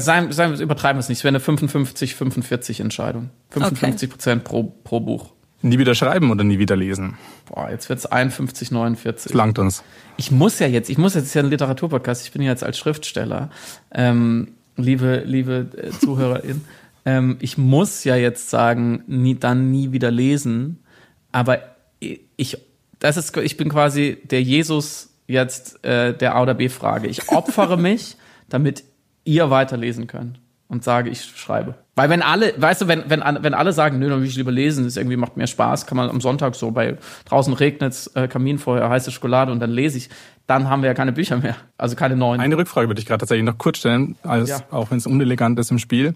Sagen, 0.00 0.32
sagen, 0.32 0.54
übertreiben 0.54 0.96
wir 0.96 1.00
es 1.00 1.08
nicht. 1.08 1.18
Es 1.18 1.24
wäre 1.24 1.34
eine 1.34 1.44
55-45 1.44 2.80
Entscheidung. 2.80 3.30
55 3.50 4.08
Prozent 4.10 4.42
okay. 4.42 4.48
pro, 4.48 4.62
pro 4.84 5.00
Buch. 5.00 5.32
Nie 5.62 5.78
wieder 5.78 5.94
schreiben 5.94 6.30
oder 6.30 6.42
nie 6.42 6.58
wieder 6.58 6.74
lesen? 6.74 7.16
Boah, 7.46 7.70
jetzt 7.70 7.88
wird 7.88 8.00
es 8.00 8.06
51, 8.06 8.72
49. 8.72 9.30
Das 9.30 9.34
langt 9.34 9.60
uns. 9.60 9.84
Ich 10.16 10.32
muss 10.32 10.58
ja 10.58 10.66
jetzt, 10.66 10.90
ich 10.90 10.98
muss 10.98 11.14
jetzt, 11.14 11.26
ist 11.26 11.34
ja 11.34 11.42
ein 11.42 11.50
Literaturpodcast, 11.50 12.26
ich 12.26 12.32
bin 12.32 12.42
ja 12.42 12.50
jetzt 12.50 12.64
als 12.64 12.78
Schriftsteller, 12.78 13.50
ähm, 13.92 14.54
liebe, 14.76 15.22
liebe 15.24 15.68
äh, 15.76 15.90
ZuhörerInnen, 16.00 16.64
ähm, 17.04 17.36
ich 17.40 17.58
muss 17.58 18.02
ja 18.02 18.16
jetzt 18.16 18.50
sagen, 18.50 19.04
nie, 19.06 19.36
dann 19.36 19.70
nie 19.70 19.92
wieder 19.92 20.10
lesen, 20.10 20.82
aber 21.30 21.60
ich, 22.00 22.58
das 22.98 23.16
ist, 23.16 23.36
ich 23.36 23.56
bin 23.56 23.68
quasi 23.68 24.18
der 24.24 24.42
Jesus 24.42 25.10
jetzt 25.28 25.84
äh, 25.84 26.16
der 26.16 26.34
A 26.34 26.42
oder 26.42 26.54
B-Frage. 26.54 27.06
Ich 27.06 27.28
opfere 27.28 27.76
mich, 27.78 28.16
damit 28.48 28.82
ihr 29.24 29.50
weiterlesen 29.50 30.06
könnt 30.06 30.40
und 30.68 30.82
sage, 30.82 31.10
ich 31.10 31.22
schreibe. 31.22 31.74
Weil 31.94 32.08
wenn 32.08 32.22
alle, 32.22 32.54
weißt 32.56 32.82
du, 32.82 32.88
wenn, 32.88 33.04
wenn, 33.08 33.20
wenn 33.20 33.52
alle 33.52 33.74
sagen, 33.74 33.98
nö, 33.98 34.08
dann 34.08 34.20
will 34.20 34.26
ich 34.26 34.36
lieber 34.36 34.50
lesen, 34.50 34.84
das 34.84 34.96
irgendwie 34.96 35.18
macht 35.18 35.36
mehr 35.36 35.46
Spaß, 35.46 35.86
kann 35.86 35.98
man 35.98 36.08
am 36.08 36.22
Sonntag 36.22 36.54
so 36.54 36.70
bei 36.70 36.96
draußen 37.26 37.52
regnet's, 37.52 38.06
äh, 38.14 38.26
Kaminfeuer, 38.26 38.88
heiße 38.88 39.10
Schokolade 39.10 39.52
und 39.52 39.60
dann 39.60 39.70
lese 39.70 39.98
ich, 39.98 40.08
dann 40.46 40.70
haben 40.70 40.80
wir 40.80 40.88
ja 40.88 40.94
keine 40.94 41.12
Bücher 41.12 41.36
mehr, 41.36 41.56
also 41.76 41.94
keine 41.94 42.16
neuen. 42.16 42.40
Eine 42.40 42.56
Rückfrage 42.56 42.88
würde 42.88 43.00
ich 43.00 43.06
gerade 43.06 43.20
tatsächlich 43.20 43.44
noch 43.44 43.58
kurz 43.58 43.78
stellen, 43.78 44.16
als, 44.22 44.48
ja. 44.48 44.60
auch 44.70 44.90
wenn 44.90 44.96
es 44.96 45.06
unelegant 45.06 45.58
ist 45.58 45.70
im 45.70 45.78
Spiel. 45.78 46.14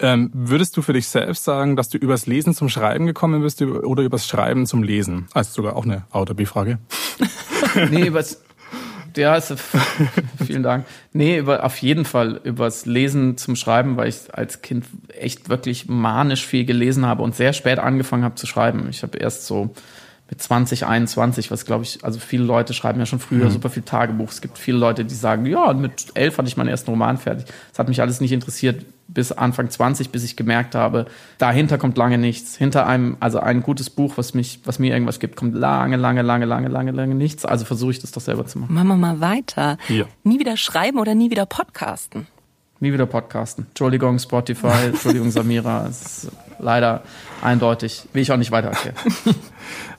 Ähm, 0.00 0.30
würdest 0.32 0.76
du 0.76 0.82
für 0.82 0.92
dich 0.92 1.08
selbst 1.08 1.42
sagen, 1.42 1.74
dass 1.74 1.88
du 1.88 1.98
übers 1.98 2.26
Lesen 2.26 2.54
zum 2.54 2.68
Schreiben 2.68 3.06
gekommen 3.06 3.42
bist 3.42 3.60
oder 3.60 4.04
übers 4.04 4.28
Schreiben 4.28 4.66
zum 4.66 4.84
Lesen? 4.84 5.26
Also 5.34 5.50
sogar 5.54 5.74
auch 5.74 5.84
eine 5.84 6.04
A- 6.12 6.20
oder 6.20 6.34
B-Frage. 6.34 6.78
nee, 7.90 8.06
übers, 8.06 8.40
ja, 9.16 9.36
ist, 9.36 9.54
vielen 10.46 10.62
Dank. 10.62 10.86
Nee, 11.12 11.38
über, 11.38 11.64
auf 11.64 11.78
jeden 11.78 12.04
Fall 12.04 12.40
übers 12.44 12.86
Lesen 12.86 13.36
zum 13.36 13.56
Schreiben, 13.56 13.96
weil 13.96 14.08
ich 14.08 14.32
als 14.32 14.62
Kind 14.62 14.86
echt 15.08 15.48
wirklich 15.48 15.88
manisch 15.88 16.46
viel 16.46 16.64
gelesen 16.64 17.06
habe 17.06 17.22
und 17.22 17.34
sehr 17.34 17.52
spät 17.52 17.78
angefangen 17.78 18.24
habe 18.24 18.34
zu 18.34 18.46
schreiben. 18.46 18.86
Ich 18.90 19.02
habe 19.02 19.18
erst 19.18 19.46
so 19.46 19.74
mit 20.30 20.42
20, 20.42 20.86
21, 20.86 21.50
was 21.50 21.64
glaube 21.64 21.84
ich, 21.84 22.04
also 22.04 22.18
viele 22.18 22.44
Leute 22.44 22.74
schreiben 22.74 22.98
ja 22.98 23.06
schon 23.06 23.18
früher 23.18 23.46
mhm. 23.46 23.50
super 23.50 23.70
viel 23.70 23.82
Tagebuch. 23.82 24.30
Es 24.30 24.40
gibt 24.40 24.58
viele 24.58 24.78
Leute, 24.78 25.04
die 25.04 25.14
sagen, 25.14 25.46
ja, 25.46 25.72
mit 25.72 26.06
elf 26.14 26.38
hatte 26.38 26.48
ich 26.48 26.56
meinen 26.56 26.68
ersten 26.68 26.90
Roman 26.90 27.16
fertig. 27.16 27.46
Das 27.70 27.78
hat 27.78 27.88
mich 27.88 28.00
alles 28.00 28.20
nicht 28.20 28.32
interessiert 28.32 28.84
bis 29.08 29.32
Anfang 29.32 29.70
20, 29.70 30.10
bis 30.10 30.22
ich 30.22 30.36
gemerkt 30.36 30.74
habe, 30.74 31.06
dahinter 31.38 31.78
kommt 31.78 31.96
lange 31.96 32.18
nichts. 32.18 32.56
Hinter 32.56 32.86
einem, 32.86 33.16
also 33.20 33.40
ein 33.40 33.62
gutes 33.62 33.88
Buch, 33.88 34.18
was 34.18 34.34
mich, 34.34 34.60
was 34.64 34.78
mir 34.78 34.92
irgendwas 34.92 35.18
gibt, 35.18 35.34
kommt 35.34 35.54
lange, 35.54 35.96
lange, 35.96 36.20
lange, 36.20 36.44
lange, 36.44 36.68
lange, 36.68 36.90
lange 36.92 37.14
nichts. 37.14 37.46
Also 37.46 37.64
versuche 37.64 37.92
ich 37.92 38.00
das 38.00 38.12
doch 38.12 38.20
selber 38.20 38.44
zu 38.46 38.58
machen. 38.58 38.74
Machen 38.74 38.88
wir 38.88 38.96
mal 38.96 39.20
weiter. 39.20 39.78
Ja. 39.88 40.04
Nie 40.24 40.38
wieder 40.38 40.58
schreiben 40.58 40.98
oder 40.98 41.14
nie 41.14 41.30
wieder 41.30 41.46
podcasten? 41.46 42.26
Nie 42.80 42.92
wieder 42.92 43.06
podcasten. 43.06 43.66
Entschuldigung, 43.68 44.18
Spotify, 44.18 44.86
Entschuldigung, 44.88 45.30
Samira. 45.30 45.86
Es 45.88 46.24
ist 46.24 46.32
leider 46.58 47.02
eindeutig. 47.40 48.04
Will 48.12 48.22
ich 48.22 48.30
auch 48.30 48.36
nicht 48.36 48.52
weiter 48.52 48.68
erklären. 48.68 48.96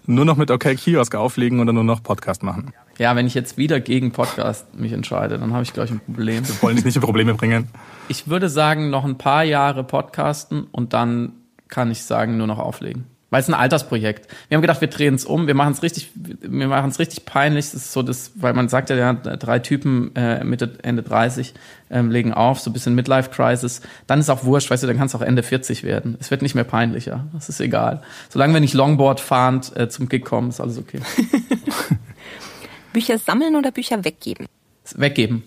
nur 0.09 0.25
noch 0.25 0.37
mit 0.37 0.49
OK 0.49 0.75
Kiosk 0.75 1.13
auflegen 1.15 1.59
oder 1.59 1.71
nur 1.71 1.83
noch 1.83 2.01
Podcast 2.01 2.41
machen? 2.41 2.73
Ja, 2.97 3.15
wenn 3.15 3.27
ich 3.27 3.35
jetzt 3.35 3.57
wieder 3.57 3.79
gegen 3.79 4.11
Podcast 4.11 4.73
mich 4.77 4.91
entscheide, 4.91 5.37
dann 5.37 5.53
habe 5.53 5.63
ich, 5.63 5.71
glaube 5.71 5.85
ich, 5.85 5.91
ein 5.91 5.99
Problem. 5.99 6.47
Wir 6.47 6.61
wollen 6.61 6.75
dich 6.75 6.85
nicht 6.85 6.95
in 6.95 7.01
Probleme 7.01 7.35
bringen. 7.35 7.69
Ich 8.07 8.27
würde 8.27 8.49
sagen, 8.49 8.89
noch 8.89 9.05
ein 9.05 9.17
paar 9.17 9.43
Jahre 9.43 9.83
podcasten 9.83 10.63
und 10.71 10.93
dann 10.93 11.33
kann 11.67 11.91
ich 11.91 12.03
sagen, 12.03 12.37
nur 12.37 12.47
noch 12.47 12.57
auflegen. 12.57 13.05
Weil 13.29 13.41
es 13.41 13.47
ein 13.47 13.53
Altersprojekt. 13.53 14.27
Wir 14.47 14.55
haben 14.55 14.61
gedacht, 14.61 14.81
wir 14.81 14.87
drehen 14.87 15.13
es 15.13 15.23
um, 15.23 15.45
wir 15.45 15.53
machen 15.53 15.73
es 15.73 15.83
richtig, 15.83 16.09
wir 16.15 16.67
machen 16.67 16.89
es 16.89 16.97
richtig 16.97 17.25
peinlich. 17.25 17.65
Das 17.65 17.75
ist 17.75 17.93
so 17.93 18.01
das, 18.01 18.31
weil 18.35 18.53
man 18.53 18.69
sagt 18.69 18.89
ja, 18.89 18.95
ja 18.95 19.13
drei 19.13 19.59
Typen 19.59 20.15
äh, 20.15 20.43
Mitte, 20.43 20.77
Ende 20.81 21.03
30 21.03 21.53
ähm, 21.91 22.09
legen 22.09 22.33
auf, 22.33 22.59
so 22.59 22.69
ein 22.69 22.73
bisschen 22.73 22.95
Midlife-Crisis. 22.95 23.81
Dann 24.07 24.19
ist 24.19 24.29
auch 24.29 24.43
wurscht, 24.43 24.71
weißt 24.71 24.81
du, 24.81 24.87
dann 24.87 24.97
kann 24.97 25.07
es 25.07 25.15
auch 25.15 25.21
Ende 25.21 25.43
40 25.43 25.83
werden. 25.83 26.17
Es 26.19 26.31
wird 26.31 26.41
nicht 26.41 26.55
mehr 26.55 26.63
peinlicher. 26.63 27.27
Das 27.33 27.49
ist 27.49 27.59
egal. 27.59 28.01
Solange 28.29 28.53
wir 28.53 28.61
nicht 28.61 28.73
Longboard 28.73 29.19
fahrend 29.19 29.75
äh, 29.77 29.89
zum 29.89 30.09
Gig 30.09 30.25
kommen, 30.25 30.49
ist 30.49 30.59
alles 30.59 30.77
okay. 30.77 30.99
Bücher 32.93 33.17
sammeln 33.19 33.55
oder 33.55 33.71
Bücher 33.71 34.03
weggeben? 34.03 34.47
Weggeben. 34.97 35.43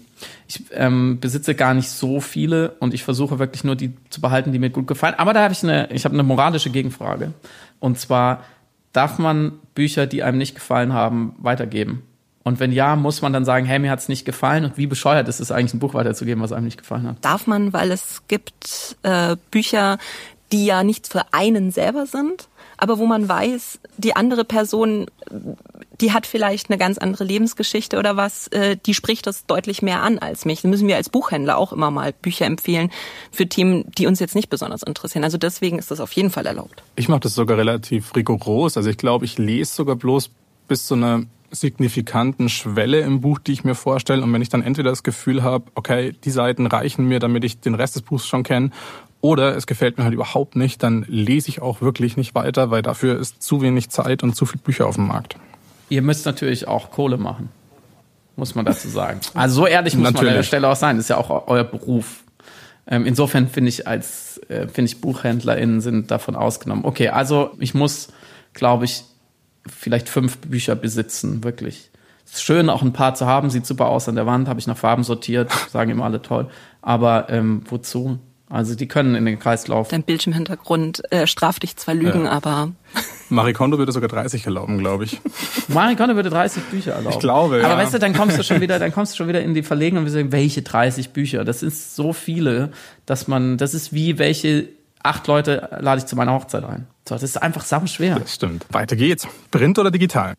Ich 0.46 0.64
ähm, 0.72 1.18
besitze 1.20 1.55
gar 1.55 1.74
nicht 1.74 1.88
so 1.88 2.20
viele 2.20 2.70
und 2.78 2.94
ich 2.94 3.02
versuche 3.02 3.38
wirklich 3.38 3.64
nur 3.64 3.74
die 3.74 3.92
zu 4.11 4.20
behalten, 4.20 4.52
die 4.52 4.59
mir 4.59 4.70
gut 4.70 4.87
gefallen. 4.87 5.14
Aber 5.16 5.33
da 5.33 5.42
habe 5.42 5.52
ich 5.52 5.62
eine, 5.62 5.90
ich 5.90 6.05
habe 6.05 6.14
eine 6.14 6.22
moralische 6.22 6.70
Gegenfrage. 6.70 7.33
Und 7.81 7.98
zwar, 7.98 8.44
darf 8.92 9.18
man 9.18 9.52
Bücher, 9.74 10.07
die 10.07 10.22
einem 10.22 10.38
nicht 10.38 10.55
gefallen 10.55 10.92
haben, 10.92 11.35
weitergeben? 11.38 12.02
Und 12.44 12.59
wenn 12.61 12.72
ja, 12.72 12.96
muss 12.96 13.22
man 13.22 13.33
dann 13.33 13.44
sagen, 13.44 13.66
hey, 13.66 13.78
mir 13.78 13.90
hat's 13.90 14.09
nicht 14.09 14.24
gefallen 14.24 14.64
und 14.64 14.76
wie 14.76 14.87
bescheuert 14.87 15.28
ist 15.28 15.40
es 15.40 15.52
eigentlich, 15.52 15.74
ein 15.74 15.78
Buch 15.78 15.94
weiterzugeben, 15.94 16.42
was 16.42 16.52
einem 16.52 16.64
nicht 16.64 16.78
gefallen 16.78 17.07
hat? 17.07 17.24
Darf 17.24 17.46
man, 17.46 17.72
weil 17.72 17.92
es 17.92 18.22
gibt 18.26 18.96
äh, 19.02 19.37
Bücher, 19.50 19.98
die 20.50 20.66
ja 20.66 20.83
nicht 20.83 21.07
für 21.07 21.33
einen 21.33 21.70
selber 21.70 22.07
sind, 22.07 22.48
aber 22.83 22.99
wo 22.99 23.07
man 23.07 23.29
weiß, 23.29 23.79
die 23.97 24.16
andere 24.16 24.45
Person, 24.45 25.07
die 26.01 26.12
hat 26.12 26.27
vielleicht 26.27 26.68
eine 26.68 26.79
ganz 26.79 26.99
andere 26.99 27.23
Lebensgeschichte 27.23 27.97
oder 27.97 28.16
was, 28.16 28.49
äh, 28.49 28.77
die 28.85 28.92
spricht 28.92 29.25
das 29.29 29.47
deutlich 29.47 29.83
mehr 29.83 30.03
an 30.03 30.18
als 30.18 30.45
mich. 30.45 30.62
Da 30.62 30.68
müssen 30.68 30.88
wir 30.88 30.97
als 30.97 31.09
Buchhändler 31.09 31.59
auch 31.59 31.73
immer 31.73 31.92
mal 31.92 32.12
Bücher 32.12 32.45
empfehlen 32.45 32.90
für 33.31 33.49
Themen, 33.49 33.85
die 33.97 34.09
uns 34.09 34.18
jetzt 34.18 34.35
nicht 34.35 34.51
besonders 34.51 34.83
interessieren. 34.83 35.23
Also 35.23 35.38
deswegen 35.38 35.79
ist 35.79 35.92
das 35.92 36.01
auf 36.01 36.11
jeden 36.11 36.31
Fall 36.31 36.45
erlaubt. 36.45 36.83
Ich 36.97 37.09
mache 37.09 37.21
das 37.21 37.37
sogar 37.37 37.57
relativ 37.57 38.16
rigoros. 38.16 38.77
Also 38.77 38.90
ich 38.90 38.97
glaube, 38.97 39.27
ich 39.27 39.38
lese 39.38 39.73
sogar 39.73 39.95
bloß 39.95 40.31
bis 40.66 40.85
zu 40.85 40.95
einer 40.95 41.23
signifikanten 41.53 42.49
Schwelle 42.49 43.03
im 43.03 43.21
Buch, 43.21 43.38
die 43.38 43.53
ich 43.53 43.62
mir 43.62 43.77
vorstelle. 43.77 44.25
Und 44.25 44.33
wenn 44.33 44.42
ich 44.42 44.49
dann 44.49 44.62
entweder 44.62 44.90
das 44.90 45.05
Gefühl 45.05 45.45
habe, 45.45 45.66
okay, 45.77 46.16
die 46.25 46.31
Seiten 46.33 46.66
reichen 46.66 47.07
mir, 47.07 47.21
damit 47.21 47.45
ich 47.45 47.61
den 47.61 47.77
Rest 47.77 47.95
des 47.95 48.03
Buchs 48.03 48.27
schon 48.27 48.42
kenne, 48.42 48.71
Oder 49.23 49.57
es 49.57 49.69
gefällt 49.69 49.99
mir 49.99 50.05
halt 50.05 50.15
überhaupt 50.15 50.57
nicht, 50.57 50.83
dann 50.83 51.07
lese 51.09 51.49
ich 51.49 51.63
auch 51.63 51.81
wirklich 51.81 52.17
nicht 52.17 52.35
weiter, 52.35 52.73
weil 52.73 52.83
dafür 52.83 53.19
ist 53.19 53.41
zu 53.41 53.63
wenig 53.63 53.89
Zeit 53.89 54.25
und 54.25 54.35
zu 54.35 54.47
viele 54.47 54.63
Bücher 54.63 54.87
auf 54.87 54.97
dem 54.97 55.07
Markt. 55.07 55.37
Ihr 55.89 56.03
müsst 56.03 56.27
natürlich 56.27 56.67
auch 56.67 56.91
Kohle 56.91 57.19
machen, 57.19 57.49
muss 58.35 58.57
man 58.57 58.65
dazu 58.65 58.89
sagen. 58.89 59.21
Also 59.35 59.63
so 59.63 59.67
ehrlich 59.69 59.95
muss 59.95 60.07
Natürlich. 60.07 60.23
man 60.23 60.29
an 60.31 60.37
der 60.39 60.43
Stelle 60.43 60.69
auch 60.69 60.77
sein. 60.77 60.97
Das 60.97 61.05
ist 61.05 61.09
ja 61.11 61.19
auch 61.19 61.47
euer 61.47 61.63
Beruf. 61.63 62.25
Ähm, 62.89 63.07
insofern 63.07 63.49
finde 63.49 63.69
ich 63.69 63.87
als 63.87 64.41
äh, 64.49 64.67
finde 64.67 64.91
ich 64.91 65.01
BuchhändlerInnen 65.01 65.81
sind 65.81 66.11
davon 66.11 66.35
ausgenommen. 66.35 66.85
Okay, 66.85 67.11
also 67.11 67.53
ich 67.61 67.75
muss, 67.75 68.09
glaube 68.55 68.87
ich, 68.87 69.05
vielleicht 69.69 70.09
fünf 70.09 70.39
Bücher 70.39 70.75
besitzen, 70.75 71.45
wirklich. 71.45 71.91
Es 72.27 72.35
ist 72.35 72.43
schön, 72.43 72.69
auch 72.69 72.83
ein 72.83 72.93
paar 72.93 73.15
zu 73.15 73.27
haben, 73.27 73.51
sieht 73.51 73.67
super 73.67 73.87
aus 73.87 74.09
an 74.09 74.17
der 74.17 74.27
Wand, 74.27 74.49
habe 74.49 74.59
ich 74.59 74.67
nach 74.67 74.77
Farben 74.77 75.05
sortiert, 75.05 75.53
sagen 75.71 75.93
immer 75.93 76.07
alle 76.07 76.23
toll. 76.23 76.49
Aber 76.81 77.29
ähm, 77.31 77.63
wozu? 77.69 78.19
Also 78.53 78.75
die 78.75 78.87
können 78.87 79.15
in 79.15 79.25
den 79.25 79.38
Kreislauf. 79.38 79.88
Dein 79.88 80.03
Bildschirmhintergrund 80.03 81.11
äh, 81.11 81.27
straft 81.27 81.62
dich 81.62 81.77
zwar 81.77 81.95
Lügen, 81.95 82.27
Ja. 82.27 82.33
aber 82.33 82.73
Marie 83.31 83.55
Kondo 83.55 83.79
würde 83.79 83.93
sogar 83.93 84.11
30 84.11 84.45
erlauben, 84.45 84.77
glaube 84.79 85.05
ich. 85.05 85.21
Marie 85.69 85.97
Konto 85.97 86.15
würde 86.17 86.29
30 86.29 86.62
Bücher 86.65 86.93
erlauben. 86.93 87.15
Ich 87.15 87.19
glaube, 87.21 87.61
Aber 87.65 87.69
ja. 87.71 87.77
weißt 87.79 87.95
du, 87.95 87.99
dann 87.99 88.12
kommst 88.12 88.38
du 88.38 88.45
schon 88.45 88.61
wieder, 88.61 88.79
dann 88.79 88.93
kommst 88.93 89.12
du 89.15 89.17
schon 89.17 89.29
wieder 89.29 89.41
in 89.41 89.55
die 89.55 89.62
Verlegenheit 89.62 90.01
und 90.01 90.05
wir 90.07 90.12
sagen, 90.12 90.33
welche 90.33 90.61
30 90.61 91.11
Bücher? 91.11 91.45
Das 91.45 91.62
ist 91.62 91.97
so 91.97 92.12
viele, 92.12 92.73
dass 93.07 93.27
man, 93.27 93.57
das 93.57 93.73
ist 93.73 93.95
wie 93.95 94.19
welche 94.19 94.69
acht 95.03 95.27
Leute 95.29 95.69
lade 95.81 96.01
ich 96.01 96.07
zu 96.07 96.15
meiner 96.15 96.33
Hochzeit 96.35 96.62
ein. 96.65 96.87
So, 97.09 97.15
das 97.15 97.23
ist 97.23 97.43
einfach 97.43 97.65
sau 97.65 97.87
schwer. 97.87 98.19
Das 98.21 98.35
stimmt. 98.35 98.67
Weiter 98.71 98.97
geht's. 98.97 99.27
Print 99.51 99.79
oder 99.79 99.91
digital? 99.91 100.35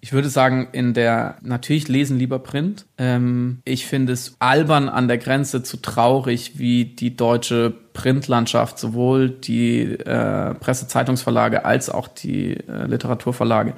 Ich 0.00 0.14
würde 0.14 0.30
sagen, 0.30 0.68
in 0.72 0.94
der, 0.94 1.36
natürlich 1.42 1.88
lesen 1.88 2.18
lieber 2.18 2.38
Print. 2.38 2.86
Ähm, 2.96 3.58
ich 3.66 3.84
finde 3.84 4.14
es 4.14 4.36
albern 4.38 4.88
an 4.88 5.06
der 5.06 5.18
Grenze 5.18 5.62
zu 5.62 5.76
traurig, 5.76 6.58
wie 6.58 6.86
die 6.86 7.14
deutsche 7.14 7.74
Printlandschaft, 7.92 8.78
sowohl 8.78 9.28
die 9.28 9.82
äh, 9.82 10.54
Presse-Zeitungsverlage 10.54 11.66
als 11.66 11.90
auch 11.90 12.08
die 12.08 12.54
äh, 12.56 12.86
Literaturverlage 12.86 13.74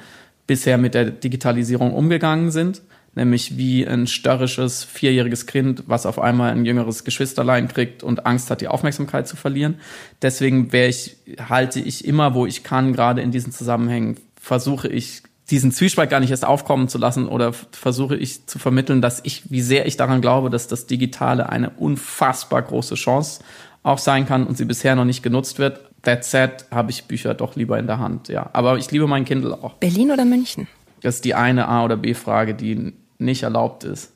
bisher 0.46 0.79
mit 0.79 0.94
der 0.94 1.07
Digitalisierung 1.11 1.94
umgegangen 1.94 2.52
sind. 2.52 2.83
Nämlich 3.16 3.57
wie 3.57 3.88
ein 3.88 4.07
störrisches 4.07 4.85
vierjähriges 4.85 5.46
Kind, 5.46 5.83
was 5.88 6.07
auf 6.07 6.20
einmal 6.20 6.52
ein 6.52 6.64
jüngeres 6.64 7.02
Geschwisterlein 7.02 7.66
kriegt 7.66 8.05
und 8.05 8.24
Angst 8.24 8.52
hat, 8.52 8.61
die 8.61 8.68
Aufmerksamkeit 8.68 9.26
zu 9.26 9.35
verlieren. 9.35 9.81
Deswegen 10.22 10.72
wäre 10.72 10.90
ich, 10.90 11.16
halte 11.48 11.81
ich 11.81 12.05
immer, 12.05 12.35
wo 12.35 12.46
ich 12.46 12.62
kann, 12.62 12.92
gerade 12.92 13.20
in 13.20 13.33
diesen 13.33 13.50
Zusammenhängen, 13.50 14.18
versuche 14.38 14.87
ich 14.87 15.22
diesen 15.51 15.71
Zwiespalt 15.73 16.11
gar 16.11 16.21
nicht 16.21 16.31
erst 16.31 16.45
aufkommen 16.45 16.89
zu 16.89 16.99
lassen 16.99 17.29
oder 17.29 17.53
versuche 17.53 18.17
ich 18.17 18.47
zu 18.47 18.59
vermitteln, 18.59 19.01
dass 19.01 19.21
ich, 19.23 19.51
wie 19.51 19.61
sehr 19.61 19.87
ich 19.87 19.97
daran 19.97 20.21
glaube, 20.21 20.51
dass 20.51 20.67
das 20.67 20.87
Digitale 20.87 21.49
eine 21.49 21.71
unfassbar 21.71 22.63
große 22.63 22.97
Chance 22.97 23.43
auch 23.83 23.99
sein 23.99 24.27
kann 24.27 24.47
und 24.47 24.57
sie 24.59 24.65
bisher 24.65 24.97
noch 24.97 25.05
nicht 25.05 25.23
genutzt 25.23 25.59
wird. 25.59 25.81
That 26.03 26.25
said, 26.25 26.67
habe 26.71 26.91
ich 26.91 27.05
Bücher 27.05 27.35
doch 27.35 27.55
lieber 27.57 27.79
in 27.79 27.87
der 27.87 27.99
Hand, 27.99 28.29
ja. 28.29 28.51
Aber 28.53 28.77
ich 28.79 28.91
liebe 28.91 29.07
mein 29.07 29.25
Kindle 29.25 29.55
auch. 29.63 29.75
Berlin 29.75 30.11
oder 30.11 30.25
München? 30.25 30.67
Das 31.03 31.17
ist 31.17 31.25
die 31.25 31.35
eine 31.35 31.69
A- 31.69 31.85
oder 31.85 31.97
B-Frage, 31.97 32.55
die 32.55 32.95
nicht 33.19 33.43
erlaubt 33.45 33.85
ist. 33.85 34.13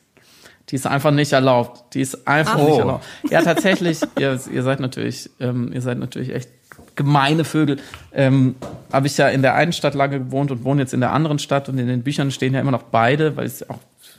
Die 0.71 0.77
ist 0.77 0.87
einfach 0.87 1.11
nicht 1.11 1.33
erlaubt. 1.33 1.95
Die 1.95 2.01
ist 2.01 2.29
einfach 2.29 2.55
Ach. 2.55 2.64
nicht 2.64 2.75
Oh. 2.75 2.79
erlaubt. 2.79 3.05
Ja, 3.29 3.43
tatsächlich, 3.43 4.01
ihr, 4.19 4.38
ihr 4.53 4.62
seid 4.62 4.79
natürlich, 4.81 5.31
ähm, 5.40 5.73
ihr 5.73 5.81
seid 5.83 5.99
natürlich 5.99 6.33
echt 6.35 6.49
gemeine 6.96 7.44
Vögel. 7.44 7.79
Ähm, 8.12 8.55
Habe 8.92 9.07
ich 9.07 9.16
ja 9.16 9.29
in 9.29 9.42
der 9.42 9.55
einen 9.55 9.72
Stadt 9.72 9.94
lange 9.94 10.18
gewohnt 10.18 10.50
und 10.50 10.64
wohne 10.64 10.83
jetzt 10.83 10.94
in 10.94 11.00
der 11.00 11.12
anderen 11.12 11.38
Stadt 11.38 11.68
und 11.68 11.79
in 11.79 11.87
den 11.87 12.03
Büchern 12.03 12.31
stehen 12.31 12.55
ja 12.55 12.61
immer 12.61 12.70
noch 12.72 12.83
beide, 12.85 13.37
weil 13.37 13.46
es 13.46 13.68
auch 13.68 13.79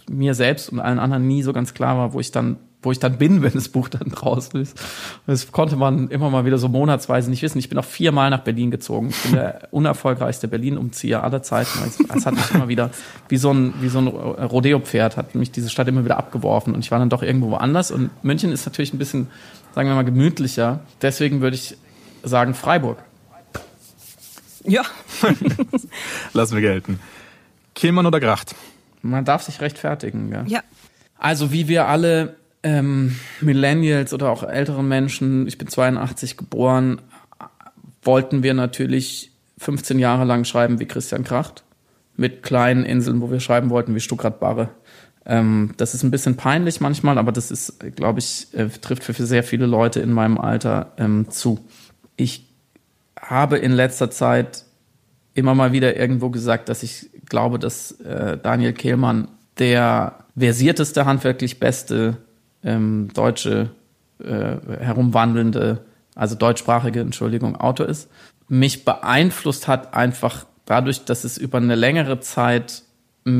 mir 0.09 0.33
selbst 0.33 0.71
und 0.71 0.79
allen 0.79 0.99
anderen 0.99 1.27
nie 1.27 1.43
so 1.43 1.53
ganz 1.53 1.73
klar 1.73 1.97
war, 1.97 2.13
wo 2.13 2.19
ich 2.19 2.31
dann 2.31 2.57
wo 2.83 2.91
ich 2.91 2.97
dann 2.97 3.19
bin, 3.19 3.41
wenn 3.43 3.53
das 3.53 3.69
Buch 3.69 3.89
dann 3.89 4.09
draußen 4.09 4.59
ist. 4.59 4.75
Das 5.27 5.51
konnte 5.51 5.75
man 5.75 6.07
immer 6.09 6.31
mal 6.31 6.45
wieder 6.45 6.57
so 6.57 6.67
monatsweise 6.67 7.29
nicht 7.29 7.43
wissen. 7.43 7.59
Ich 7.59 7.69
bin 7.69 7.77
auch 7.77 7.85
viermal 7.85 8.31
nach 8.31 8.39
Berlin 8.39 8.71
gezogen. 8.71 9.09
Ich 9.11 9.21
bin 9.21 9.33
der 9.33 9.67
unerfolgreichste 9.71 10.47
Berlin-Umzieher 10.47 11.23
aller 11.23 11.43
Zeiten. 11.43 11.69
Es- 11.85 11.99
Es 11.99 12.25
hat 12.25 12.33
mich 12.33 12.49
immer 12.55 12.69
wieder, 12.69 12.89
wie 13.29 13.37
so 13.37 13.51
ein, 13.53 13.75
wie 13.81 13.87
so 13.89 13.99
ein 13.99 14.07
Rodeo-Pferd, 14.07 15.15
hat 15.15 15.35
mich 15.35 15.51
diese 15.51 15.69
Stadt 15.69 15.87
immer 15.89 16.03
wieder 16.05 16.17
abgeworfen. 16.17 16.73
Und 16.73 16.79
ich 16.83 16.89
war 16.89 16.97
dann 16.97 17.09
doch 17.11 17.21
irgendwo 17.21 17.51
woanders. 17.51 17.91
Und 17.91 18.09
München 18.23 18.51
ist 18.51 18.65
natürlich 18.65 18.93
ein 18.93 18.97
bisschen, 18.97 19.27
sagen 19.75 19.87
wir 19.87 19.93
mal, 19.93 20.01
gemütlicher. 20.03 20.79
Deswegen 21.03 21.41
würde 21.41 21.57
ich 21.57 21.77
sagen 22.23 22.53
Freiburg. 22.53 22.99
Ja. 24.63 24.83
Lassen 26.33 26.55
wir 26.55 26.61
gelten. 26.61 26.99
Kehlmann 27.75 28.05
oder 28.05 28.19
Gracht? 28.19 28.55
Man 29.01 29.25
darf 29.25 29.43
sich 29.43 29.61
rechtfertigen. 29.61 30.31
Ja. 30.31 30.43
Ja. 30.47 30.63
Also 31.17 31.51
wie 31.51 31.67
wir 31.67 31.87
alle 31.87 32.35
ähm, 32.63 33.15
Millennials 33.41 34.13
oder 34.13 34.29
auch 34.29 34.43
ältere 34.43 34.83
Menschen, 34.83 35.47
ich 35.47 35.57
bin 35.57 35.67
82 35.67 36.37
geboren, 36.37 37.01
wollten 38.03 38.43
wir 38.43 38.53
natürlich 38.53 39.31
15 39.57 39.99
Jahre 39.99 40.25
lang 40.25 40.45
schreiben 40.45 40.79
wie 40.79 40.85
Christian 40.85 41.23
Kracht 41.23 41.63
mit 42.17 42.43
kleinen 42.43 42.85
Inseln, 42.85 43.21
wo 43.21 43.31
wir 43.31 43.39
schreiben 43.39 43.69
wollten 43.69 43.95
wie 43.95 43.99
Stuckrad 43.99 44.39
Barre. 44.39 44.69
Ähm, 45.25 45.73
das 45.77 45.93
ist 45.93 46.03
ein 46.03 46.11
bisschen 46.11 46.35
peinlich 46.35 46.81
manchmal, 46.81 47.17
aber 47.17 47.31
das 47.31 47.51
ist, 47.51 47.79
glaube 47.95 48.19
ich, 48.19 48.47
äh, 48.53 48.69
trifft 48.69 49.03
für, 49.03 49.13
für 49.13 49.25
sehr 49.25 49.43
viele 49.43 49.67
Leute 49.67 49.99
in 49.99 50.11
meinem 50.11 50.39
Alter 50.39 50.93
ähm, 50.97 51.29
zu. 51.29 51.59
Ich 52.21 52.45
habe 53.19 53.57
in 53.57 53.71
letzter 53.71 54.11
Zeit 54.11 54.65
immer 55.33 55.55
mal 55.55 55.71
wieder 55.71 55.97
irgendwo 55.97 56.29
gesagt, 56.29 56.69
dass 56.69 56.83
ich 56.83 57.09
glaube, 57.27 57.57
dass 57.57 57.93
äh, 58.01 58.37
Daniel 58.37 58.73
Kehlmann 58.73 59.27
der 59.57 60.19
versierteste, 60.37 61.05
handwerklich 61.05 61.59
beste 61.59 62.17
ähm, 62.63 63.09
deutsche 63.15 63.71
äh, 64.19 64.57
herumwandelnde, 64.79 65.83
also 66.13 66.35
deutschsprachige, 66.35 66.99
Entschuldigung, 66.99 67.55
Autor 67.55 67.87
ist. 67.87 68.07
Mich 68.47 68.85
beeinflusst 68.85 69.67
hat 69.67 69.95
einfach 69.95 70.45
dadurch, 70.65 71.05
dass 71.05 71.23
es 71.23 71.39
über 71.39 71.57
eine 71.57 71.73
längere 71.73 72.19
Zeit 72.19 72.83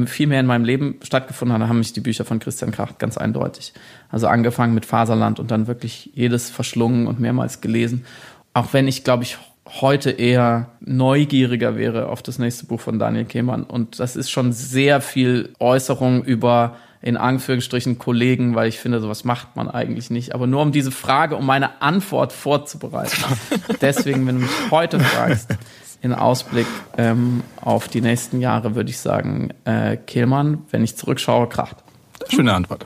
viel 0.06 0.28
mehr 0.28 0.39
in 0.39 0.46
meinem 0.46 0.63
Leben 0.63 1.00
stattgefunden 1.02 1.58
hat, 1.58 1.67
haben 1.67 1.80
mich 1.80 1.91
die 1.91 2.02
Bücher 2.02 2.24
von 2.24 2.38
Christian 2.38 2.72
Kracht 2.72 3.00
ganz 3.00 3.17
eindeutig. 3.17 3.74
Also 4.10 4.28
angefangen 4.28 4.76
mit 4.76 4.86
Faserland 4.86 5.39
und 5.39 5.50
dann 5.50 5.65
wirklich 5.65 6.12
jedes 6.13 6.52
verschlungen 6.52 7.08
und 7.08 7.20
mehrmals 7.20 7.62
gelesen. 7.62 8.06
Auch 8.54 8.74
wenn 8.74 8.88
ich, 8.88 9.04
glaube 9.04 9.24
ich, 9.24 9.38
heute 9.80 10.12
eher 10.12 10.72
neugieriger 10.82 11.78
wäre 11.78 12.10
auf 12.10 12.22
das 12.22 12.40
nächste 12.40 12.66
Buch 12.66 12.80
von 12.80 13.00
Daniel 13.00 13.26
Kehlmann. 13.26 13.64
Und 13.64 14.00
das 14.00 14.16
ist 14.16 14.30
schon 14.30 14.52
sehr 14.52 15.02
viel 15.02 15.54
Äußerung 15.60 16.24
über 16.24 16.76
in 17.02 17.18
Anführungsstrichen 17.18 17.98
Kollegen, 17.98 18.54
weil 18.54 18.68
ich 18.68 18.80
finde, 18.80 19.00
sowas 19.00 19.24
macht 19.24 19.56
man 19.56 19.70
eigentlich 19.70 20.10
nicht. 20.12 20.36
Aber 20.36 20.46
nur 20.46 20.62
um 20.62 20.72
diese 20.72 20.92
Frage, 20.92 21.36
um 21.36 21.46
meine 21.46 21.82
Antwort 21.82 22.32
vorzubereiten. 22.32 23.24
Deswegen, 23.82 24.28
wenn 24.28 24.36
du 24.36 24.42
mich 24.42 24.52
heute 24.70 25.00
fragst, 25.00 25.56
in 26.04 26.14
Ausblick 26.14 26.68
ähm, 26.98 27.44
auf 27.60 27.88
die 27.88 28.02
nächsten 28.02 28.40
Jahre, 28.40 28.76
würde 28.76 28.90
ich 28.90 29.00
sagen, 29.00 29.50
äh, 29.66 29.98
Kehlmann, 29.98 30.60
wenn 30.70 30.84
ich 30.84 30.96
zurückschaue, 30.96 31.48
Kracht. 31.48 31.78
Schöne 32.30 32.54
Antwort. 32.54 32.86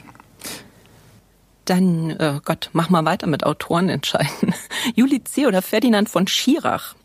Dann, 1.65 2.11
äh, 2.11 2.39
Gott, 2.43 2.69
mach 2.73 2.89
mal 2.89 3.05
weiter 3.05 3.27
mit 3.27 3.45
Autoren 3.45 3.89
entscheiden. 3.89 4.53
Juli 4.95 5.23
C. 5.23 5.47
oder 5.47 5.61
Ferdinand 5.61 6.09
von 6.09 6.27
Schirach? 6.27 6.95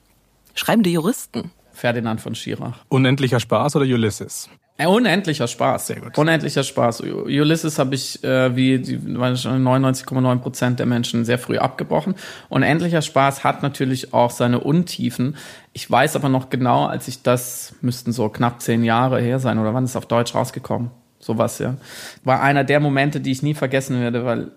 Schreibende 0.55 0.91
Juristen. 0.91 1.51
Ferdinand 1.73 2.21
von 2.21 2.35
Schirach. 2.35 2.79
Unendlicher 2.89 3.41
Spaß 3.41 3.77
oder 3.77 3.87
Ulysses? 3.87 4.51
Äh, 4.77 4.87
Unendlicher 4.87 5.47
Spaß. 5.47 5.87
Sehr 5.87 6.01
gut. 6.01 6.17
Unendlicher 6.17 6.63
Spaß. 6.63 7.01
Ulysses 7.01 7.79
habe 7.79 7.95
ich 7.95 8.23
äh, 8.25 8.55
wie 8.57 8.79
die 8.79 8.99
99,9 8.99 10.39
Prozent 10.39 10.79
der 10.79 10.87
Menschen 10.87 11.25
sehr 11.25 11.39
früh 11.39 11.59
abgebrochen. 11.59 12.15
Unendlicher 12.49 13.03
Spaß 13.03 13.45
hat 13.45 13.63
natürlich 13.63 14.15
auch 14.15 14.31
seine 14.31 14.61
Untiefen. 14.61 15.37
Ich 15.73 15.91
weiß 15.91 16.17
aber 16.17 16.29
noch 16.29 16.51
genau, 16.51 16.87
als 16.87 17.09
ich 17.09 17.23
das 17.23 17.75
müssten 17.81 18.13
so 18.13 18.29
knapp 18.29 18.63
zehn 18.63 18.85
Jahre 18.85 19.21
her 19.21 19.39
sein 19.39 19.59
oder 19.59 19.75
wann 19.75 19.85
ist 19.85 19.91
es 19.91 19.97
auf 19.97 20.07
Deutsch 20.07 20.35
rausgekommen? 20.35 20.91
Sowas 21.21 21.59
ja. 21.59 21.77
War 22.25 22.43
einer 22.43 22.65
der 22.65 22.81
Momente, 22.81 23.21
die 23.21 23.31
ich 23.31 23.43
nie 23.43 23.55
vergessen 23.55 24.01
werde, 24.01 24.25
weil 24.25 24.51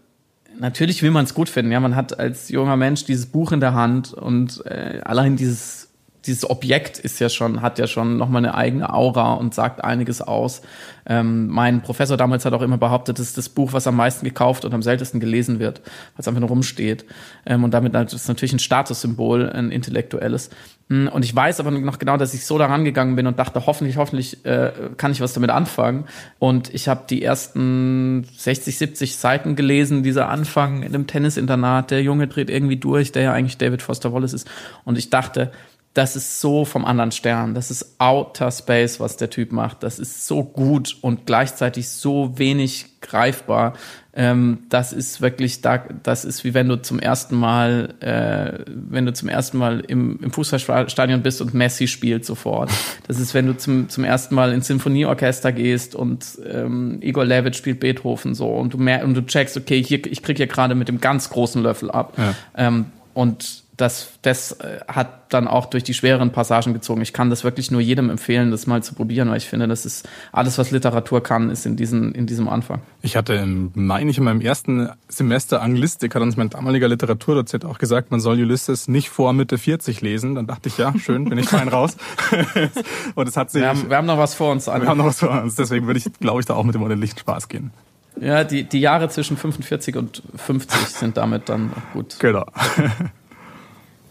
natürlich 0.58 1.04
will 1.04 1.12
man 1.12 1.26
es 1.26 1.34
gut 1.34 1.50
finden. 1.50 1.72
Ja, 1.72 1.80
man 1.80 1.96
hat 1.96 2.18
als 2.18 2.50
junger 2.50 2.78
Mensch 2.78 3.04
dieses 3.06 3.26
Buch 3.28 3.52
in 3.52 3.60
der 3.60 3.74
Hand 3.74 4.14
und 4.14 4.66
äh, 4.66 5.02
allein 5.04 5.36
dieses 5.36 5.83
dieses 6.26 6.50
Objekt 6.50 7.00
ist 7.00 7.20
ja 7.20 7.30
schon, 7.30 7.62
hat 7.62 7.80
ja 7.80 7.88
schon 7.88 8.18
nochmal 8.18 8.46
eine 8.46 8.56
eigene 8.56 8.94
Aura 8.94 9.34
und 9.34 9.54
sagt 9.54 9.84
einiges 9.84 10.22
aus. 10.22 10.62
Ähm, 11.06 11.48
mein 11.48 11.82
Professor 11.82 12.16
damals 12.16 12.46
hat 12.46 12.54
auch 12.54 12.62
immer 12.62 12.78
behauptet, 12.78 13.20
das 13.20 13.28
ist 13.28 13.38
das 13.38 13.50
Buch, 13.50 13.74
was 13.74 13.88
am 13.88 13.98
meisten 13.98 14.26
gekauft 14.26 14.64
und 14.64 14.74
am 14.74 14.82
seltensten 14.82 15.20
gelesen 15.20 15.60
wird, 15.60 15.80
weil 15.80 16.20
es 16.20 16.28
einfach 16.28 16.40
nur 16.40 16.50
rumsteht. 16.50 17.06
Ähm, 17.46 17.64
und 17.66 17.74
damit 17.74 17.94
ist 18.14 18.28
natürlich 18.28 18.54
ein 18.54 18.60
Statussymbol, 18.60 19.50
ein 19.50 19.70
intellektuelles. 19.72 20.50
Mm, 20.88 21.08
Und 21.08 21.26
ich 21.26 21.36
weiß 21.36 21.60
aber 21.60 21.72
noch 21.72 22.00
genau, 22.00 22.16
dass 22.16 22.34
ich 22.34 22.46
so 22.46 22.58
daran 22.58 22.86
gegangen 22.86 23.18
bin 23.18 23.28
und 23.28 23.38
dachte, 23.38 23.66
hoffentlich, 23.66 23.98
hoffentlich 23.98 24.46
äh, 24.46 24.72
kann 24.96 25.12
ich 25.12 25.20
was 25.20 25.34
damit 25.34 25.50
anfangen. 25.50 26.06
Und 26.40 26.74
ich 26.74 26.88
habe 26.88 27.04
die 27.10 27.22
ersten 27.22 28.26
60, 28.38 28.78
70 28.78 29.18
Seiten 29.18 29.56
gelesen, 29.58 30.04
dieser 30.04 30.30
Anfang 30.30 30.84
in 30.84 30.96
einem 30.96 31.08
Tennisinternat, 31.08 31.92
der 31.92 32.02
Junge 32.02 32.28
dreht 32.28 32.50
irgendwie 32.50 32.78
durch, 32.78 33.12
der 33.12 33.24
ja 33.24 33.34
eigentlich 33.34 33.58
David 33.58 33.82
Foster 33.82 34.14
Wallace 34.14 34.34
ist. 34.34 34.50
Und 34.86 34.98
ich 34.98 35.10
dachte, 35.10 35.52
das 35.94 36.16
ist 36.16 36.42
so 36.42 36.66
vom 36.66 36.86
anderen 36.86 37.12
Stern. 37.12 37.54
Das 37.54 37.70
ist 37.70 37.96
Outer 38.00 38.50
Space, 38.50 39.00
was 39.00 39.16
der 39.16 39.30
Typ 39.30 39.52
macht. 39.52 39.84
Das 39.84 40.00
ist 40.00 40.26
so 40.26 40.44
gut 40.44 40.98
und 41.02 41.28
gleichzeitig 41.28 41.88
so 41.90 42.38
wenig 42.40 43.00
greifbar. 43.02 43.74
Ähm, 44.16 44.60
das 44.70 44.92
ist 44.92 45.22
wirklich 45.22 45.62
da, 45.62 45.78
das 45.78 46.26
ist 46.26 46.44
wie 46.44 46.56
wenn 46.56 46.68
du 46.68 46.82
zum 46.82 46.98
ersten 47.00 47.36
Mal, 47.36 47.94
äh, 48.00 48.64
wenn 48.68 49.06
du 49.06 49.14
zum 49.14 49.30
ersten 49.30 49.60
Mal 49.60 49.82
im, 49.82 50.20
im 50.24 50.32
Fußballstadion 50.32 51.22
bist 51.22 51.42
und 51.42 51.54
Messi 51.54 51.88
spielt 51.88 52.26
sofort. 52.26 52.72
Das 53.08 53.20
ist, 53.20 53.36
wenn 53.36 53.46
du 53.46 53.56
zum, 53.56 53.90
zum 53.90 54.04
ersten 54.04 54.34
Mal 54.34 54.52
ins 54.52 54.68
Sinfonieorchester 54.68 55.52
gehst 55.52 55.94
und 55.94 56.26
ähm, 56.50 57.00
Igor 57.02 57.26
Levit 57.26 57.56
spielt 57.56 57.80
Beethoven 57.80 58.34
so 58.34 58.48
und 58.50 58.74
du 58.74 58.78
mer 58.80 59.04
und 59.04 59.14
du 59.14 59.22
checkst, 59.22 59.58
okay, 59.58 59.84
hier, 59.84 60.04
ich 60.08 60.24
krieg 60.24 60.38
hier 60.38 60.48
gerade 60.48 60.74
mit 60.74 60.88
dem 60.88 61.00
ganz 61.00 61.30
großen 61.30 61.62
Löffel 61.62 61.92
ab. 61.92 62.14
Ja. 62.18 62.34
Ähm, 62.56 62.86
und 63.14 63.63
das, 63.78 64.20
das 64.22 64.52
äh, 64.54 64.80
hat 64.88 65.34
dann 65.34 65.48
auch 65.48 65.66
durch 65.66 65.84
die 65.84 65.96
schwereren 65.96 66.32
Passagen 66.32 66.74
gezogen. 66.74 67.02
Ich 67.02 67.12
kann 67.12 67.30
das 67.30 67.44
wirklich 67.44 67.72
nur 67.72 67.82
jedem 67.82 68.10
empfehlen, 68.12 68.52
das 68.52 68.68
mal 68.68 68.84
zu 68.84 68.94
probieren, 68.94 69.30
weil 69.30 69.38
ich 69.38 69.48
finde, 69.48 69.68
das 69.68 69.86
ist 69.86 70.08
alles, 70.32 70.58
was 70.60 70.70
Literatur 70.70 71.24
kann, 71.24 71.50
ist 71.50 71.66
in, 71.66 71.76
diesen, 71.76 72.14
in 72.14 72.28
diesem 72.28 72.48
Anfang. 72.48 72.82
Ich 73.02 73.16
hatte, 73.16 73.34
im, 73.34 73.72
meine 73.74 74.12
ich, 74.12 74.20
in 74.20 74.26
meinem 74.26 74.42
ersten 74.42 74.90
Semester 75.08 75.62
Anglistik, 75.62 76.14
hat 76.14 76.22
uns 76.22 76.38
mein 76.38 76.50
damaliger 76.50 76.88
Literaturdozent 76.88 77.66
auch 77.66 77.80
gesagt, 77.80 78.12
man 78.12 78.20
soll 78.20 78.40
Ulysses 78.40 78.88
nicht 78.88 79.10
vor 79.10 79.34
Mitte 79.34 79.58
40 79.58 80.02
lesen. 80.02 80.36
Dann 80.36 80.46
dachte 80.46 80.70
ich, 80.70 80.78
ja, 80.78 80.94
schön, 81.00 81.26
bin 81.26 81.40
ich 81.40 81.50
fein 81.50 81.68
raus. 81.68 81.98
Und 83.16 83.28
es 83.28 83.38
hat 83.38 83.50
sich. 83.50 83.62
Wir 83.62 83.70
haben, 83.70 83.90
wir 83.90 83.98
haben 83.98 84.08
noch 84.08 84.20
was 84.20 84.36
vor 84.36 84.52
uns. 84.52 84.70
Anne. 84.70 84.84
Wir 84.84 84.90
haben 84.90 85.00
noch 85.00 85.06
was 85.06 85.20
vor 85.20 85.32
uns. 85.42 85.56
Deswegen 85.56 85.88
würde 85.88 85.98
ich, 85.98 86.06
glaube 86.20 86.42
ich, 86.42 86.46
da 86.46 86.54
auch 86.54 86.64
mit 86.64 86.76
dem 86.76 86.84
unendlichen 86.84 87.18
Spaß 87.18 87.48
gehen. 87.48 87.72
Ja, 88.20 88.44
die, 88.44 88.64
die 88.64 88.80
Jahre 88.80 89.10
zwischen 89.10 89.38
45 89.38 89.96
und 89.96 90.22
50 90.36 90.80
sind 90.90 91.18
damit 91.18 91.50
dann 91.50 91.72
gut. 91.94 92.18
Genau. 92.20 92.46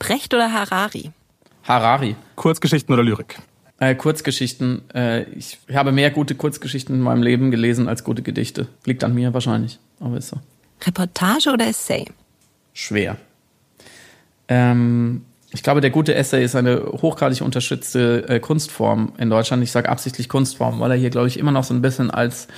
Brecht 0.03 0.35
oder 0.35 0.53
Harari? 0.53 1.13
Harari. 1.63 2.17
Kurzgeschichten 2.35 2.93
oder 2.93 3.05
Lyrik? 3.05 3.39
Äh, 3.79 3.95
Kurzgeschichten. 3.95 4.83
Äh, 4.93 5.23
ich 5.31 5.59
habe 5.73 5.93
mehr 5.93 6.11
gute 6.11 6.35
Kurzgeschichten 6.35 6.97
in 6.97 7.01
meinem 7.01 7.23
Leben 7.23 7.53
gelesen 7.53 7.87
als 7.87 8.03
gute 8.03 8.23
Gedichte. 8.23 8.67
Liegt 8.85 9.05
an 9.05 9.15
mir 9.15 9.33
wahrscheinlich, 9.33 9.79
aber 10.01 10.17
ist 10.17 10.31
so. 10.31 10.39
Reportage 10.85 11.51
oder 11.53 11.69
Essay? 11.69 12.05
Schwer. 12.73 13.17
Ähm, 14.49 15.25
ich 15.53 15.63
glaube, 15.63 15.81
der 15.81 15.91
gute 15.91 16.17
Essay 16.17 16.43
ist 16.45 16.57
eine 16.57 16.83
hochgradig 16.85 17.41
unterstützte 17.43 18.29
äh, 18.29 18.41
Kunstform 18.41 19.13
in 19.19 19.31
Deutschland. 19.31 19.63
Ich 19.63 19.71
sage 19.71 19.89
absichtlich 19.89 20.29
Kunstform, 20.29 20.81
weil 20.81 20.91
er 20.91 20.97
hier, 20.97 21.11
glaube 21.11 21.29
ich, 21.29 21.39
immer 21.39 21.53
noch 21.53 21.63
so 21.63 21.75
ein 21.75 21.83
bisschen 21.83 22.11
als 22.11 22.49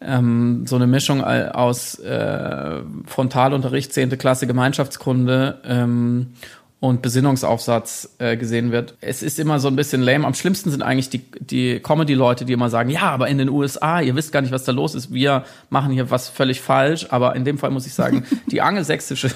ähm, 0.00 0.66
so 0.66 0.76
eine 0.76 0.86
Mischung 0.86 1.22
aus 1.22 1.98
äh, 1.98 2.80
Frontalunterricht, 3.06 3.92
zehnte 3.92 4.16
Klasse 4.16 4.46
Gemeinschaftskunde 4.46 5.60
ähm, 5.64 6.34
und 6.80 7.02
Besinnungsaufsatz 7.02 8.14
äh, 8.18 8.36
gesehen 8.36 8.70
wird. 8.70 8.94
Es 9.00 9.24
ist 9.24 9.40
immer 9.40 9.58
so 9.58 9.66
ein 9.66 9.74
bisschen 9.74 10.00
lame. 10.00 10.24
Am 10.24 10.34
schlimmsten 10.34 10.70
sind 10.70 10.82
eigentlich 10.82 11.10
die, 11.10 11.24
die 11.40 11.80
Comedy-Leute, 11.80 12.44
die 12.44 12.52
immer 12.52 12.70
sagen, 12.70 12.88
ja, 12.88 13.02
aber 13.02 13.26
in 13.26 13.38
den 13.38 13.48
USA, 13.48 14.00
ihr 14.00 14.14
wisst 14.14 14.30
gar 14.30 14.42
nicht, 14.42 14.52
was 14.52 14.62
da 14.62 14.70
los 14.70 14.94
ist. 14.94 15.12
Wir 15.12 15.44
machen 15.70 15.90
hier 15.90 16.10
was 16.10 16.28
völlig 16.28 16.60
falsch. 16.60 17.06
Aber 17.10 17.34
in 17.34 17.44
dem 17.44 17.58
Fall 17.58 17.70
muss 17.70 17.86
ich 17.86 17.94
sagen, 17.94 18.24
die 18.46 18.60
angelsächsische 18.60 19.30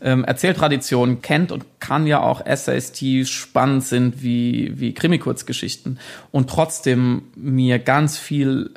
ähm, 0.00 0.22
Erzähltradition 0.22 1.22
kennt 1.22 1.50
und 1.50 1.64
kann 1.80 2.06
ja 2.06 2.20
auch 2.20 2.44
Essays, 2.46 2.92
die 2.92 3.26
spannend 3.26 3.84
sind 3.84 4.22
wie, 4.22 4.72
wie 4.78 4.94
Krimi-Kurzgeschichten 4.94 5.98
und 6.30 6.48
trotzdem 6.48 7.22
mir 7.34 7.80
ganz 7.80 8.16
viel 8.16 8.70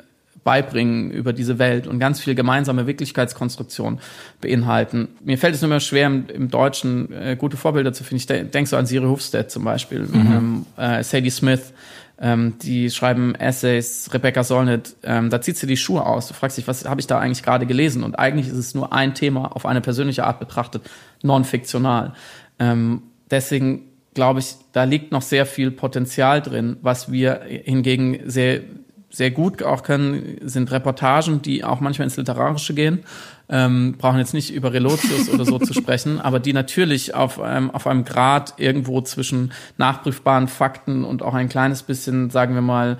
beibringen 0.44 1.10
über 1.10 1.32
diese 1.32 1.58
Welt 1.58 1.86
und 1.86 1.98
ganz 1.98 2.20
viel 2.20 2.34
gemeinsame 2.34 2.86
Wirklichkeitskonstruktion 2.86 4.00
beinhalten. 4.40 5.08
Mir 5.22 5.38
fällt 5.38 5.54
es 5.54 5.60
nur 5.60 5.70
immer 5.70 5.80
schwer, 5.80 6.06
im, 6.06 6.26
im 6.28 6.50
Deutschen 6.50 7.12
äh, 7.12 7.36
gute 7.38 7.56
Vorbilder 7.56 7.92
zu 7.92 8.04
finden. 8.04 8.16
Ich 8.16 8.26
de 8.26 8.44
denke 8.44 8.70
so 8.70 8.76
an 8.76 8.86
Siri 8.86 9.06
Hufstedt 9.06 9.50
zum 9.50 9.64
Beispiel, 9.64 10.00
mhm. 10.00 10.14
ähm, 10.14 10.66
äh, 10.76 11.02
Sadie 11.02 11.30
Smith, 11.30 11.72
ähm, 12.20 12.54
die 12.62 12.90
schreiben 12.90 13.34
Essays, 13.34 14.10
Rebecca 14.12 14.44
Solnit, 14.44 14.96
ähm, 15.02 15.30
da 15.30 15.40
zieht 15.40 15.56
sie 15.56 15.66
die 15.66 15.76
Schuhe 15.76 16.04
aus. 16.04 16.28
Du 16.28 16.34
fragst 16.34 16.58
dich, 16.58 16.68
was 16.68 16.84
habe 16.84 17.00
ich 17.00 17.06
da 17.06 17.18
eigentlich 17.18 17.42
gerade 17.42 17.66
gelesen? 17.66 18.02
Und 18.02 18.18
eigentlich 18.18 18.48
ist 18.48 18.56
es 18.56 18.74
nur 18.74 18.92
ein 18.92 19.14
Thema 19.14 19.56
auf 19.56 19.66
eine 19.66 19.80
persönliche 19.80 20.24
Art 20.24 20.38
betrachtet, 20.38 20.82
non-fiktional. 21.22 22.12
Ähm, 22.58 23.02
deswegen 23.30 23.84
glaube 24.14 24.40
ich, 24.40 24.56
da 24.72 24.84
liegt 24.84 25.12
noch 25.12 25.22
sehr 25.22 25.46
viel 25.46 25.70
Potenzial 25.70 26.42
drin, 26.42 26.76
was 26.82 27.12
wir 27.12 27.42
hingegen 27.46 28.20
sehr 28.26 28.60
sehr 29.10 29.32
gut 29.32 29.62
auch 29.62 29.82
können, 29.82 30.38
sind 30.42 30.70
Reportagen, 30.70 31.42
die 31.42 31.64
auch 31.64 31.80
manchmal 31.80 32.06
ins 32.06 32.16
Literarische 32.16 32.74
gehen. 32.74 33.00
Ähm, 33.48 33.96
brauchen 33.98 34.18
jetzt 34.18 34.32
nicht 34.32 34.54
über 34.54 34.72
Relotius 34.72 35.28
oder 35.28 35.44
so 35.44 35.58
zu 35.58 35.74
sprechen, 35.74 36.20
aber 36.22 36.38
die 36.38 36.52
natürlich 36.52 37.14
auf 37.16 37.40
einem, 37.40 37.72
auf 37.72 37.88
einem 37.88 38.04
Grad 38.04 38.54
irgendwo 38.58 39.00
zwischen 39.00 39.52
nachprüfbaren 39.76 40.46
Fakten 40.46 41.02
und 41.02 41.22
auch 41.22 41.34
ein 41.34 41.48
kleines 41.48 41.82
bisschen, 41.82 42.30
sagen 42.30 42.54
wir 42.54 42.62
mal, 42.62 42.98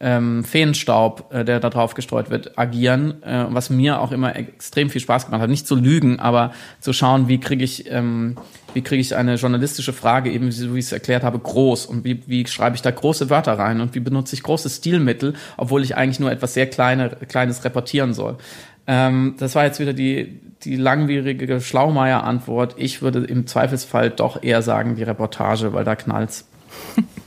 ähm, 0.00 0.44
Feenstaub, 0.44 1.32
äh, 1.32 1.44
der 1.44 1.60
da 1.60 1.68
drauf 1.68 1.94
gestreut 1.94 2.30
wird, 2.30 2.58
agieren, 2.58 3.22
äh, 3.22 3.44
was 3.50 3.68
mir 3.68 4.00
auch 4.00 4.12
immer 4.12 4.34
extrem 4.34 4.88
viel 4.88 5.00
Spaß 5.00 5.26
gemacht 5.26 5.42
hat. 5.42 5.50
Nicht 5.50 5.66
zu 5.66 5.76
lügen, 5.76 6.18
aber 6.18 6.52
zu 6.80 6.92
schauen, 6.94 7.28
wie 7.28 7.38
kriege 7.38 7.62
ich, 7.62 7.90
ähm, 7.90 8.36
wie 8.72 8.80
kriege 8.80 9.00
ich 9.00 9.14
eine 9.14 9.34
journalistische 9.34 9.92
Frage, 9.92 10.30
eben 10.30 10.50
so 10.52 10.74
wie 10.74 10.78
ich 10.78 10.86
es 10.86 10.92
erklärt 10.92 11.22
habe, 11.22 11.38
groß 11.38 11.84
und 11.84 12.04
wie, 12.04 12.22
wie 12.26 12.46
schreibe 12.46 12.76
ich 12.76 12.82
da 12.82 12.90
große 12.90 13.28
Wörter 13.28 13.58
rein 13.58 13.80
und 13.80 13.94
wie 13.94 14.00
benutze 14.00 14.34
ich 14.34 14.42
große 14.42 14.70
Stilmittel, 14.70 15.34
obwohl 15.58 15.82
ich 15.82 15.96
eigentlich 15.96 16.20
nur 16.20 16.32
etwas 16.32 16.54
sehr 16.54 16.66
kleine, 16.66 17.10
Kleines 17.28 17.64
reportieren 17.64 18.14
soll. 18.14 18.38
Ähm, 18.86 19.34
das 19.38 19.54
war 19.54 19.64
jetzt 19.64 19.80
wieder 19.80 19.92
die, 19.92 20.40
die 20.64 20.76
langwierige 20.76 21.60
Schlaumeier-Antwort. 21.60 22.74
Ich 22.78 23.02
würde 23.02 23.20
im 23.20 23.46
Zweifelsfall 23.46 24.08
doch 24.10 24.42
eher 24.42 24.62
sagen, 24.62 24.96
die 24.96 25.02
Reportage, 25.02 25.74
weil 25.74 25.84
da 25.84 25.94
knallt's. 25.94 26.48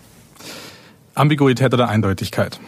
Ambiguität 1.16 1.74
oder 1.74 1.90
Eindeutigkeit? 1.90 2.60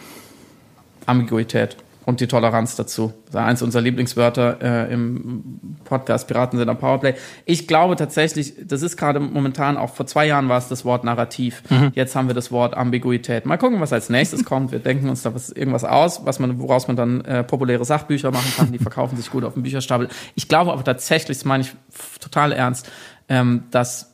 Ambiguität 1.06 1.76
und 2.06 2.20
die 2.20 2.28
Toleranz 2.28 2.76
dazu. 2.76 3.12
Das 3.26 3.34
ist 3.34 3.36
eins 3.36 3.62
unserer 3.62 3.82
Lieblingswörter 3.82 4.58
äh, 4.62 4.92
im 4.92 5.60
Podcast 5.84 6.28
Piraten 6.28 6.56
sind 6.56 6.68
am 6.68 6.78
Powerplay. 6.78 7.14
Ich 7.44 7.66
glaube 7.66 7.96
tatsächlich, 7.96 8.54
das 8.64 8.82
ist 8.82 8.96
gerade 8.96 9.18
momentan, 9.18 9.76
auch 9.76 9.92
vor 9.92 10.06
zwei 10.06 10.24
Jahren 10.26 10.48
war 10.48 10.58
es 10.58 10.68
das 10.68 10.84
Wort 10.84 11.02
Narrativ. 11.02 11.64
Mhm. 11.68 11.90
Jetzt 11.94 12.14
haben 12.14 12.28
wir 12.28 12.34
das 12.34 12.52
Wort 12.52 12.76
Ambiguität. 12.76 13.44
Mal 13.44 13.56
gucken, 13.56 13.80
was 13.80 13.92
als 13.92 14.08
nächstes 14.08 14.44
kommt. 14.46 14.70
Wir 14.70 14.78
denken 14.78 15.08
uns 15.08 15.22
da 15.22 15.34
was, 15.34 15.50
irgendwas 15.50 15.82
aus, 15.82 16.24
was 16.24 16.38
man, 16.38 16.60
woraus 16.60 16.86
man 16.86 16.96
dann 16.96 17.24
äh, 17.24 17.42
populäre 17.42 17.84
Sachbücher 17.84 18.30
machen 18.30 18.52
kann. 18.56 18.70
Die 18.70 18.78
verkaufen 18.78 19.16
sich 19.16 19.28
gut 19.28 19.42
auf 19.42 19.54
dem 19.54 19.64
Bücherstapel. 19.64 20.08
Ich 20.36 20.48
glaube 20.48 20.72
aber 20.72 20.84
tatsächlich, 20.84 21.38
das 21.38 21.44
meine 21.44 21.64
ich 21.64 21.72
total 22.20 22.52
ernst, 22.52 22.88
ähm, 23.28 23.64
dass 23.72 24.12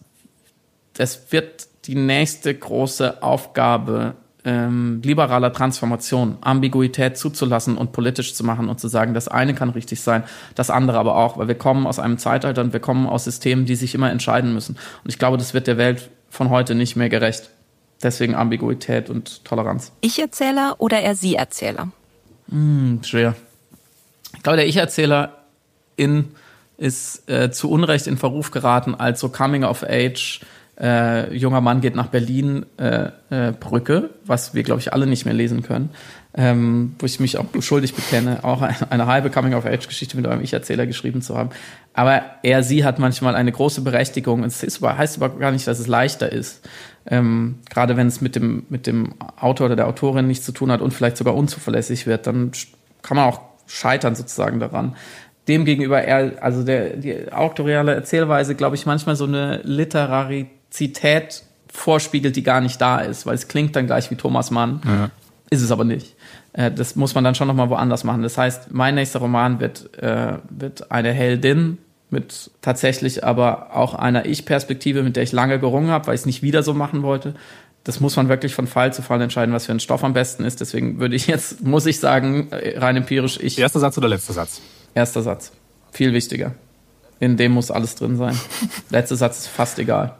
das 0.94 1.30
wird 1.30 1.68
die 1.86 1.94
nächste 1.94 2.54
große 2.54 3.22
Aufgabe 3.22 4.14
ähm, 4.44 5.00
liberaler 5.04 5.52
Transformation, 5.52 6.36
Ambiguität 6.40 7.16
zuzulassen 7.16 7.76
und 7.76 7.92
politisch 7.92 8.34
zu 8.34 8.44
machen 8.44 8.68
und 8.68 8.80
zu 8.80 8.88
sagen, 8.88 9.14
das 9.14 9.28
eine 9.28 9.54
kann 9.54 9.70
richtig 9.70 10.00
sein, 10.00 10.24
das 10.54 10.70
andere 10.70 10.98
aber 10.98 11.16
auch, 11.16 11.38
weil 11.38 11.48
wir 11.48 11.54
kommen 11.54 11.86
aus 11.86 11.98
einem 11.98 12.18
Zeitalter 12.18 12.62
und 12.62 12.72
wir 12.72 12.80
kommen 12.80 13.06
aus 13.06 13.24
Systemen, 13.24 13.66
die 13.66 13.76
sich 13.76 13.94
immer 13.94 14.10
entscheiden 14.10 14.52
müssen. 14.52 14.76
Und 15.04 15.10
ich 15.10 15.18
glaube, 15.18 15.36
das 15.36 15.54
wird 15.54 15.66
der 15.66 15.78
Welt 15.78 16.10
von 16.28 16.50
heute 16.50 16.74
nicht 16.74 16.96
mehr 16.96 17.08
gerecht. 17.08 17.50
Deswegen 18.02 18.34
Ambiguität 18.34 19.10
und 19.10 19.44
Toleranz. 19.44 19.92
Ich-Erzähler 20.00 20.76
oder 20.78 21.00
er 21.00 21.14
Sie-Erzähler? 21.14 21.92
Hm, 22.50 23.00
schwer. 23.04 23.36
Ich 24.34 24.42
glaube, 24.42 24.56
der 24.56 24.66
Ich-Erzähler 24.66 25.44
in 25.96 26.34
ist 26.78 27.30
äh, 27.30 27.52
zu 27.52 27.70
Unrecht 27.70 28.08
in 28.08 28.16
Verruf 28.16 28.50
geraten 28.50 28.96
als 28.96 29.20
so 29.20 29.28
Coming 29.28 29.62
of 29.62 29.84
Age 29.84 30.40
äh, 30.80 31.34
junger 31.36 31.60
Mann 31.60 31.80
geht 31.80 31.94
nach 31.94 32.06
Berlin 32.06 32.64
äh, 32.78 33.10
äh, 33.30 33.52
Brücke, 33.52 34.10
was 34.24 34.54
wir, 34.54 34.62
glaube 34.62 34.80
ich, 34.80 34.92
alle 34.92 35.06
nicht 35.06 35.26
mehr 35.26 35.34
lesen 35.34 35.62
können, 35.62 35.90
ähm, 36.34 36.94
wo 36.98 37.04
ich 37.04 37.20
mich 37.20 37.36
auch 37.36 37.44
schuldig 37.60 37.94
bekenne, 37.94 38.42
auch 38.42 38.62
eine, 38.62 38.90
eine 38.90 39.06
halbe 39.06 39.28
Coming-of-Age-Geschichte 39.28 40.16
mit 40.16 40.26
eurem 40.26 40.40
Ich-Erzähler 40.40 40.86
geschrieben 40.86 41.20
zu 41.20 41.36
haben. 41.36 41.50
Aber 41.92 42.22
er, 42.42 42.62
sie 42.62 42.84
hat 42.84 42.98
manchmal 42.98 43.34
eine 43.34 43.52
große 43.52 43.82
Berechtigung. 43.82 44.44
Es 44.44 44.62
ist, 44.62 44.80
heißt 44.80 45.22
aber 45.22 45.38
gar 45.38 45.52
nicht, 45.52 45.66
dass 45.66 45.78
es 45.78 45.86
leichter 45.86 46.32
ist. 46.32 46.66
Ähm, 47.04 47.58
gerade 47.68 47.96
wenn 47.98 48.06
es 48.06 48.22
mit 48.22 48.34
dem, 48.34 48.64
mit 48.70 48.86
dem 48.86 49.14
Autor 49.38 49.66
oder 49.66 49.76
der 49.76 49.88
Autorin 49.88 50.26
nichts 50.26 50.46
zu 50.46 50.52
tun 50.52 50.72
hat 50.72 50.80
und 50.80 50.92
vielleicht 50.92 51.18
sogar 51.18 51.34
unzuverlässig 51.34 52.06
wird, 52.06 52.26
dann 52.26 52.52
kann 53.02 53.16
man 53.16 53.28
auch 53.28 53.40
scheitern 53.66 54.14
sozusagen 54.14 54.58
daran 54.58 54.96
demgegenüber 55.48 56.02
eher, 56.02 56.42
also 56.42 56.62
der, 56.62 56.96
die 56.96 57.30
autoriale 57.32 57.94
Erzählweise, 57.94 58.54
glaube 58.54 58.76
ich, 58.76 58.86
manchmal 58.86 59.16
so 59.16 59.24
eine 59.24 59.60
Literarität 59.64 60.61
Authentizität 60.72 61.42
vorspiegelt, 61.68 62.36
die 62.36 62.42
gar 62.42 62.60
nicht 62.60 62.80
da 62.80 62.98
ist, 62.98 63.26
weil 63.26 63.34
es 63.34 63.48
klingt 63.48 63.76
dann 63.76 63.86
gleich 63.86 64.10
wie 64.10 64.16
Thomas 64.16 64.50
Mann, 64.50 64.80
ja. 64.84 65.10
ist 65.50 65.62
es 65.62 65.70
aber 65.70 65.84
nicht. 65.84 66.14
Äh, 66.52 66.70
das 66.70 66.96
muss 66.96 67.14
man 67.14 67.24
dann 67.24 67.34
schon 67.34 67.48
nochmal 67.48 67.70
woanders 67.70 68.04
machen. 68.04 68.22
Das 68.22 68.36
heißt, 68.36 68.72
mein 68.72 68.94
nächster 68.94 69.20
Roman 69.20 69.60
wird, 69.60 69.98
äh, 69.98 70.38
wird 70.50 70.90
eine 70.90 71.12
Heldin 71.12 71.78
mit 72.10 72.50
tatsächlich 72.60 73.24
aber 73.24 73.74
auch 73.74 73.94
einer 73.94 74.26
Ich-Perspektive, 74.26 75.02
mit 75.02 75.16
der 75.16 75.22
ich 75.22 75.32
lange 75.32 75.58
gerungen 75.58 75.90
habe, 75.90 76.08
weil 76.08 76.14
ich 76.14 76.22
es 76.22 76.26
nicht 76.26 76.42
wieder 76.42 76.62
so 76.62 76.74
machen 76.74 77.02
wollte. 77.02 77.34
Das 77.84 78.00
muss 78.00 78.16
man 78.16 78.28
wirklich 78.28 78.54
von 78.54 78.66
Fall 78.66 78.92
zu 78.92 79.02
Fall 79.02 79.20
entscheiden, 79.22 79.54
was 79.54 79.66
für 79.66 79.72
ein 79.72 79.80
Stoff 79.80 80.04
am 80.04 80.12
besten 80.12 80.44
ist. 80.44 80.60
Deswegen 80.60 81.00
würde 81.00 81.16
ich 81.16 81.26
jetzt, 81.26 81.62
muss 81.62 81.86
ich 81.86 81.98
sagen, 82.00 82.48
rein 82.52 82.96
empirisch, 82.96 83.40
ich. 83.40 83.58
Erster 83.58 83.80
Satz 83.80 83.96
oder 83.96 84.08
letzter 84.08 84.34
Satz? 84.34 84.60
Erster 84.94 85.22
Satz. 85.22 85.52
Viel 85.90 86.12
wichtiger. 86.12 86.54
In 87.18 87.38
dem 87.38 87.52
muss 87.52 87.70
alles 87.70 87.94
drin 87.94 88.16
sein. 88.16 88.38
Letzter 88.90 89.16
Satz 89.16 89.38
ist 89.38 89.48
fast 89.48 89.78
egal 89.78 90.16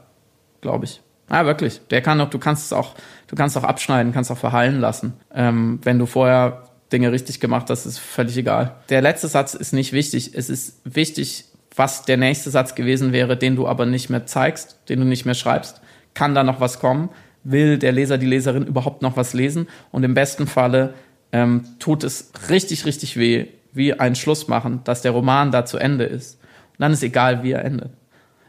glaube 0.63 0.87
ich. 0.87 1.03
Ah, 1.29 1.45
wirklich. 1.45 1.81
Der 1.91 2.01
kann 2.01 2.21
auch, 2.21 2.31
du 2.31 2.39
kannst 2.39 2.67
es 2.67 2.73
auch, 2.73 2.95
du 3.27 3.37
kannst 3.37 3.57
auch 3.59 3.65
abschneiden, 3.65 4.13
kannst 4.13 4.31
auch 4.31 4.39
verheilen 4.39 4.81
lassen. 4.81 5.15
Ähm, 5.35 5.81
wenn 5.83 5.99
du 5.99 6.07
vorher 6.07 6.65
Dinge 6.93 7.13
richtig 7.13 7.41
gemacht 7.41 7.69
hast, 7.71 7.87
ist 7.87 7.99
völlig 7.99 8.37
egal. 8.37 8.77
Der 8.89 9.03
letzte 9.03 9.29
Satz 9.29 9.55
ist 9.55 9.73
nicht 9.73 9.93
wichtig. 9.93 10.33
Es 10.35 10.51
ist 10.51 10.81
wichtig, 10.85 11.47
was 11.75 12.03
der 12.03 12.17
nächste 12.17 12.51
Satz 12.51 12.75
gewesen 12.75 13.13
wäre, 13.13 13.37
den 13.37 13.57
du 13.57 13.67
aber 13.67 13.87
nicht 13.87 14.11
mehr 14.11 14.27
zeigst, 14.27 14.79
den 14.89 15.01
du 15.01 15.07
nicht 15.07 15.25
mehr 15.25 15.35
schreibst. 15.35 15.81
Kann 16.15 16.35
da 16.35 16.45
noch 16.45 16.61
was 16.61 16.81
kommen? 16.81 17.09
Will 17.45 17.79
der 17.79 17.93
Leser, 17.93 18.19
die 18.19 18.27
Leserin 18.27 18.67
überhaupt 18.67 19.03
noch 19.03 19.17
was 19.17 19.33
lesen? 19.33 19.69
Und 19.91 20.05
im 20.05 20.15
besten 20.15 20.47
Falle 20.47 20.95
ähm, 21.33 21.65
tut 21.79 22.05
es 22.05 22.31
richtig, 22.51 22.85
richtig 22.85 23.17
weh, 23.17 23.47
wie 23.73 23.95
ein 23.95 24.15
Schluss 24.15 24.49
machen, 24.49 24.81
dass 24.85 25.01
der 25.01 25.13
Roman 25.13 25.51
da 25.51 25.65
zu 25.65 25.79
Ende 25.79 26.05
ist. 26.05 26.39
Und 26.73 26.81
dann 26.81 26.93
ist 26.93 27.03
egal, 27.03 27.43
wie 27.43 27.53
er 27.53 27.65
endet. 27.65 27.91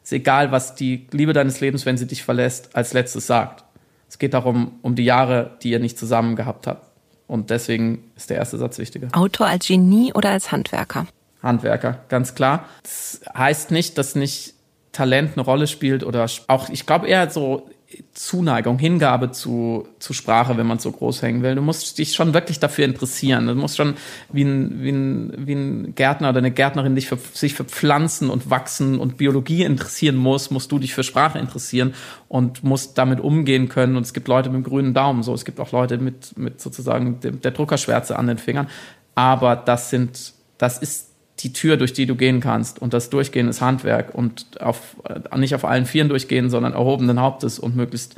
Ist 0.04 0.14
egal, 0.14 0.52
was 0.52 0.76
die 0.76 1.08
Liebe 1.12 1.34
deines 1.34 1.62
Lebens, 1.62 1.86
wenn 1.86 1.98
sie 1.98 2.08
dich 2.08 2.24
verlässt, 2.24 2.76
als 2.76 2.94
letztes 2.94 3.26
sagt. 3.28 3.64
Es 4.10 4.20
geht 4.20 4.34
darum, 4.34 4.74
um 4.82 4.96
die 4.96 5.06
Jahre, 5.06 5.58
die 5.64 5.72
ihr 5.72 5.80
nicht 5.80 5.98
zusammen 5.98 6.36
gehabt 6.36 6.68
habt. 6.68 6.88
Und 7.28 7.50
deswegen 7.50 8.12
ist 8.16 8.30
der 8.30 8.38
erste 8.38 8.58
Satz 8.58 8.78
wichtiger. 8.78 9.08
Autor 9.14 9.48
als 9.48 9.68
Genie 9.68 10.14
oder 10.14 10.30
als 10.30 10.52
Handwerker? 10.52 11.08
Handwerker, 11.42 12.00
ganz 12.10 12.36
klar. 12.36 12.66
Das 12.84 13.22
heißt 13.36 13.72
nicht, 13.72 13.98
dass 13.98 14.16
nicht 14.16 14.54
Talent 14.92 15.32
eine 15.36 15.44
Rolle 15.44 15.68
spielt 15.68 16.04
oder 16.04 16.28
auch, 16.48 16.70
ich 16.70 16.86
glaube 16.86 17.08
eher 17.08 17.30
so 17.30 17.70
Zuneigung, 18.14 18.80
Hingabe 18.80 19.32
zu, 19.32 19.88
zu 20.00 20.14
Sprache, 20.14 20.58
wenn 20.58 20.68
man 20.68 20.80
so 20.80 20.92
groß 20.92 21.22
hängen 21.22 21.44
will. 21.44 21.56
Du 21.56 21.62
musst 21.62 21.98
dich 21.98 22.14
schon 22.14 22.34
wirklich 22.34 22.60
dafür 22.60 22.86
interessieren. 22.86 23.48
Du 23.48 23.56
musst 23.56 23.78
schon 23.78 23.96
wie 24.32 24.44
ein, 24.44 24.84
wie 24.84 24.92
ein, 24.92 25.34
wie 25.38 25.54
ein 25.54 25.96
Gärtner 25.96 26.30
oder 26.30 26.40
eine 26.40 26.52
Gärtnerin 26.52 26.96
dich 26.96 27.08
für, 27.08 27.18
sich 27.18 27.54
für 27.54 27.64
Pflanzen 27.64 28.30
und 28.30 28.50
Wachsen 28.50 29.00
und 29.00 29.18
Biologie 29.18 29.64
interessieren 29.64 30.16
muss, 30.16 30.52
musst 30.52 30.72
du 30.72 30.80
dich 30.80 30.94
für 30.94 31.04
Sprache 31.04 31.40
interessieren 31.40 31.94
und 32.28 32.64
musst 32.64 32.98
damit 32.98 33.20
umgehen 33.20 33.70
können. 33.70 33.96
Und 33.96 34.04
es 34.04 34.14
gibt 34.14 34.28
Leute 34.28 34.50
mit 34.50 34.64
dem 34.64 34.70
grünen 34.70 34.94
Daumen, 34.94 35.24
so. 35.24 35.34
Es 35.34 35.46
gibt 35.46 35.60
auch 35.60 35.72
Leute 35.72 35.98
mit, 35.98 36.38
mit 36.38 36.62
sozusagen 36.62 37.20
der 37.22 37.52
Druckerschwärze 37.52 38.18
an 38.18 38.28
den 38.28 38.38
Fingern. 38.38 38.68
Aber 39.16 39.56
das 39.56 39.90
sind, 39.90 40.34
das 40.58 40.80
ist 40.80 41.13
die 41.44 41.54
Tür, 41.54 41.78
durch 41.78 41.94
die 41.94 42.06
du 42.06 42.16
gehen 42.16 42.40
kannst. 42.40 42.82
Und 42.82 42.94
das 42.94 43.10
Durchgehen 43.10 43.48
ist 43.48 43.62
Handwerk 43.62 44.16
und 44.16 44.62
auf, 44.62 44.96
äh, 45.08 45.38
nicht 45.38 45.56
auf 45.56 45.66
allen 45.66 45.86
Vieren 45.86 46.10
durchgehen, 46.10 46.50
sondern 46.50 46.74
erhobenen 46.74 47.20
Hauptes 47.20 47.60
und 47.60 47.76
möglichst 47.76 48.16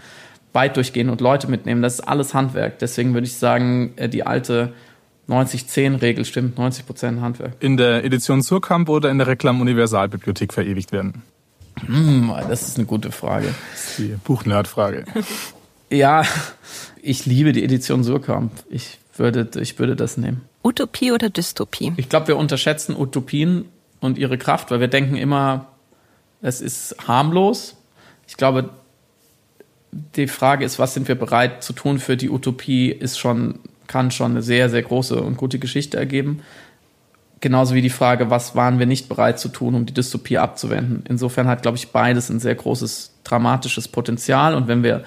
weit 0.54 0.78
durchgehen 0.78 1.10
und 1.10 1.22
Leute 1.22 1.48
mitnehmen. 1.48 1.82
Das 1.82 1.96
ist 1.96 2.02
alles 2.02 2.34
Handwerk. 2.34 2.80
Deswegen 2.80 3.14
würde 3.14 3.28
ich 3.28 3.34
sagen, 3.34 3.94
äh, 3.98 4.08
die 4.08 4.26
alte 4.26 4.74
90-10-Regel 5.28 6.24
stimmt, 6.26 6.58
90 6.58 6.86
Prozent 6.86 7.22
Handwerk. 7.22 7.54
In 7.60 7.78
der 7.78 8.04
Edition 8.04 8.42
Surkamp 8.42 8.90
oder 8.90 9.10
in 9.10 9.18
der 9.18 9.28
Reklam 9.28 9.60
Universalbibliothek 9.60 10.54
verewigt 10.54 10.92
werden? 10.92 11.24
Hm, 11.86 12.32
das 12.48 12.68
ist 12.68 12.78
eine 12.78 12.86
gute 12.86 13.12
Frage. 13.12 13.54
Das 13.72 13.90
ist 13.90 14.00
die 14.00 14.16
Buchnerd-Frage. 14.24 15.06
ja, 15.90 16.24
ich 17.02 17.26
liebe 17.26 17.52
die 17.52 17.64
Edition 17.64 18.04
Surkamp. 18.04 18.52
Ich 18.70 19.00
würde, 19.18 19.50
ich 19.60 19.78
würde 19.80 19.96
das 19.96 20.18
nehmen. 20.18 20.42
Utopie 20.66 21.12
oder 21.12 21.30
Dystopie? 21.30 21.94
Ich 21.96 22.10
glaube, 22.10 22.30
wir 22.30 22.38
unterschätzen 22.38 22.96
Utopien 22.98 23.66
und 24.00 24.18
ihre 24.18 24.38
Kraft, 24.38 24.72
weil 24.72 24.80
wir 24.80 24.88
denken 24.88 25.16
immer, 25.16 25.68
es 26.42 26.60
ist 26.60 26.96
harmlos. 27.08 27.78
Ich 28.28 28.36
glaube, 28.36 28.72
die 29.92 30.28
Frage 30.28 30.66
ist, 30.66 30.80
was 30.80 30.96
sind 30.96 31.08
wir 31.08 31.16
bereit 31.16 31.64
zu 31.64 31.74
tun 31.74 32.00
für 32.00 32.18
die 32.18 32.30
Utopie, 32.30 32.90
ist 32.90 33.20
schon, 33.20 33.60
kann 33.88 34.10
schon 34.10 34.32
eine 34.32 34.42
sehr, 34.42 34.70
sehr 34.70 34.82
große 34.82 35.22
und 35.22 35.38
gute 35.38 35.60
Geschichte 35.60 35.98
ergeben. 35.98 36.42
Genauso 37.42 37.76
wie 37.76 37.82
die 37.84 37.92
Frage, 37.92 38.32
was 38.32 38.56
waren 38.56 38.80
wir 38.80 38.88
nicht 38.88 39.08
bereit 39.08 39.40
zu 39.40 39.50
tun, 39.50 39.76
um 39.76 39.86
die 39.86 39.94
Dystopie 39.94 40.40
abzuwenden. 40.40 41.04
Insofern 41.08 41.48
hat, 41.48 41.62
glaube 41.62 41.78
ich, 41.78 41.90
beides 41.90 42.30
ein 42.30 42.40
sehr 42.40 42.56
großes 42.56 43.14
dramatisches 43.24 43.88
Potenzial. 43.88 44.56
Und 44.56 44.68
wenn 44.68 44.82
wir 44.82 45.04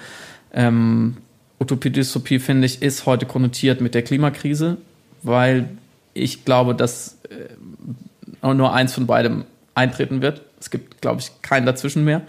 ähm, 0.53 1.17
Utopie, 1.59 1.89
Dystopie, 1.89 2.39
finde 2.39 2.65
ich, 2.65 2.81
ist 2.81 3.05
heute 3.05 3.25
konnotiert 3.25 3.81
mit 3.81 3.93
der 3.93 4.03
Klimakrise, 4.03 4.77
weil 5.23 5.69
ich 6.13 6.45
glaube, 6.45 6.75
dass 6.75 7.19
äh, 7.29 8.53
nur 8.53 8.73
eins 8.73 8.93
von 8.93 9.07
beidem 9.07 9.45
eintreten 9.75 10.21
wird. 10.21 10.41
Es 10.59 10.69
gibt, 10.69 11.01
glaube 11.01 11.21
ich, 11.21 11.41
keinen 11.41 11.65
dazwischen 11.65 12.03
mehr. 12.03 12.21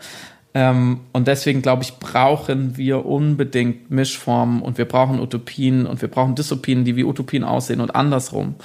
Ähm, 0.52 1.00
und 1.12 1.28
deswegen, 1.28 1.62
glaube 1.62 1.82
ich, 1.84 1.98
brauchen 1.98 2.76
wir 2.76 3.06
unbedingt 3.06 3.90
Mischformen 3.90 4.62
und 4.62 4.78
wir 4.78 4.84
brauchen 4.84 5.20
Utopien 5.20 5.86
und 5.86 6.00
wir 6.02 6.08
brauchen 6.08 6.34
Dystopien, 6.34 6.84
die 6.84 6.96
wie 6.96 7.04
Utopien 7.04 7.44
aussehen 7.44 7.80
und 7.80 7.94
andersrum. 7.94 8.56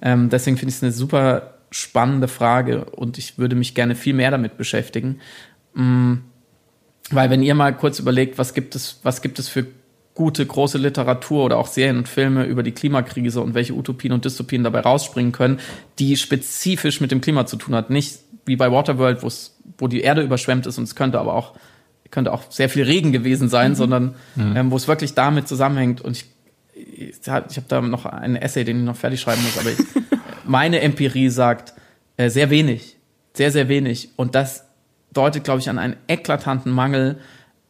Ähm, 0.00 0.30
deswegen 0.30 0.56
finde 0.56 0.70
ich 0.70 0.76
es 0.76 0.82
eine 0.82 0.92
super 0.92 1.54
spannende 1.70 2.28
Frage 2.28 2.86
und 2.86 3.18
ich 3.18 3.36
würde 3.36 3.56
mich 3.56 3.74
gerne 3.74 3.94
viel 3.94 4.14
mehr 4.14 4.30
damit 4.30 4.56
beschäftigen. 4.56 5.20
Mm, 5.74 6.14
weil 7.10 7.28
wenn 7.28 7.42
ihr 7.42 7.54
mal 7.54 7.76
kurz 7.76 7.98
überlegt, 7.98 8.38
was 8.38 8.54
gibt 8.54 8.74
es, 8.74 9.00
was 9.02 9.20
gibt 9.20 9.38
es 9.38 9.48
für 9.48 9.66
gute 10.14 10.46
große 10.46 10.78
Literatur 10.78 11.44
oder 11.44 11.58
auch 11.58 11.66
Serien 11.66 11.98
und 11.98 12.08
Filme 12.08 12.44
über 12.44 12.62
die 12.62 12.72
Klimakrise 12.72 13.40
und 13.40 13.54
welche 13.54 13.74
Utopien 13.74 14.12
und 14.12 14.24
Dystopien 14.24 14.62
dabei 14.62 14.80
rausspringen 14.80 15.32
können, 15.32 15.58
die 15.98 16.16
spezifisch 16.16 17.00
mit 17.00 17.10
dem 17.10 17.20
Klima 17.20 17.46
zu 17.46 17.56
tun 17.56 17.74
hat. 17.74 17.90
Nicht 17.90 18.20
wie 18.46 18.56
bei 18.56 18.70
Waterworld, 18.70 19.24
wo 19.78 19.88
die 19.88 20.02
Erde 20.02 20.22
überschwemmt 20.22 20.66
ist 20.66 20.78
und 20.78 20.84
es 20.84 20.94
könnte 20.94 21.18
aber 21.18 21.34
auch 21.34 21.54
könnte 22.14 22.32
auch 22.32 22.50
sehr 22.50 22.68
viel 22.68 22.84
Regen 22.84 23.10
gewesen 23.10 23.48
sein, 23.48 23.72
mhm. 23.72 23.74
sondern 23.74 24.14
mhm. 24.36 24.56
Ähm, 24.56 24.70
wo 24.70 24.76
es 24.76 24.86
wirklich 24.86 25.14
damit 25.14 25.48
zusammenhängt. 25.48 26.00
Und 26.00 26.16
ich, 26.16 26.26
ich, 26.74 27.18
ich 27.20 27.26
habe 27.28 27.66
da 27.66 27.80
noch 27.80 28.06
einen 28.06 28.36
Essay, 28.36 28.62
den 28.62 28.78
ich 28.78 28.84
noch 28.84 28.96
fertig 28.96 29.20
schreiben 29.20 29.42
muss, 29.42 29.58
aber 29.58 29.70
ich, 29.70 29.78
meine 30.44 30.80
Empirie 30.80 31.28
sagt 31.28 31.74
äh, 32.16 32.30
sehr 32.30 32.50
wenig, 32.50 32.96
sehr, 33.32 33.50
sehr 33.50 33.68
wenig. 33.68 34.10
Und 34.14 34.36
das 34.36 34.64
deutet, 35.12 35.42
glaube 35.42 35.58
ich, 35.58 35.68
an 35.68 35.78
einen 35.78 35.96
eklatanten 36.06 36.70
Mangel 36.70 37.18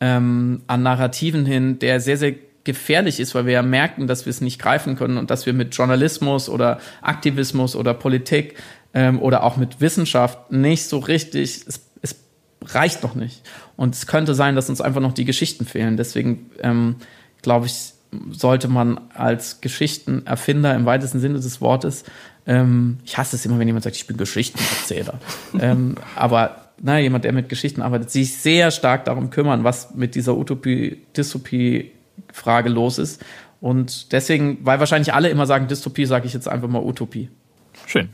ähm, 0.05 0.61
an 0.67 0.83
Narrativen 0.83 1.47
hin, 1.47 1.79
der 1.79 1.99
sehr, 1.99 2.19
sehr 2.19 2.35
gefährlich 2.65 3.21
ist, 3.21 3.35
weil 3.35 3.47
wir 3.47 3.55
ja 3.55 3.63
merken, 3.63 4.07
dass 4.07 4.27
wir 4.27 4.31
es 4.31 4.43
nicht 4.43 4.61
greifen 4.61 4.97
können 4.97 5.17
und 5.17 5.31
dass 5.31 5.47
wir 5.47 5.55
mit 5.55 5.75
Journalismus 5.75 6.51
oder 6.51 6.79
Aktivismus 7.01 7.75
oder 7.75 7.95
Politik 7.95 8.57
ähm, 8.93 9.19
oder 9.19 9.45
auch 9.45 9.57
mit 9.57 9.81
Wissenschaft 9.81 10.53
nicht 10.53 10.85
so 10.85 10.99
richtig, 10.99 11.65
es, 11.67 11.81
es 12.03 12.17
reicht 12.67 13.03
noch 13.03 13.15
nicht. 13.15 13.43
Und 13.77 13.95
es 13.95 14.07
könnte 14.07 14.35
sein, 14.35 14.55
dass 14.57 14.69
uns 14.69 14.83
einfach 14.83 15.01
noch 15.01 15.15
die 15.15 15.25
Geschichten 15.25 15.65
fehlen. 15.65 15.97
Deswegen 15.97 16.51
ähm, 16.61 16.97
glaube 17.41 17.65
ich, 17.65 17.95
sollte 18.31 18.69
man 18.69 19.01
als 19.15 19.63
Geschichtenerfinder 19.63 20.75
im 20.75 20.85
weitesten 20.85 21.21
Sinne 21.21 21.41
des 21.41 21.63
Wortes, 21.63 22.05
ähm, 22.47 22.99
ich 23.07 23.17
hasse 23.17 23.37
es 23.37 23.47
immer, 23.47 23.59
wenn 23.59 23.69
jemand 23.69 23.85
sagt, 23.85 23.97
ich 23.97 24.07
bin 24.07 24.19
Geschichtenerzähler, 24.19 25.19
ähm, 25.59 25.95
aber 26.15 26.64
na, 26.81 26.99
jemand, 26.99 27.25
der 27.25 27.33
mit 27.33 27.49
Geschichten 27.49 27.83
arbeitet, 27.83 28.11
sich 28.11 28.37
sehr 28.37 28.71
stark 28.71 29.05
darum 29.05 29.31
kümmern, 29.31 29.65
was 29.65 29.93
mit 29.95 30.15
dieser 30.15 30.37
Utopie-Dystopie-Frage 30.37 32.69
los 32.69 32.99
ist. 32.99 33.25
Und 33.61 34.13
deswegen, 34.13 34.59
weil 34.63 34.79
wahrscheinlich 34.81 35.15
alle 35.15 35.31
immer 35.31 35.47
sagen 35.47 35.69
Dystopie, 35.69 36.07
sage 36.07 36.27
ich 36.27 36.35
jetzt 36.35 36.49
einfach 36.49 36.69
mal 36.69 36.83
Utopie. 36.83 37.31
Schön. 37.87 38.11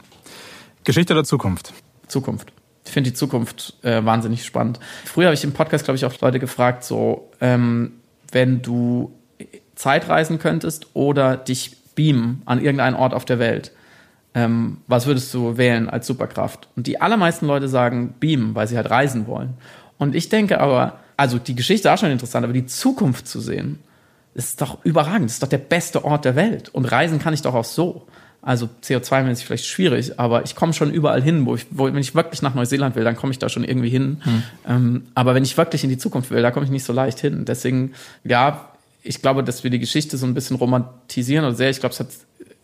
Geschichte 0.85 1.13
oder 1.13 1.25
Zukunft? 1.25 1.73
Zukunft. 2.07 2.53
Ich 2.85 2.93
finde 2.93 3.11
die 3.11 3.15
Zukunft 3.15 3.75
äh, 3.83 4.05
wahnsinnig 4.05 4.45
spannend. 4.45 4.79
Früher 5.05 5.27
habe 5.27 5.35
ich 5.35 5.45
im 5.45 5.53
Podcast, 5.53 5.85
glaube 5.85 5.97
ich, 5.97 6.05
auch 6.05 6.19
Leute 6.21 6.39
gefragt, 6.39 6.85
so, 6.85 7.31
ähm, 7.41 7.93
wenn 8.33 8.63
du 8.63 9.13
Zeitreisen 9.75 10.39
könntest 10.39 10.89
oder 10.95 11.37
dich 11.37 11.77
beamen 11.95 12.43
an 12.47 12.61
irgendeinen 12.61 12.97
Ort 12.97 13.15
auf 13.15 13.25
der 13.25 13.39
Welt, 13.39 13.73
ähm, 14.35 14.79
was 14.87 15.07
würdest 15.07 15.33
du 15.35 15.57
wählen 15.57 15.89
als 15.89 16.07
Superkraft? 16.07 16.69
Und 16.77 16.87
die 16.87 17.01
allermeisten 17.01 17.47
Leute 17.47 17.69
sagen 17.69 18.15
Beam, 18.21 18.55
weil 18.55 18.69
sie 18.69 18.77
halt 18.77 18.91
reisen 18.91 19.27
wollen. 19.27 19.55
Und 19.99 20.15
ich 20.15 20.29
denke 20.29 20.61
aber, 20.61 20.99
also 21.17 21.39
die 21.39 21.55
Geschichte 21.55 21.89
ist 21.89 21.93
auch 21.93 21.99
schon 21.99 22.11
interessant, 22.11 22.45
aber 22.45 22.53
die 22.53 22.67
Zukunft 22.67 23.27
zu 23.29 23.41
sehen, 23.41 23.81
ist 24.35 24.61
doch 24.61 24.85
überragend. 24.85 25.27
Das 25.27 25.35
ist 25.35 25.43
doch 25.43 25.49
der 25.49 25.59
beste 25.59 26.05
Ort 26.05 26.25
der 26.25 26.37
Welt. 26.37 26.69
Und 26.69 26.85
reisen 26.87 27.19
kann 27.19 27.35
ich 27.35 27.43
doch 27.43 27.55
auch 27.55 27.65
so. 27.65 28.07
Also 28.43 28.71
CO2-mäßig 28.83 29.45
vielleicht 29.45 29.67
schwierig, 29.67 30.19
aber 30.19 30.45
ich 30.45 30.57
komme 30.57 30.73
schon 30.73 30.91
überall 30.91 31.21
hin, 31.21 31.45
wo 31.45 31.57
ich, 31.57 31.67
wo, 31.71 31.85
wenn 31.85 31.97
ich 31.99 32.15
wirklich 32.15 32.41
nach 32.41 32.55
Neuseeland 32.55 32.97
will, 32.97 33.05
dann 33.05 33.15
komme 33.15 33.33
ich 33.33 33.39
da 33.39 33.51
schon 33.51 33.65
irgendwie 33.65 33.91
hin. 33.91 34.23
Hm. 34.23 34.43
Ähm, 34.67 35.03
aber 35.15 35.35
wenn 35.35 35.43
ich 35.43 35.59
wirklich 35.59 35.85
in 35.85 35.91
die 35.91 35.99
Zukunft 35.99 36.31
will, 36.31 36.41
da 36.41 36.51
komme 36.51 36.65
ich 36.65 36.73
nicht 36.73 36.85
so 36.85 36.95
leicht 36.95 37.21
hin. 37.21 37.45
Deswegen, 37.45 37.93
ja, 38.25 38.71
ich 39.03 39.21
glaube, 39.21 39.45
dass 39.45 39.63
wir 39.63 39.71
die 39.71 39.79
Geschichte 39.79 40.17
so 40.17 40.25
ein 40.25 40.33
bisschen 40.33 40.57
romantisieren 40.57 41.45
oder 41.45 41.55
sehr, 41.55 41.69
ich 41.69 41.81
glaube, 41.81 41.93
es 41.93 42.01
hat 42.01 42.09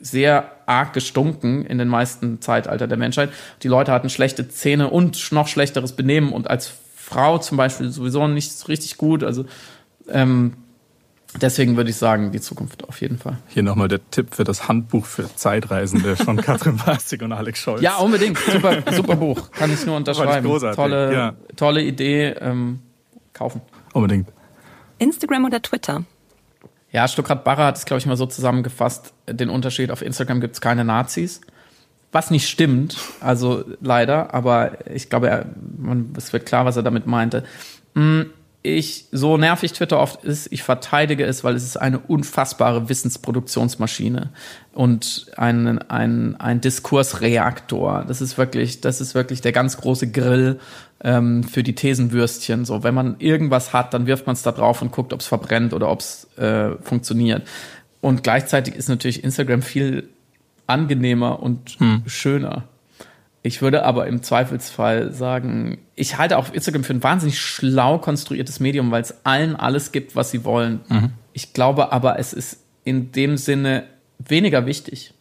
sehr 0.01 0.53
arg 0.67 0.93
gestunken 0.93 1.65
in 1.65 1.79
den 1.79 1.89
meisten 1.89 2.41
Zeitalter 2.41 2.87
der 2.87 2.99
Menschheit. 2.99 3.31
Die 3.63 3.69
Leute 3.69 3.93
hatten 3.93 4.11
schlechte 4.11 4.49
Zähne 4.49 4.91
und 4.91 5.33
noch 5.33 5.49
schlechteres 5.49 5.93
Benehmen 5.93 6.33
und 6.33 6.51
als 6.51 6.73
Frau 6.97 7.39
zum 7.39 7.57
Beispiel 7.57 7.91
sowieso 7.91 8.27
nicht 8.27 8.53
so 8.53 8.67
richtig 8.67 8.97
gut. 8.97 9.23
Also 9.23 9.47
ähm, 10.09 10.55
deswegen 11.41 11.77
würde 11.77 11.91
ich 11.91 11.97
sagen, 11.97 12.33
die 12.33 12.41
Zukunft 12.41 12.89
auf 12.89 13.01
jeden 13.01 13.19
Fall. 13.19 13.39
Hier 13.49 13.63
nochmal 13.63 13.89
der 13.89 14.01
Tipp 14.11 14.35
für 14.35 14.45
das 14.45 14.69
Handbuch 14.69 15.07
für 15.07 15.35
Zeitreisende 15.35 16.17
von 16.17 16.37
Katrin 16.43 16.77
Bastig 16.77 17.23
und 17.23 17.33
Alex 17.33 17.61
Scholz. 17.61 17.81
Ja, 17.81 17.97
unbedingt. 17.97 18.39
Super, 18.39 18.83
super 18.93 19.17
Buch. 19.17 19.51
Kann 19.53 19.73
ich 19.73 19.87
nur 19.87 19.97
unterschreiben. 19.97 20.47
Großartig. 20.47 20.77
Tolle, 20.77 21.13
ja. 21.13 21.35
tolle 21.55 21.83
Idee. 21.83 22.35
Ähm, 22.41 22.81
kaufen. 23.33 23.61
Unbedingt. 23.93 24.29
Instagram 24.99 25.45
oder 25.45 25.63
Twitter? 25.63 26.05
Ja, 26.93 27.09
Stuttgart 27.09 27.45
Barre 27.45 27.65
hat 27.65 27.77
es, 27.77 27.85
glaube 27.85 27.99
ich, 27.99 28.07
mal 28.07 28.17
so 28.17 28.27
zusammengefasst, 28.27 29.13
den 29.29 29.51
Unterschied, 29.51 29.91
auf 29.91 30.03
Instagram 30.03 30.41
gibt 30.41 30.55
es 30.55 30.61
keine 30.61 30.85
Nazis. 30.85 31.41
Was 32.13 32.31
nicht 32.31 32.49
stimmt, 32.49 32.97
also 33.21 33.65
leider, 33.81 34.33
aber 34.33 34.79
ich 34.89 35.11
glaube, 35.11 35.29
er, 35.29 35.47
man, 35.77 36.15
es 36.17 36.33
wird 36.33 36.47
klar, 36.47 36.65
was 36.65 36.77
er 36.77 36.83
damit 36.83 37.07
meinte. 37.07 37.45
Mm, 37.95 38.23
ich, 38.67 39.07
so 39.13 39.37
nervig 39.37 39.73
Twitter 39.73 39.99
oft 39.99 40.25
ist, 40.25 40.51
ich 40.51 40.63
verteidige 40.63 41.25
es, 41.25 41.45
weil 41.45 41.55
es 41.55 41.65
ist 41.65 41.77
eine 41.77 41.99
unfassbare 41.99 42.89
Wissensproduktionsmaschine 42.89 44.31
und 44.73 45.27
ein, 45.37 45.79
ein, 45.89 46.37
ein 46.37 46.61
Diskursreaktor. 46.61 48.05
Das 48.07 48.21
ist 48.21 48.39
wirklich, 48.39 48.81
das 48.81 49.01
ist 49.01 49.15
wirklich 49.15 49.41
der 49.41 49.53
ganz 49.53 49.77
große 49.77 50.11
Grill 50.11 50.59
ähm, 51.03 51.43
für 51.45 51.63
die 51.63 51.75
Thesenwürstchen. 51.75 52.65
So, 52.65 52.83
wenn 52.83 52.95
man 52.95 53.17
irgendwas 53.19 53.73
hat, 53.73 53.95
dann 53.95 54.07
wirft 54.07 54.27
man 54.27 54.35
es 54.35 54.43
da 54.43 54.53
drauf 54.53 54.83
und 54.83 54.93
guckt, 54.93 55.13
ob 55.13 55.21
es 55.21 55.27
verbrennt 55.27 55.73
oder 55.73 55.91
ob 55.91 56.01
es 56.01 56.29
äh, 56.37 56.77
funktioniert. 56.83 57.47
Und 58.01 58.23
gleichzeitig 58.23 58.75
ist 58.75 58.89
natürlich 58.89 59.25
Instagram 59.25 59.63
viel 59.63 60.09
angenehmer 60.67 61.43
und 61.43 61.77
hm. 61.79 62.03
schöner. 62.07 62.65
Ich 63.47 63.63
würde 63.63 63.85
aber 63.85 64.09
im 64.09 64.25
Zweifelsfall 64.25 65.13
sagen, 65.13 65.79
ich 65.95 66.19
halte 66.19 66.37
auch 66.37 66.53
Instagram 66.53 66.83
für 66.83 66.95
ein 66.95 67.03
wahnsinnig 67.05 67.39
schlau 67.39 67.99
konstruiertes 67.99 68.59
Medium, 68.59 68.91
weil 68.91 69.03
es 69.03 69.25
allen 69.25 69.55
alles 69.55 69.93
gibt, 69.93 70.17
was 70.17 70.33
sie 70.33 70.45
wollen. 70.45 70.81
Mhm. 70.89 71.11
Ich 71.33 71.53
glaube 71.53 71.93
aber, 71.93 72.19
es 72.19 72.33
ist 72.33 72.59
in 72.83 73.13
dem 73.13 73.37
Sinne 73.37 73.85
weniger 74.19 74.67
wichtig. 74.67 75.15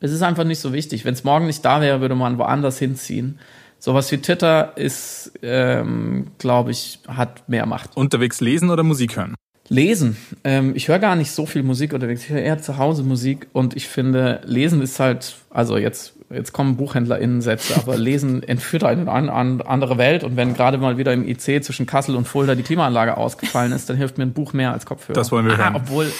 Es 0.00 0.12
ist 0.12 0.22
einfach 0.22 0.44
nicht 0.44 0.60
so 0.60 0.72
wichtig. 0.72 1.04
Wenn 1.04 1.14
es 1.14 1.24
morgen 1.24 1.46
nicht 1.46 1.64
da 1.64 1.80
wäre, 1.80 2.00
würde 2.00 2.14
man 2.14 2.38
woanders 2.38 2.78
hinziehen. 2.78 3.40
Sowas 3.84 4.10
wie 4.12 4.16
Twitter 4.16 4.72
ist, 4.76 5.30
ähm, 5.42 6.28
glaube 6.38 6.70
ich, 6.70 7.00
hat 7.06 7.46
mehr 7.50 7.66
Macht. 7.66 7.98
Unterwegs 7.98 8.40
lesen 8.40 8.70
oder 8.70 8.82
Musik 8.82 9.18
hören? 9.18 9.34
Lesen. 9.68 10.16
Ähm, 10.42 10.72
ich 10.74 10.88
höre 10.88 10.98
gar 10.98 11.16
nicht 11.16 11.32
so 11.32 11.44
viel 11.44 11.62
Musik 11.62 11.92
unterwegs. 11.92 12.22
Ich 12.22 12.30
höre 12.30 12.40
eher 12.40 12.62
zu 12.62 12.78
Hause 12.78 13.02
Musik 13.02 13.46
und 13.52 13.76
ich 13.76 13.86
finde, 13.86 14.40
Lesen 14.46 14.80
ist 14.80 15.00
halt, 15.00 15.36
also 15.50 15.76
jetzt 15.76 16.14
jetzt 16.30 16.54
kommen 16.54 16.78
BuchhändlerInnen-Sätze, 16.78 17.76
aber 17.76 17.98
Lesen 17.98 18.42
entführt 18.42 18.84
einen 18.84 19.02
in 19.02 19.08
eine 19.10 19.66
andere 19.66 19.98
Welt. 19.98 20.24
Und 20.24 20.38
wenn 20.38 20.54
gerade 20.54 20.78
mal 20.78 20.96
wieder 20.96 21.12
im 21.12 21.28
IC 21.28 21.62
zwischen 21.62 21.84
Kassel 21.84 22.16
und 22.16 22.26
Fulda 22.26 22.54
die 22.54 22.62
Klimaanlage 22.62 23.18
ausgefallen 23.18 23.72
ist, 23.72 23.90
dann 23.90 23.98
hilft 23.98 24.16
mir 24.16 24.24
ein 24.24 24.32
Buch 24.32 24.54
mehr 24.54 24.72
als 24.72 24.86
Kopfhörer. 24.86 25.14
Das 25.14 25.30
wollen 25.30 25.44
wir 25.44 25.52
ah, 25.52 25.58
hören. 25.58 25.76
Obwohl 25.76 26.10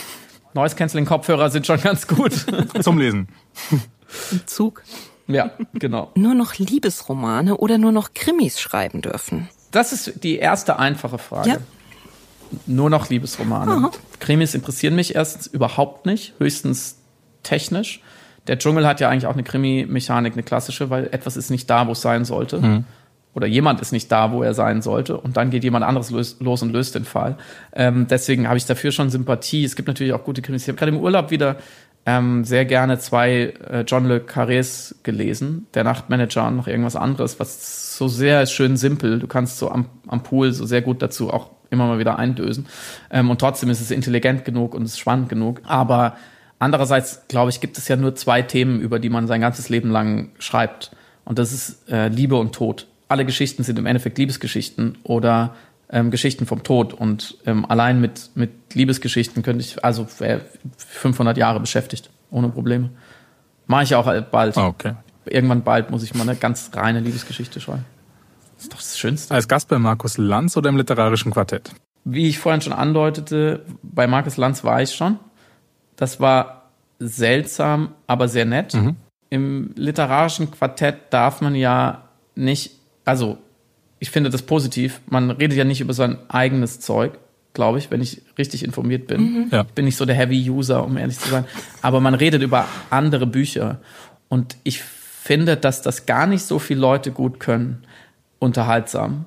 Noise-Canceling-Kopfhörer 0.53 1.49
sind 1.49 1.67
schon 1.67 1.81
ganz 1.81 2.07
gut. 2.07 2.45
Zum 2.83 2.99
Lesen. 2.99 3.29
Im 3.71 4.47
Zug. 4.47 4.83
Ja, 5.27 5.51
genau. 5.75 6.11
Nur 6.17 6.35
noch 6.35 6.57
Liebesromane 6.57 7.57
oder 7.57 7.79
nur 7.79 7.93
noch 7.93 8.15
Krimis 8.15 8.61
schreiben 8.61 9.01
dürfen? 9.01 9.49
Das 9.71 9.93
ist 9.93 10.23
die 10.23 10.37
erste 10.37 10.79
einfache 10.79 11.19
Frage. 11.19 11.49
Ja. 11.49 11.57
Nur 12.67 12.91
noch 12.91 13.09
Liebesromane. 13.09 13.73
Aha. 13.73 13.91
Krimis 14.21 14.55
interessieren 14.55 14.95
mich 14.95 15.15
erstens 15.15 15.47
überhaupt 15.47 16.07
nicht, 16.07 16.35
höchstens 16.39 16.99
technisch 17.43 18.01
der 18.47 18.59
Dschungel 18.59 18.87
hat 18.87 19.01
ja 19.01 19.09
eigentlich 19.09 19.27
auch 19.27 19.33
eine 19.33 19.43
Krimi-Mechanik, 19.43 20.35
eine 20.35 20.43
klassische, 20.43 20.91
weil 20.91 21.07
etwas 21.07 21.37
ist 21.37 21.51
nicht 21.51 21.69
da, 21.71 21.87
wo 21.87 21.93
es 21.93 22.03
sein 22.03 22.25
sollte. 22.25 22.61
Mhm. 22.61 22.85
Oder 23.35 23.47
jemand 23.47 23.81
ist 23.81 23.91
nicht 23.91 24.13
da, 24.13 24.33
wo 24.33 24.43
er 24.43 24.55
sein 24.55 24.81
sollte. 24.83 25.17
Und 25.17 25.37
dann 25.37 25.51
geht 25.51 25.65
jemand 25.65 25.85
anderes 25.85 26.11
los, 26.11 26.63
und 26.63 26.73
löst 26.73 26.95
den 26.95 27.05
Fall. 27.05 27.37
Ähm, 27.73 28.07
deswegen 28.09 28.47
habe 28.47 28.59
ich 28.59 28.67
dafür 28.67 28.93
schon 28.93 29.11
Sympathie. 29.11 29.65
Es 29.65 29.77
gibt 29.77 29.89
natürlich 29.89 30.13
auch 30.13 30.25
gute 30.25 30.43
Krimis. 30.43 30.63
Ich 30.63 30.69
habe 30.69 30.79
gerade 30.79 30.93
im 30.93 31.01
Urlaub 31.01 31.31
wieder 31.31 31.57
ähm, 32.07 32.45
sehr 32.45 32.65
gerne 32.65 32.99
zwei 32.99 33.55
äh, 33.71 33.85
John 33.87 34.07
Le 34.07 34.19
Carrés 34.19 34.95
gelesen. 35.03 35.67
Der 35.75 35.85
Nachtmanager 35.85 36.49
und 36.49 36.57
noch 36.57 36.67
irgendwas 36.67 36.97
anderes, 36.97 37.41
was 37.41 37.97
so 37.97 38.09
sehr 38.09 38.47
schön 38.47 38.77
simpel. 38.77 39.19
Du 39.19 39.27
kannst 39.27 39.59
so 39.59 39.71
am, 39.71 39.87
am 40.07 40.23
Pool 40.23 40.53
so 40.53 40.67
sehr 40.67 40.83
gut 40.83 41.01
dazu 41.03 41.33
auch 41.33 41.51
immer 41.71 41.87
mal 41.87 41.99
wieder 41.99 42.19
eindösen. 42.19 42.67
Ähm, 43.11 43.31
und 43.31 43.41
trotzdem 43.41 43.71
ist 43.71 43.81
es 43.81 43.91
intelligent 43.91 44.45
genug 44.45 44.75
und 44.75 44.83
es 44.83 44.93
ist 44.93 44.99
spannend 44.99 45.29
genug. 45.29 45.61
Aber 45.65 46.17
Andererseits, 46.59 47.29
glaube 47.29 47.51
ich, 47.51 47.61
gibt 47.61 47.77
es 47.79 47.89
ja 47.89 47.97
nur 47.97 48.15
zwei 48.15 48.41
Themen, 48.41 48.81
über 48.81 48.99
die 48.99 49.11
man 49.11 49.27
sein 49.27 49.43
ganzes 49.43 49.69
Leben 49.69 49.91
lang 49.91 50.31
schreibt. 50.39 50.93
Und 51.25 51.39
das 51.39 51.53
ist 51.53 51.91
äh, 51.91 52.09
Liebe 52.09 52.37
und 52.37 52.55
Tod. 52.55 52.87
Alle 53.09 53.27
Geschichten 53.27 53.63
sind 53.65 53.79
im 53.79 53.85
Endeffekt 53.85 54.17
Liebesgeschichten 54.17 54.97
oder 55.03 55.55
ähm, 55.95 56.11
Geschichten 56.11 56.45
vom 56.45 56.63
Tod. 56.65 56.93
Und 56.93 57.39
ähm, 57.47 57.65
allein 57.65 58.01
mit, 58.01 58.31
mit 58.35 58.75
Liebesgeschichten 58.75 59.43
könnte 59.43 59.65
ich, 59.65 59.83
also 59.85 60.07
500 60.77 61.39
Jahre 61.39 61.61
beschäftigt, 61.61 62.11
ohne 62.31 62.49
Probleme. 62.49 62.91
Mache 63.67 63.85
ich 63.85 63.95
auch 63.95 64.23
bald. 64.25 64.59
Ah, 64.59 64.67
okay. 64.67 64.95
Irgendwann 65.25 65.63
bald 65.63 65.91
muss 65.91 66.03
ich 66.03 66.13
mal 66.15 66.29
eine 66.29 66.37
ganz 66.37 66.71
reine 66.75 67.01
Liebesgeschichte 67.01 67.61
schreiben. 67.61 67.87
Das 68.57 68.65
ist 68.65 68.73
doch 68.73 68.79
das 68.79 68.99
Schönste. 68.99 69.33
Als 69.33 69.49
Gast 69.49 69.69
bei 69.69 69.79
Markus 69.79 70.19
Lanz 70.19 70.57
oder 70.57 70.69
im 70.69 70.77
literarischen 70.77 71.33
Quartett? 71.33 71.71
Wie 72.05 72.29
ich 72.29 72.39
vorhin 72.39 72.61
schon 72.61 72.75
andeutete, 72.75 73.65
bei 73.83 74.07
Markus 74.07 74.37
Lanz 74.37 74.65
war 74.65 74.83
ich 74.83 74.95
schon. 74.95 75.19
Das 75.97 76.21
war 76.21 76.71
seltsam, 76.99 77.95
aber 78.07 78.29
sehr 78.29 78.45
nett. 78.45 78.75
Mhm. 78.75 78.97
Im 79.31 79.71
literarischen 79.77 80.51
Quartett 80.51 80.97
darf 81.11 81.41
man 81.41 81.55
ja 81.55 82.09
nicht, 82.35 82.73
also 83.05 83.39
ich 84.05 84.11
finde 84.11 84.29
das 84.29 84.43
positiv, 84.43 85.01
man 85.07 85.31
redet 85.31 85.57
ja 85.57 85.65
nicht 85.65 85.81
über 85.81 85.95
sein 85.95 86.19
eigenes 86.29 86.79
Zeug, 86.79 87.19
glaube 87.55 87.79
ich, 87.79 87.91
wenn 87.91 88.03
ich 88.03 88.21
richtig 88.37 88.63
informiert 88.63 89.07
bin. 89.07 89.21
Mhm. 89.23 89.49
Ja. 89.51 89.63
Ich 89.63 89.73
bin 89.73 89.87
nicht 89.87 89.97
so 89.97 90.05
der 90.05 90.15
Heavy 90.15 90.51
User, 90.51 90.85
um 90.85 90.99
ehrlich 90.99 91.19
zu 91.19 91.31
sein. 91.31 91.47
Aber 91.81 92.01
man 92.01 92.13
redet 92.13 92.43
über 92.43 92.69
andere 92.91 93.27
Bücher. 93.27 93.81
Und 94.29 94.59
ich 94.63 94.83
finde, 94.83 95.57
dass 95.57 95.81
das 95.81 96.05
gar 96.05 96.27
nicht 96.27 96.43
so 96.43 96.59
viele 96.59 96.81
Leute 96.81 97.13
gut 97.13 97.41
können, 97.41 97.85
unterhaltsam. 98.41 99.25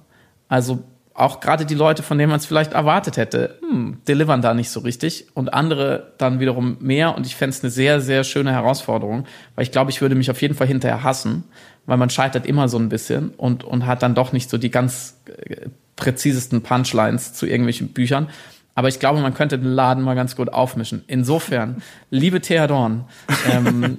Also 0.47 0.83
auch 1.17 1.39
gerade 1.39 1.65
die 1.65 1.73
Leute, 1.73 2.03
von 2.03 2.19
denen 2.19 2.29
man 2.29 2.39
es 2.39 2.45
vielleicht 2.45 2.73
erwartet 2.73 3.17
hätte, 3.17 3.57
hm, 3.67 3.97
delivern 4.07 4.43
da 4.43 4.53
nicht 4.53 4.69
so 4.69 4.81
richtig 4.81 5.25
und 5.33 5.51
andere 5.51 6.13
dann 6.19 6.39
wiederum 6.39 6.77
mehr 6.79 7.15
und 7.15 7.25
ich 7.25 7.35
fände 7.35 7.55
es 7.55 7.63
eine 7.63 7.71
sehr, 7.71 8.01
sehr 8.01 8.23
schöne 8.23 8.51
Herausforderung, 8.51 9.25
weil 9.55 9.63
ich 9.63 9.71
glaube, 9.71 9.89
ich 9.89 9.99
würde 9.99 10.13
mich 10.13 10.29
auf 10.29 10.39
jeden 10.43 10.53
Fall 10.53 10.67
hinterher 10.67 11.03
hassen, 11.03 11.43
weil 11.87 11.97
man 11.97 12.11
scheitert 12.11 12.45
immer 12.45 12.69
so 12.69 12.77
ein 12.77 12.89
bisschen 12.89 13.31
und, 13.31 13.63
und 13.63 13.87
hat 13.87 14.03
dann 14.03 14.13
doch 14.13 14.31
nicht 14.31 14.47
so 14.47 14.59
die 14.59 14.69
ganz 14.69 15.17
äh, 15.25 15.69
präzisesten 15.95 16.61
Punchlines 16.61 17.33
zu 17.33 17.47
irgendwelchen 17.47 17.89
Büchern. 17.89 18.29
Aber 18.75 18.87
ich 18.87 18.99
glaube, 18.99 19.19
man 19.19 19.33
könnte 19.33 19.57
den 19.57 19.71
Laden 19.71 20.03
mal 20.03 20.13
ganz 20.13 20.35
gut 20.35 20.49
aufmischen. 20.49 21.03
Insofern, 21.07 21.81
liebe 22.11 22.41
Theodorn, 22.41 23.05
ähm, 23.51 23.97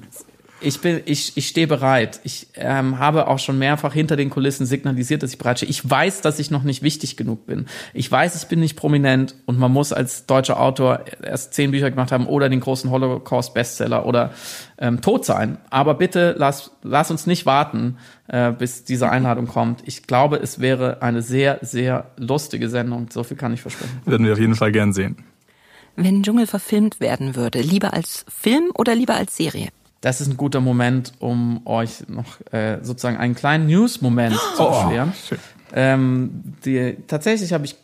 ich 0.61 0.80
bin, 0.80 1.00
ich, 1.04 1.36
ich 1.36 1.48
stehe 1.48 1.66
bereit. 1.66 2.20
Ich 2.24 2.48
ähm, 2.54 2.98
habe 2.98 3.28
auch 3.28 3.38
schon 3.38 3.59
mehrfach 3.59 3.92
hinter 3.92 4.16
den 4.16 4.30
Kulissen 4.30 4.66
signalisiert, 4.66 5.22
dass 5.22 5.30
ich 5.30 5.38
bereit 5.38 5.59
stehe. 5.59 5.70
Ich 5.70 5.88
weiß, 5.88 6.20
dass 6.20 6.38
ich 6.38 6.50
noch 6.50 6.62
nicht 6.62 6.82
wichtig 6.82 7.16
genug 7.16 7.46
bin. 7.46 7.66
Ich 7.94 8.11
weiß, 8.11 8.34
ich 8.36 8.48
bin 8.48 8.61
nicht 8.61 8.76
prominent 8.76 9.34
und 9.46 9.59
man 9.59 9.72
muss 9.72 9.92
als 9.92 10.26
deutscher 10.26 10.61
Autor 10.61 11.04
erst 11.22 11.54
zehn 11.54 11.70
Bücher 11.70 11.90
gemacht 11.90 12.12
haben 12.12 12.26
oder 12.26 12.48
den 12.48 12.61
großen 12.61 12.90
Holocaust-Bestseller 12.90 14.04
oder 14.04 14.32
ähm, 14.78 15.00
tot 15.00 15.24
sein. 15.24 15.59
Aber 15.70 15.94
bitte 15.94 16.34
lass, 16.36 16.72
lass 16.82 17.11
uns 17.11 17.26
nicht 17.26 17.46
warten, 17.46 17.96
äh, 18.26 18.52
bis 18.52 18.84
diese 18.84 19.11
Einladung 19.11 19.46
kommt. 19.46 19.82
Ich 19.86 20.06
glaube, 20.06 20.36
es 20.36 20.61
wäre 20.61 21.02
eine 21.02 21.22
sehr, 21.22 21.59
sehr 21.62 22.11
lustige 22.16 22.68
Sendung. 22.68 23.09
So 23.11 23.22
viel 23.22 23.36
kann 23.36 23.52
ich 23.52 23.62
versprechen. 23.62 24.00
Würden 24.04 24.26
wir 24.26 24.32
auf 24.32 24.40
jeden 24.40 24.56
Fall 24.56 24.72
gern 24.72 24.92
sehen. 24.92 25.16
Wenn 25.94 26.22
Dschungel 26.22 26.46
verfilmt 26.46 27.00
werden 27.00 27.34
würde, 27.34 27.61
lieber 27.61 27.92
als 27.92 28.24
Film 28.28 28.70
oder 28.74 28.94
lieber 28.94 29.14
als 29.14 29.36
Serie? 29.36 29.68
Das 30.01 30.20
ist 30.20 30.28
ein 30.28 30.36
guter 30.36 30.61
Moment, 30.61 31.12
um 31.18 31.66
euch 31.66 32.09
noch 32.09 32.40
äh, 32.53 32.78
sozusagen 32.82 33.16
einen 33.16 33.34
kleinen 33.34 33.66
News-Moment 33.66 34.38
zu 34.57 34.62
oh, 34.62 34.70
beschweren. 34.70 35.12
ähm, 35.72 36.55
die, 36.64 36.96
tatsächlich 37.07 37.53
habe 37.53 37.64
ich 37.64 37.76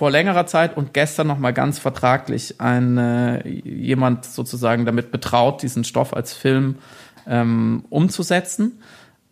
vor 0.00 0.10
längerer 0.10 0.46
Zeit 0.46 0.76
und 0.76 0.94
gestern 0.94 1.26
noch 1.26 1.38
mal 1.38 1.52
ganz 1.52 1.78
vertraglich 1.78 2.60
ein, 2.60 2.96
äh, 2.96 3.46
jemand 3.48 4.24
sozusagen 4.24 4.84
damit 4.84 5.10
betraut, 5.10 5.62
diesen 5.62 5.84
Stoff 5.84 6.14
als 6.14 6.32
Film 6.32 6.76
ähm, 7.26 7.84
umzusetzen 7.90 8.80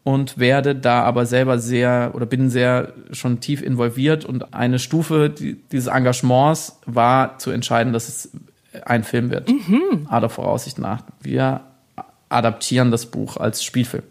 und 0.04 0.38
werde 0.38 0.74
da 0.74 1.02
aber 1.02 1.26
selber 1.26 1.58
sehr 1.58 2.12
oder 2.14 2.26
bin 2.26 2.50
sehr 2.50 2.92
schon 3.12 3.40
tief 3.40 3.62
involviert 3.62 4.24
und 4.24 4.54
eine 4.54 4.78
Stufe 4.78 5.30
dieses 5.30 5.86
Engagements 5.86 6.78
war 6.86 7.38
zu 7.38 7.50
entscheiden, 7.50 7.92
dass 7.92 8.08
es 8.08 8.30
ein 8.84 9.04
Film 9.04 9.30
wird. 9.30 9.48
Mhm. 9.48 10.06
Aller 10.08 10.28
Voraussicht 10.28 10.78
nach. 10.78 11.02
Wir 11.20 11.62
adaptieren 12.28 12.90
das 12.90 13.06
Buch 13.06 13.36
als 13.36 13.62
Spielfilm. 13.62 14.04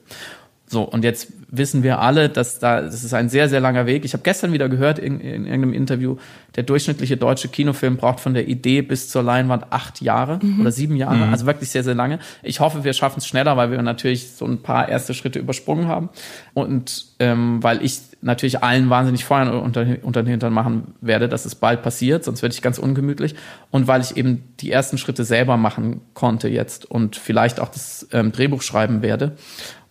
So, 0.68 0.84
und 0.84 1.04
jetzt 1.04 1.32
wissen 1.50 1.84
wir 1.84 2.00
alle, 2.00 2.30
dass 2.30 2.60
da, 2.60 2.82
das 2.82 3.04
ist 3.04 3.14
ein 3.14 3.30
sehr, 3.30 3.48
sehr 3.48 3.60
langer 3.60 3.86
Weg. 3.86 4.04
Ich 4.04 4.14
habe 4.14 4.24
gestern 4.24 4.52
wieder 4.52 4.68
gehört 4.68 5.00
in, 5.00 5.20
in, 5.20 5.46
irgendeinem 5.46 5.74
Interview, 5.74 6.18
der 6.56 6.64
durchschnittliche 6.64 7.16
deutsche 7.16 7.48
Kinofilm 7.48 7.98
braucht 7.98 8.20
von 8.20 8.34
der 8.34 8.48
Idee 8.48 8.82
bis 8.82 9.10
zur 9.10 9.24
Leinwand 9.24 9.72
acht 9.72 10.02
Jahre 10.02 10.40
mhm. 10.42 10.62
oder 10.62 10.72
sieben 10.72 10.96
Jahre, 10.96 11.16
mhm. 11.28 11.32
also 11.32 11.46
wirklich 11.46 11.70
sehr, 11.70 11.84
sehr 11.84 11.96
lange. 11.96 12.20
Ich 12.44 12.60
hoffe, 12.60 12.84
wir 12.84 12.94
schaffen 12.94 13.20
es 13.20 13.28
schneller, 13.28 13.56
weil 13.56 13.72
wir 13.72 13.82
natürlich 13.82 14.32
so 14.32 14.46
ein 14.46 14.62
paar 14.62 14.90
erste 14.90 15.14
Schritte 15.14 15.40
übersprungen 15.40 15.88
haben. 15.88 16.10
Und 16.54 17.06
ähm, 17.20 17.64
weil 17.64 17.84
ich 17.84 18.02
natürlich 18.22 18.64
allen 18.64 18.90
wahnsinnig 18.90 19.24
Feuer 19.24 19.62
unter, 19.62 19.86
unter 20.02 20.24
den 20.24 20.30
Hintern 20.30 20.54
machen 20.54 20.96
werde, 21.02 21.30
dass 21.30 21.46
es 21.46 21.56
bald 21.56 21.82
passiert, 21.82 22.24
sonst 22.24 22.42
werde 22.42 22.54
ich 22.54 22.62
ganz 22.62 22.78
ungemütlich. 22.78 23.36
Und 23.72 23.88
weil 23.88 24.02
ich 24.02 24.18
eben 24.18 24.44
die 24.60 24.72
ersten 24.72 24.98
Schritte 24.98 25.24
selber 25.24 25.56
machen 25.56 26.02
konnte 26.14 26.50
jetzt 26.50 26.90
und 26.90 27.16
vielleicht 27.16 27.60
auch 27.60 27.70
das 27.70 28.08
ähm, 28.12 28.32
Drehbuch 28.32 28.62
schreiben 28.62 29.02
werde. 29.02 29.38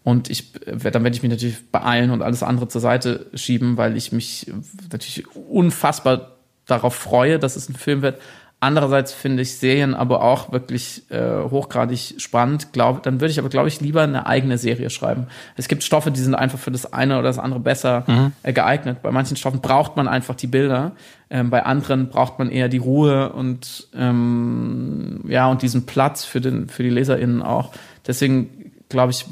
Und 0.06 0.30
ich, 0.30 0.54
äh, 0.66 0.92
dann 0.92 1.02
werde 1.02 1.16
ich 1.16 1.24
mich 1.24 1.32
natürlich 1.32 1.68
beeilen 1.72 2.12
und 2.12 2.22
alles 2.22 2.44
andere 2.44 2.68
zur 2.68 2.80
Seite 2.80 3.26
schieben, 3.34 3.76
weil 3.76 3.96
ich 3.96 4.12
mich 4.12 4.46
natürlich 4.92 5.24
unfassbar 5.34 6.36
darauf 6.64 6.94
freue, 6.94 7.40
dass 7.40 7.56
es 7.56 7.68
ein 7.68 7.74
Film 7.74 8.02
wird. 8.02 8.20
Andererseits 8.60 9.12
finde 9.12 9.42
ich 9.42 9.56
Serien 9.56 9.96
aber 9.96 10.22
auch 10.22 10.52
wirklich 10.52 11.10
äh, 11.10 11.42
hochgradig 11.50 12.14
spannend. 12.18 12.72
Glaub, 12.72 13.02
dann 13.02 13.20
würde 13.20 13.32
ich 13.32 13.40
aber, 13.40 13.48
glaube 13.48 13.66
ich, 13.66 13.80
lieber 13.80 14.02
eine 14.02 14.28
eigene 14.28 14.58
Serie 14.58 14.90
schreiben. 14.90 15.26
Es 15.56 15.66
gibt 15.66 15.82
Stoffe, 15.82 16.12
die 16.12 16.20
sind 16.20 16.36
einfach 16.36 16.60
für 16.60 16.70
das 16.70 16.92
eine 16.92 17.14
oder 17.14 17.24
das 17.24 17.40
andere 17.40 17.58
besser 17.58 18.04
mhm. 18.06 18.30
äh, 18.44 18.52
geeignet. 18.52 19.02
Bei 19.02 19.10
manchen 19.10 19.36
Stoffen 19.36 19.60
braucht 19.60 19.96
man 19.96 20.06
einfach 20.06 20.36
die 20.36 20.46
Bilder. 20.46 20.92
Ähm, 21.30 21.50
bei 21.50 21.64
anderen 21.64 22.10
braucht 22.10 22.38
man 22.38 22.48
eher 22.48 22.68
die 22.68 22.78
Ruhe 22.78 23.32
und 23.32 23.88
ähm, 23.92 25.24
ja 25.26 25.48
und 25.48 25.62
diesen 25.62 25.84
Platz 25.84 26.24
für 26.24 26.40
den 26.40 26.68
für 26.68 26.84
die 26.84 26.90
LeserInnen 26.90 27.42
auch. 27.42 27.72
Deswegen 28.06 28.70
glaube 28.88 29.10
ich, 29.10 29.26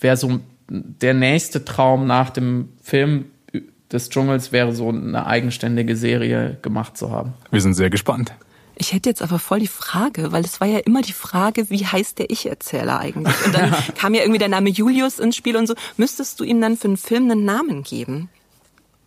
wäre 0.00 0.16
so 0.16 0.40
der 0.70 1.14
nächste 1.14 1.64
Traum 1.64 2.06
nach 2.06 2.30
dem 2.30 2.70
Film 2.82 3.26
des 3.90 4.10
Dschungels 4.10 4.52
wäre 4.52 4.72
so 4.72 4.90
eine 4.90 5.26
eigenständige 5.26 5.96
Serie 5.96 6.58
gemacht 6.60 6.96
zu 6.96 7.10
haben. 7.10 7.32
Wir 7.50 7.60
sind 7.60 7.74
sehr 7.74 7.90
gespannt. 7.90 8.32
Ich 8.80 8.92
hätte 8.92 9.08
jetzt 9.08 9.22
aber 9.22 9.40
voll 9.40 9.58
die 9.58 9.66
Frage, 9.66 10.30
weil 10.30 10.44
es 10.44 10.60
war 10.60 10.68
ja 10.68 10.78
immer 10.78 11.02
die 11.02 11.12
Frage, 11.12 11.68
wie 11.68 11.84
heißt 11.84 12.18
der 12.20 12.30
Ich-Erzähler 12.30 13.00
eigentlich? 13.00 13.34
Und 13.44 13.54
dann 13.54 13.74
kam 13.96 14.14
ja 14.14 14.20
irgendwie 14.20 14.38
der 14.38 14.48
Name 14.48 14.70
Julius 14.70 15.18
ins 15.18 15.36
Spiel 15.36 15.56
und 15.56 15.66
so. 15.66 15.74
Müsstest 15.96 16.38
du 16.38 16.44
ihm 16.44 16.60
dann 16.60 16.76
für 16.76 16.86
einen 16.86 16.96
Film 16.96 17.28
einen 17.28 17.44
Namen 17.44 17.82
geben? 17.82 18.28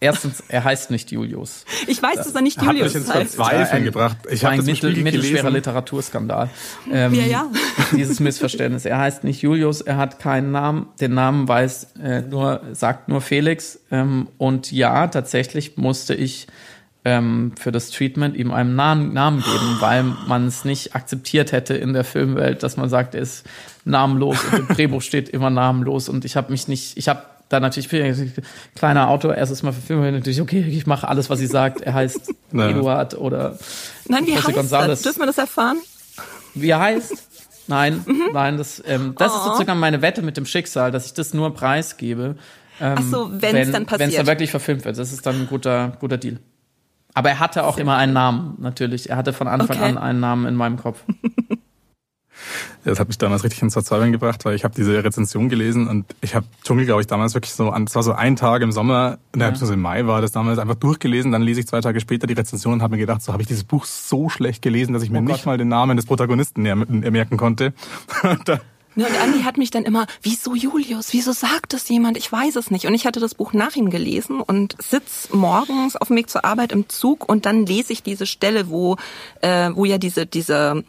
Erstens, 0.03 0.43
er 0.47 0.63
heißt 0.63 0.89
nicht 0.89 1.11
Julius. 1.11 1.63
Ich 1.85 2.01
weiß, 2.01 2.15
dass 2.15 2.33
er 2.33 2.41
nicht 2.41 2.59
Julius 2.59 2.95
hat 2.95 3.01
mich 3.01 3.13
heißt. 3.13 3.35
Verzweifeln 3.35 3.83
gebracht. 3.83 4.17
Ich 4.31 4.43
habe 4.43 4.55
ein 4.55 4.65
mittel, 4.65 4.95
mittelschwerer 4.95 5.51
Literaturskandal. 5.51 6.49
Ähm, 6.91 7.13
ja, 7.13 7.25
ja. 7.25 7.51
Dieses 7.91 8.19
Missverständnis. 8.19 8.85
Er 8.85 8.97
heißt 8.97 9.23
nicht 9.23 9.43
Julius, 9.43 9.81
er 9.81 9.97
hat 9.97 10.17
keinen 10.17 10.51
Namen. 10.51 10.87
Den 10.99 11.13
Namen 11.13 11.47
weiß 11.47 11.89
äh, 12.03 12.21
nur, 12.21 12.61
sagt 12.71 13.09
nur 13.09 13.21
Felix. 13.21 13.79
Ähm, 13.91 14.27
und 14.39 14.71
ja, 14.71 15.05
tatsächlich 15.05 15.77
musste 15.77 16.15
ich 16.15 16.47
ähm, 17.05 17.53
für 17.59 17.71
das 17.71 17.91
Treatment 17.91 18.35
ihm 18.35 18.51
einen 18.51 18.75
Namen, 18.75 19.13
Namen 19.13 19.43
geben, 19.43 19.77
weil 19.81 20.03
man 20.03 20.47
es 20.47 20.65
nicht 20.65 20.95
akzeptiert 20.95 21.51
hätte 21.51 21.75
in 21.75 21.93
der 21.93 22.03
Filmwelt, 22.03 22.63
dass 22.63 22.75
man 22.75 22.89
sagt, 22.89 23.13
er 23.13 23.21
ist 23.21 23.45
namenlos 23.85 24.37
und 24.51 24.59
im 24.59 24.67
Drehbuch 24.67 25.01
steht 25.01 25.29
immer 25.29 25.51
namenlos 25.51 26.09
und 26.09 26.25
ich 26.25 26.35
habe 26.35 26.51
mich 26.51 26.67
nicht, 26.67 26.97
ich 26.97 27.07
habe 27.07 27.23
da 27.51 27.59
natürlich 27.59 27.89
kleiner 28.75 29.09
Autor 29.09 29.35
erstes 29.35 29.63
Mal 29.63 29.73
für 29.73 29.81
Filme 29.81 30.11
natürlich 30.11 30.41
okay, 30.41 30.61
ich 30.61 30.87
mache 30.87 31.07
alles, 31.07 31.29
was 31.29 31.39
sie 31.39 31.47
sagt. 31.47 31.81
Er 31.81 31.93
heißt 31.93 32.33
naja. 32.51 32.71
Eduard 32.71 33.17
oder 33.17 33.57
Nein, 34.07 34.25
wie 34.25 34.31
José 34.31 34.47
heißt 34.47 34.57
González. 34.57 34.87
das? 34.87 35.01
Dürfen 35.01 35.19
wir 35.19 35.25
das 35.25 35.37
erfahren? 35.37 35.77
Wie 36.53 36.69
er 36.69 36.79
heißt? 36.79 37.27
Nein, 37.67 38.03
mhm. 38.05 38.29
nein, 38.33 38.57
das, 38.57 38.81
ähm, 38.85 39.15
das 39.17 39.31
oh. 39.31 39.35
ist 39.35 39.43
sozusagen 39.43 39.79
meine 39.79 40.01
Wette 40.01 40.21
mit 40.21 40.37
dem 40.37 40.45
Schicksal, 40.45 40.91
dass 40.91 41.05
ich 41.05 41.13
das 41.13 41.33
nur 41.33 41.53
preisgebe. 41.53 42.35
Ähm, 42.79 42.95
Ach 42.97 43.03
so, 43.03 43.29
wenn 43.31 43.55
es 43.55 43.71
dann 43.71 43.85
passiert. 43.85 43.99
Wenn 43.99 44.09
es 44.09 44.15
dann 44.15 44.27
wirklich 44.27 44.51
verfilmt 44.51 44.85
wird, 44.85 44.97
das 44.97 45.13
ist 45.13 45.25
dann 45.25 45.41
ein 45.41 45.47
guter, 45.47 45.93
guter 45.99 46.17
Deal. 46.17 46.39
Aber 47.13 47.29
er 47.29 47.39
hatte 47.39 47.65
auch 47.65 47.77
immer 47.77 47.97
einen 47.97 48.13
Namen, 48.13 48.55
natürlich. 48.59 49.09
Er 49.09 49.17
hatte 49.17 49.33
von 49.33 49.47
Anfang 49.47 49.77
okay. 49.77 49.85
an 49.85 49.97
einen 49.97 50.19
Namen 50.19 50.45
in 50.45 50.55
meinem 50.55 50.77
Kopf. 50.77 51.03
Das 52.83 52.99
hat 52.99 53.07
mich 53.07 53.17
damals 53.17 53.43
richtig 53.43 53.61
ins 53.61 53.73
Verzweifeln 53.73 54.11
gebracht, 54.11 54.43
weil 54.45 54.55
ich 54.55 54.63
habe 54.63 54.73
diese 54.75 55.03
Rezension 55.03 55.49
gelesen 55.49 55.87
und 55.87 56.05
ich 56.21 56.35
habe 56.35 56.45
Dschungel, 56.63 56.85
glaube 56.85 57.01
ich, 57.01 57.07
damals 57.07 57.33
wirklich 57.33 57.53
so, 57.53 57.71
das 57.71 57.95
war 57.95 58.03
so 58.03 58.13
ein 58.13 58.35
Tag 58.35 58.61
im 58.61 58.71
Sommer, 58.71 59.17
ja. 59.35 59.49
im 59.49 59.81
Mai 59.81 60.05
war 60.07 60.21
das 60.21 60.31
damals, 60.31 60.59
einfach 60.59 60.75
durchgelesen, 60.75 61.31
dann 61.31 61.41
lese 61.41 61.59
ich 61.59 61.67
zwei 61.67 61.81
Tage 61.81 61.99
später 61.99 62.27
die 62.27 62.33
Rezension 62.33 62.73
und 62.73 62.81
habe 62.81 62.95
mir 62.95 62.99
gedacht, 62.99 63.21
so 63.21 63.33
habe 63.33 63.41
ich 63.41 63.47
dieses 63.47 63.63
Buch 63.63 63.85
so 63.85 64.29
schlecht 64.29 64.61
gelesen, 64.61 64.93
dass 64.93 65.03
ich 65.03 65.09
mir 65.09 65.19
oh 65.19 65.21
nicht 65.21 65.45
mal 65.45 65.57
den 65.57 65.67
Namen 65.67 65.97
des 65.97 66.05
Protagonisten 66.05 66.63
merken 66.63 67.37
konnte. 67.37 67.73
Ne, 68.93 69.05
und 69.05 69.21
Andi 69.21 69.43
hat 69.43 69.57
mich 69.57 69.71
dann 69.71 69.83
immer, 69.83 70.05
wieso 70.21 70.53
Julius, 70.53 71.13
wieso 71.13 71.31
sagt 71.31 71.71
das 71.71 71.87
jemand? 71.87 72.17
Ich 72.17 72.29
weiß 72.29 72.57
es 72.57 72.71
nicht. 72.71 72.87
Und 72.87 72.93
ich 72.93 73.05
hatte 73.05 73.21
das 73.21 73.35
Buch 73.35 73.53
nach 73.53 73.73
ihm 73.77 73.89
gelesen 73.89 74.41
und 74.41 74.75
sitz 74.81 75.29
morgens 75.31 75.95
auf 75.95 76.09
dem 76.09 76.17
Weg 76.17 76.29
zur 76.29 76.43
Arbeit 76.43 76.73
im 76.73 76.89
Zug 76.89 77.29
und 77.29 77.45
dann 77.45 77.65
lese 77.65 77.93
ich 77.93 78.03
diese 78.03 78.25
Stelle, 78.25 78.69
wo, 78.69 78.97
äh, 79.39 79.69
wo 79.73 79.85
ja 79.85 79.97
diese, 79.97 80.25
diese, 80.25 80.83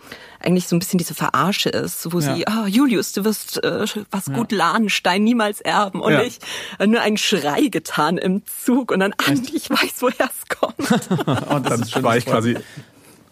eigentlich 0.44 0.68
so 0.68 0.76
ein 0.76 0.78
bisschen 0.78 0.98
diese 0.98 1.14
Verarsche 1.14 1.68
ist, 1.68 2.12
wo 2.12 2.20
ja. 2.20 2.34
sie, 2.34 2.46
ah, 2.46 2.66
Julius, 2.66 3.12
du 3.12 3.24
wirst 3.24 3.62
äh, 3.62 3.86
was 4.10 4.26
ja. 4.26 4.34
gut 4.34 4.52
Lahnstein 4.52 5.24
niemals 5.24 5.60
erben. 5.60 6.00
Und 6.00 6.12
ja. 6.12 6.22
ich 6.22 6.38
äh, 6.78 6.86
nur 6.86 7.00
einen 7.00 7.16
Schrei 7.16 7.68
getan 7.68 8.18
im 8.18 8.42
Zug 8.46 8.90
und 8.90 9.00
dann, 9.00 9.14
Andi, 9.26 9.56
ich 9.56 9.70
weiß, 9.70 10.00
woher 10.00 10.28
es 10.30 10.48
kommt. 10.48 10.90
und 11.50 11.70
dann 11.70 12.04
war 12.04 12.16
ich 12.16 12.26
quasi 12.26 12.56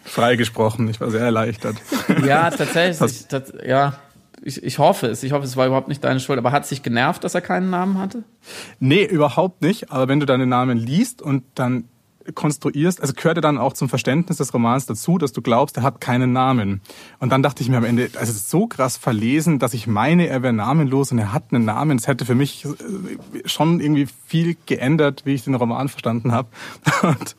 freigesprochen. 0.05 0.89
Ich 0.89 1.01
war 1.01 1.11
sehr 1.11 1.21
erleichtert. 1.21 1.77
Ja, 2.25 2.51
tatsächlich. 2.51 3.27
Das, 3.29 3.53
ja, 3.65 3.95
ich, 4.43 4.63
ich 4.63 4.79
hoffe 4.79 5.07
es. 5.09 5.23
Ich 5.23 5.33
hoffe, 5.33 5.45
es 5.45 5.57
war 5.57 5.67
überhaupt 5.67 5.89
nicht 5.89 6.03
deine 6.03 6.21
Schuld. 6.21 6.39
Aber 6.39 6.53
hat 6.53 6.65
es 6.65 6.71
sich 6.71 6.83
genervt, 6.83 7.25
dass 7.25 7.35
er 7.35 7.41
keinen 7.41 7.71
Namen 7.71 7.99
hatte? 7.99 8.25
Nee, 8.79 9.05
überhaupt 9.05 9.63
nicht. 9.63 9.91
Aber 9.91 10.09
wenn 10.09 10.21
du 10.21 10.27
deinen 10.27 10.49
Namen 10.49 10.79
liest 10.79 11.23
und 11.23 11.45
dann 11.55 11.85
konstruierst, 12.35 13.01
also 13.01 13.15
gehörte 13.15 13.41
dann 13.41 13.59
auch 13.59 13.73
zum 13.73 13.89
Verständnis 13.89 14.39
des 14.39 14.53
Romans 14.53 14.87
dazu, 14.87 15.19
dass 15.19 15.33
du 15.33 15.43
glaubst, 15.43 15.77
er 15.77 15.83
hat 15.83 16.01
keinen 16.01 16.33
Namen. 16.33 16.81
Und 17.19 17.31
dann 17.31 17.43
dachte 17.43 17.63
ich 17.63 17.69
mir 17.69 17.79
am 17.79 17.85
Ende, 17.85 18.11
also 18.15 18.31
es 18.31 18.39
ist 18.39 18.51
so 18.51 18.67
krass 18.67 18.97
verlesen, 18.97 19.59
dass 19.59 19.75
ich 19.75 19.87
meine, 19.87 20.27
er 20.29 20.43
wäre 20.43 20.53
namenlos 20.53 21.13
und 21.13 21.19
er 21.19 21.33
hat 21.33 21.45
einen 21.53 21.65
Namen. 21.65 21.99
Es 21.99 22.07
hätte 22.07 22.25
für 22.25 22.35
mich 22.35 22.65
äh, 22.65 22.69
schon 23.47 23.81
irgendwie 23.81 24.07
viel 24.27 24.57
geändert, 24.67 25.23
wie 25.25 25.35
ich 25.35 25.45
den 25.45 25.55
Roman 25.55 25.89
verstanden 25.89 26.33
habe. 26.33 26.49
Und 27.03 27.37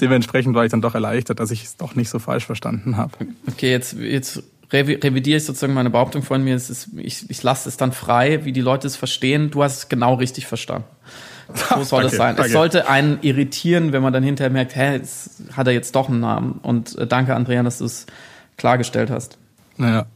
dementsprechend 0.00 0.54
war 0.54 0.64
ich 0.64 0.70
dann 0.70 0.80
doch 0.80 0.94
erleichtert, 0.94 1.40
dass 1.40 1.50
ich 1.50 1.64
es 1.64 1.76
doch 1.76 1.94
nicht 1.94 2.08
so 2.08 2.18
falsch 2.18 2.46
verstanden 2.46 2.96
habe. 2.96 3.12
Okay, 3.48 3.70
jetzt, 3.70 3.94
jetzt 3.94 4.42
revidiere 4.72 5.36
ich 5.36 5.44
sozusagen 5.44 5.74
meine 5.74 5.90
Behauptung 5.90 6.22
von 6.22 6.42
mir. 6.42 6.56
Es 6.56 6.70
ist, 6.70 6.88
ich, 6.96 7.28
ich 7.28 7.42
lasse 7.42 7.68
es 7.68 7.76
dann 7.76 7.92
frei, 7.92 8.44
wie 8.44 8.52
die 8.52 8.60
Leute 8.60 8.86
es 8.86 8.96
verstehen. 8.96 9.50
Du 9.50 9.62
hast 9.62 9.78
es 9.78 9.88
genau 9.88 10.14
richtig 10.14 10.46
verstanden. 10.46 10.86
So 11.54 11.82
soll 11.82 12.04
es 12.04 12.12
sein. 12.12 12.36
Danke. 12.36 12.46
Es 12.46 12.52
sollte 12.52 12.88
einen 12.88 13.18
irritieren, 13.22 13.92
wenn 13.92 14.02
man 14.02 14.12
dann 14.12 14.22
hinterher 14.22 14.50
merkt, 14.50 14.76
hä, 14.76 14.94
jetzt 14.94 15.42
hat 15.56 15.66
er 15.66 15.72
jetzt 15.72 15.94
doch 15.94 16.08
einen 16.08 16.20
Namen. 16.20 16.60
Und 16.62 16.96
äh, 16.98 17.06
danke, 17.06 17.34
Andrea, 17.34 17.62
dass 17.62 17.78
du 17.78 17.84
es 17.84 18.06
klargestellt 18.56 19.10
hast. 19.10 19.38
Naja. 19.76 20.06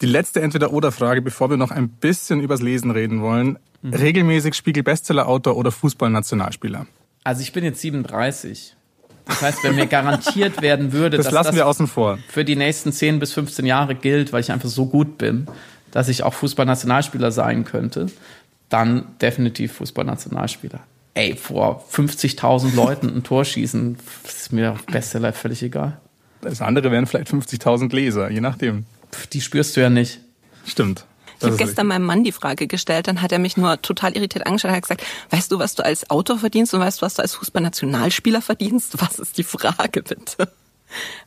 Die 0.00 0.06
letzte 0.06 0.40
Entweder-Oder-Frage, 0.40 1.22
bevor 1.22 1.50
wir 1.50 1.56
noch 1.56 1.70
ein 1.70 1.88
bisschen 1.88 2.40
übers 2.40 2.60
Lesen 2.60 2.90
reden 2.90 3.22
wollen. 3.22 3.58
Mhm. 3.82 3.94
Regelmäßig 3.94 4.54
Spiegel-Bestseller-Autor 4.54 5.56
oder 5.56 5.70
Fußball-Nationalspieler? 5.70 6.86
Also 7.24 7.42
ich 7.42 7.52
bin 7.52 7.64
jetzt 7.64 7.80
37. 7.80 8.74
Das 9.26 9.42
heißt, 9.42 9.62
wenn 9.62 9.76
mir 9.76 9.86
garantiert 9.86 10.62
werden 10.62 10.92
würde, 10.92 11.16
das 11.16 11.26
dass 11.26 11.34
lassen 11.34 11.48
das 11.48 11.56
wir 11.56 11.66
außen 11.66 11.86
vor. 11.86 12.18
für 12.28 12.44
die 12.44 12.56
nächsten 12.56 12.92
10 12.92 13.20
bis 13.20 13.32
15 13.32 13.64
Jahre 13.64 13.94
gilt, 13.94 14.32
weil 14.32 14.40
ich 14.40 14.50
einfach 14.50 14.68
so 14.68 14.86
gut 14.86 15.18
bin, 15.18 15.46
dass 15.92 16.08
ich 16.08 16.24
auch 16.24 16.34
Fußballnationalspieler 16.34 17.30
sein 17.30 17.64
könnte, 17.64 18.06
dann 18.72 19.06
definitiv 19.20 19.72
Fußballnationalspieler. 19.74 20.80
Ey, 21.14 21.36
vor 21.36 21.84
50.000 21.92 22.74
Leuten 22.74 23.08
ein 23.14 23.22
Tor 23.22 23.44
schießen, 23.44 23.98
ist 24.24 24.52
mir 24.52 24.72
auf 24.72 24.86
Bestseller 24.86 25.32
völlig 25.32 25.62
egal. 25.62 26.00
Das 26.40 26.62
andere 26.62 26.90
wären 26.90 27.06
vielleicht 27.06 27.28
50.000 27.28 27.94
Leser, 27.94 28.30
je 28.30 28.40
nachdem. 28.40 28.86
Die 29.32 29.40
spürst 29.40 29.76
du 29.76 29.80
ja 29.80 29.90
nicht. 29.90 30.20
Stimmt. 30.66 31.04
Ich 31.38 31.46
habe 31.46 31.56
gestern 31.56 31.88
meinem 31.88 32.04
Mann 32.04 32.22
die 32.22 32.32
Frage 32.32 32.68
gestellt, 32.68 33.08
dann 33.08 33.20
hat 33.20 33.32
er 33.32 33.40
mich 33.40 33.56
nur 33.56 33.82
total 33.82 34.16
irritiert 34.16 34.46
angeschaut 34.46 34.70
und 34.70 34.76
hat 34.76 34.82
gesagt, 34.82 35.02
weißt 35.30 35.50
du, 35.50 35.58
was 35.58 35.74
du 35.74 35.84
als 35.84 36.08
Autor 36.08 36.38
verdienst 36.38 36.72
und 36.72 36.80
weißt 36.80 37.02
du, 37.02 37.06
was 37.06 37.14
du 37.14 37.22
als 37.22 37.34
Fußballnationalspieler 37.34 38.40
verdienst? 38.40 39.00
Was 39.00 39.18
ist 39.18 39.38
die 39.38 39.42
Frage 39.42 40.02
bitte? 40.02 40.48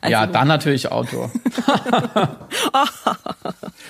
Also, 0.00 0.12
ja, 0.12 0.26
dann 0.26 0.48
natürlich 0.48 0.90
Autor. 0.90 1.30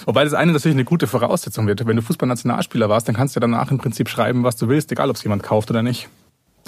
Wobei 0.07 0.25
das 0.25 0.35
eine 0.35 0.53
natürlich 0.53 0.77
eine 0.77 0.85
gute 0.85 1.07
Voraussetzung 1.07 1.67
wird. 1.67 1.87
Wenn 1.87 1.97
du 1.97 2.03
Fußballnationalspieler 2.03 2.89
warst, 2.89 3.09
dann 3.09 3.17
kannst 3.17 3.37
du 3.37 3.41
danach 3.41 3.71
im 3.71 3.79
Prinzip 3.79 4.09
schreiben, 4.09 4.45
was 4.45 4.57
du 4.57 4.69
willst, 4.69 4.93
egal 4.93 5.11
ob 5.11 5.17
es 5.17 5.23
jemand 5.23 5.43
kauft 5.43 5.71
oder 5.71 5.83
nicht. 5.83 6.09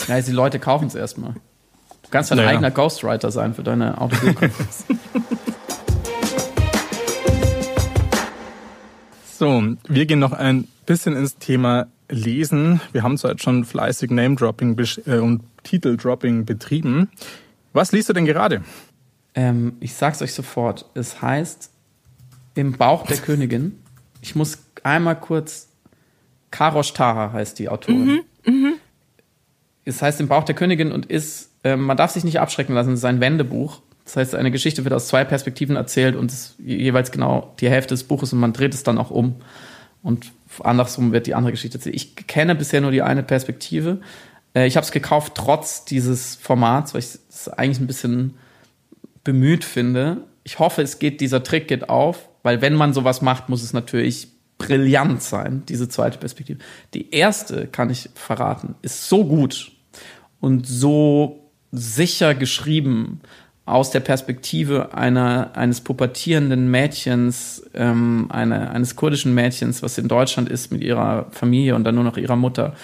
Ja, 0.07 0.21
die 0.21 0.33
Leute 0.33 0.59
kaufen 0.59 0.89
es 0.89 0.95
erstmal. 0.95 1.33
Du 1.33 2.11
kannst 2.11 2.31
dein 2.31 2.39
naja. 2.39 2.51
eigener 2.51 2.71
Ghostwriter 2.71 3.31
sein 3.31 3.55
für 3.55 3.63
deine 3.63 4.01
Autobiografie. 4.01 4.99
So, 9.39 9.63
wir 9.87 10.07
gehen 10.07 10.19
noch 10.19 10.33
ein 10.33 10.67
bisschen 10.85 11.15
ins 11.15 11.39
Thema 11.39 11.87
Lesen. 12.09 12.81
Wir 12.91 13.05
haben 13.05 13.17
zwar 13.17 13.31
jetzt 13.31 13.45
schon 13.45 13.65
fleißig 13.65 14.11
Name-Dropping 14.11 14.77
äh, 15.07 15.19
und 15.19 15.43
Titel-Dropping 15.63 16.45
betrieben. 16.45 17.09
Was 17.73 17.93
liest 17.93 18.09
du 18.09 18.15
denn 18.15 18.25
gerade? 18.25 18.65
Ähm, 19.39 19.77
ich 19.79 19.95
sag's 19.95 20.21
euch 20.21 20.35
sofort. 20.35 20.87
Es 20.95 21.23
heißt 21.23 21.71
Im 22.57 22.73
Bauch 22.73 23.07
der 23.07 23.19
Königin. 23.19 23.79
Ich 24.21 24.35
muss 24.35 24.59
einmal 24.83 25.15
kurz. 25.15 25.69
Karosh 26.51 26.93
Taha 26.93 27.33
heißt 27.33 27.57
die 27.61 27.69
Autorin. 27.69 28.23
Mhm, 28.45 28.53
mh. 28.53 28.73
Es 29.85 30.03
heißt 30.03 30.21
Im 30.21 30.27
Bauch 30.27 30.43
der 30.43 30.57
Königin 30.57 30.91
und 30.91 31.07
ist, 31.07 31.53
äh, 31.63 31.77
man 31.77 31.97
darf 31.97 32.11
sich 32.11 32.25
nicht 32.25 32.41
abschrecken 32.41 32.75
lassen, 32.75 32.95
es 32.95 32.99
ist 32.99 33.05
ein 33.05 33.21
Wendebuch. 33.21 33.81
Das 34.05 34.17
heißt, 34.17 34.35
eine 34.35 34.51
Geschichte 34.51 34.83
wird 34.83 34.93
aus 34.93 35.07
zwei 35.07 35.23
Perspektiven 35.25 35.77
erzählt 35.77 36.17
und 36.17 36.33
es 36.33 36.57
jeweils 36.59 37.13
genau 37.13 37.55
die 37.61 37.71
Hälfte 37.71 37.95
des 37.95 38.03
Buches 38.03 38.33
und 38.33 38.41
man 38.41 38.53
dreht 38.53 38.75
es 38.75 38.83
dann 38.83 38.99
auch 38.99 39.13
um. 39.13 39.37
Und 40.03 40.33
andersrum 40.65 41.13
wird 41.13 41.29
die 41.29 41.37
andere 41.37 41.53
Geschichte 41.53 41.79
erzählt. 41.79 41.95
Ich 41.95 42.17
kenne 42.27 42.57
bisher 42.57 42.81
nur 42.81 42.91
die 42.91 43.03
eine 43.03 43.23
Perspektive. 43.23 44.01
Äh, 44.53 44.67
ich 44.67 44.77
habe 44.77 44.85
es 44.85 44.91
gekauft 44.91 45.35
trotz 45.37 45.85
dieses 45.85 46.35
Formats, 46.35 46.93
weil 46.93 47.03
ich 47.03 47.19
es 47.29 47.49
eigentlich 47.49 47.79
ein 47.79 47.87
bisschen 47.87 48.35
bemüht 49.29 49.63
finde. 49.63 50.23
Ich 50.43 50.59
hoffe, 50.59 50.81
es 50.81 50.99
geht, 50.99 51.21
dieser 51.21 51.43
Trick 51.43 51.69
geht 51.69 51.91
auf, 51.91 52.31
weil 52.43 52.63
wenn 52.63 52.75
man 52.75 52.95
sowas 52.95 53.21
macht, 53.21 53.51
muss 53.51 53.63
es 53.63 53.75
natürlich 53.75 54.29
brillant 54.57 55.21
sein, 55.23 55.65
diese 55.69 55.87
zweite 55.91 56.17
Perspektive. 56.17 56.61
Die 56.95 57.11
erste, 57.11 57.67
kann 57.67 57.91
ich 57.91 58.09
verraten, 58.15 58.75
ist 58.81 59.07
so 59.07 59.27
gut 59.27 59.73
und 60.41 60.67
so 60.67 61.51
sicher 61.73 62.35
geschrieben 62.35 63.21
aus 63.67 63.91
der 63.91 64.01
Perspektive 64.01 64.95
einer, 64.95 65.55
eines 65.55 65.83
pubertierenden 65.83 66.71
Mädchens, 66.71 67.63
ähm, 67.75 68.29
eine, 68.31 68.71
eines 68.71 68.97
kurdischen 68.97 69.35
Mädchens, 69.35 69.83
was 69.83 69.99
in 69.99 70.09
Deutschland 70.09 70.49
ist 70.49 70.73
mit 70.73 70.83
ihrer 70.83 71.27
Familie 71.33 71.75
und 71.75 71.85
dann 71.85 71.97
nur 71.97 72.05
noch 72.05 72.17
ihrer 72.17 72.37
Mutter 72.37 72.75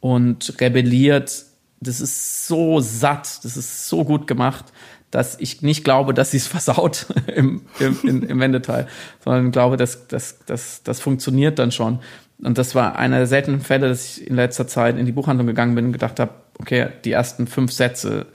und 0.00 0.58
rebelliert. 0.58 1.44
Das 1.80 2.00
ist 2.00 2.46
so 2.46 2.80
satt, 2.80 3.44
das 3.44 3.58
ist 3.58 3.90
so 3.90 4.06
gut 4.06 4.26
gemacht, 4.26 4.72
dass 5.12 5.38
ich 5.38 5.62
nicht 5.62 5.84
glaube, 5.84 6.14
dass 6.14 6.32
sie 6.32 6.38
es 6.38 6.46
versaut 6.48 7.06
im, 7.28 7.62
im, 7.78 8.24
im 8.24 8.40
Wendeteil, 8.40 8.88
sondern 9.22 9.52
glaube, 9.52 9.76
dass, 9.76 10.08
dass, 10.08 10.44
dass 10.44 10.82
das 10.82 10.98
funktioniert 10.98 11.60
dann 11.60 11.70
schon. 11.70 12.00
Und 12.42 12.58
das 12.58 12.74
war 12.74 12.96
einer 12.96 13.18
der 13.18 13.28
seltenen 13.28 13.60
Fälle, 13.60 13.88
dass 13.88 14.18
ich 14.18 14.26
in 14.26 14.34
letzter 14.34 14.66
Zeit 14.66 14.98
in 14.98 15.06
die 15.06 15.12
Buchhandlung 15.12 15.46
gegangen 15.46 15.76
bin 15.76 15.86
und 15.86 15.92
gedacht 15.92 16.18
habe, 16.18 16.32
okay, 16.58 16.88
die 17.04 17.12
ersten 17.12 17.46
fünf 17.46 17.70
Sätze 17.72 18.26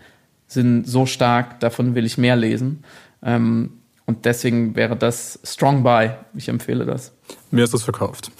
sind 0.47 0.85
so 0.85 1.05
stark, 1.05 1.59
davon 1.59 1.93
will 1.93 2.05
ich 2.05 2.17
mehr 2.17 2.37
lesen. 2.37 2.85
Ähm, 3.21 3.71
und 4.05 4.23
deswegen 4.23 4.77
wäre 4.77 4.95
das 4.95 5.39
Strong 5.43 5.83
Buy. 5.83 6.11
Ich 6.33 6.47
empfehle 6.47 6.85
das. 6.85 7.11
Mir 7.51 7.65
ist 7.65 7.73
das 7.73 7.83
verkauft. 7.83 8.31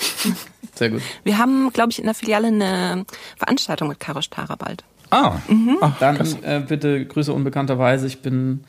Sehr 0.75 0.91
gut. 0.91 1.01
Wir 1.25 1.37
haben, 1.37 1.73
glaube 1.73 1.91
ich, 1.91 1.99
in 1.99 2.05
der 2.05 2.13
Filiale 2.13 2.47
eine 2.47 3.05
Veranstaltung 3.35 3.89
mit 3.89 3.99
Karo 3.99 4.21
Stara 4.21 4.55
bald. 4.55 4.85
Ah. 5.09 5.37
Mhm. 5.47 5.77
Ach, 5.81 5.97
Dann 5.99 6.17
äh, 6.43 6.61
bitte 6.67 7.05
Grüße 7.05 7.31
unbekannterweise. 7.33 8.07
Ich 8.07 8.21
bin 8.21 8.63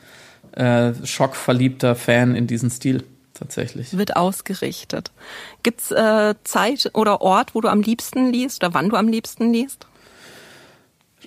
äh, 0.53 0.93
schockverliebter 1.03 1.95
Fan 1.95 2.35
in 2.35 2.47
diesen 2.47 2.69
Stil 2.69 3.03
tatsächlich. 3.33 3.97
Wird 3.97 4.15
ausgerichtet. 4.15 5.11
Gibt's 5.63 5.91
äh, 5.91 6.35
Zeit 6.43 6.91
oder 6.93 7.21
Ort, 7.21 7.55
wo 7.55 7.61
du 7.61 7.69
am 7.69 7.81
liebsten 7.81 8.31
liest 8.31 8.63
oder 8.63 8.73
wann 8.73 8.89
du 8.89 8.95
am 8.95 9.07
liebsten 9.07 9.53
liest? 9.53 9.87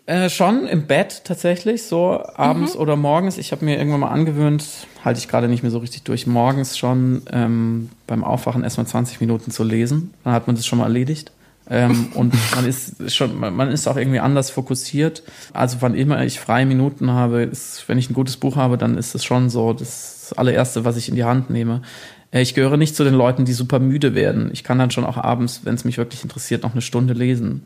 Äh, 0.07 0.31
schon 0.31 0.67
im 0.67 0.87
Bett 0.87 1.23
tatsächlich, 1.25 1.85
so 1.85 2.21
abends 2.35 2.75
mhm. 2.75 2.81
oder 2.81 2.97
morgens. 2.97 3.39
Ich 3.39 3.53
habe 3.53 3.65
mir 3.65 3.79
irgendwann 3.79 4.01
mal 4.01 4.09
angewöhnt, 4.09 4.65
halte 5.05 5.21
ich 5.21 5.29
gerade 5.29 5.49
nicht 5.49 5.63
mehr 5.63 5.71
so 5.71 5.79
richtig 5.79 6.03
durch, 6.03 6.27
morgens 6.27 6.77
schon 6.77 7.23
ähm, 7.31 7.91
beim 8.07 8.25
Aufwachen 8.25 8.65
erstmal 8.65 8.87
20 8.87 9.21
Minuten 9.21 9.53
zu 9.53 9.63
lesen. 9.63 10.13
Dann 10.25 10.33
hat 10.33 10.49
man 10.49 10.57
das 10.57 10.67
schon 10.67 10.81
mal 10.81 10.87
erledigt. 10.87 11.31
Ähm, 11.71 12.09
und 12.15 12.35
man 12.55 12.67
ist 12.67 13.13
schon, 13.15 13.39
man 13.39 13.71
ist 13.71 13.87
auch 13.87 13.97
irgendwie 13.97 14.21
anders 14.21 14.51
fokussiert. 14.51 15.23
Also 15.53 15.79
wann 15.81 15.95
immer 15.95 16.23
ich 16.25 16.41
freie 16.41 16.67
Minuten 16.67 17.11
habe, 17.11 17.43
ist, 17.43 17.89
wenn 17.89 17.99
ich 17.99 18.11
ein 18.11 18.15
gutes 18.15 18.37
Buch 18.37 18.57
habe, 18.57 18.79
dann 18.79 18.97
ist 18.99 19.15
es 19.15 19.25
schon 19.25 19.49
so 19.49 19.73
das 19.73 20.35
allererste, 20.37 20.85
was 20.85 20.97
ich 20.97 21.09
in 21.09 21.15
die 21.15 21.25
Hand 21.25 21.51
nehme. 21.51 21.83
Äh, 22.31 22.43
ich 22.43 22.55
gehöre 22.55 22.77
nicht 22.77 22.97
zu 22.97 23.05
den 23.05 23.15
Leuten, 23.15 23.45
die 23.45 23.53
super 23.53 23.79
müde 23.79 24.15
werden. 24.15 24.51
Ich 24.53 24.65
kann 24.65 24.79
dann 24.79 24.91
schon 24.91 25.05
auch 25.05 25.17
abends, 25.17 25.61
wenn 25.65 25.75
es 25.75 25.85
mich 25.85 25.99
wirklich 25.99 26.23
interessiert, 26.23 26.63
noch 26.63 26.73
eine 26.73 26.83
Stunde 26.83 27.15
lesen 27.15 27.63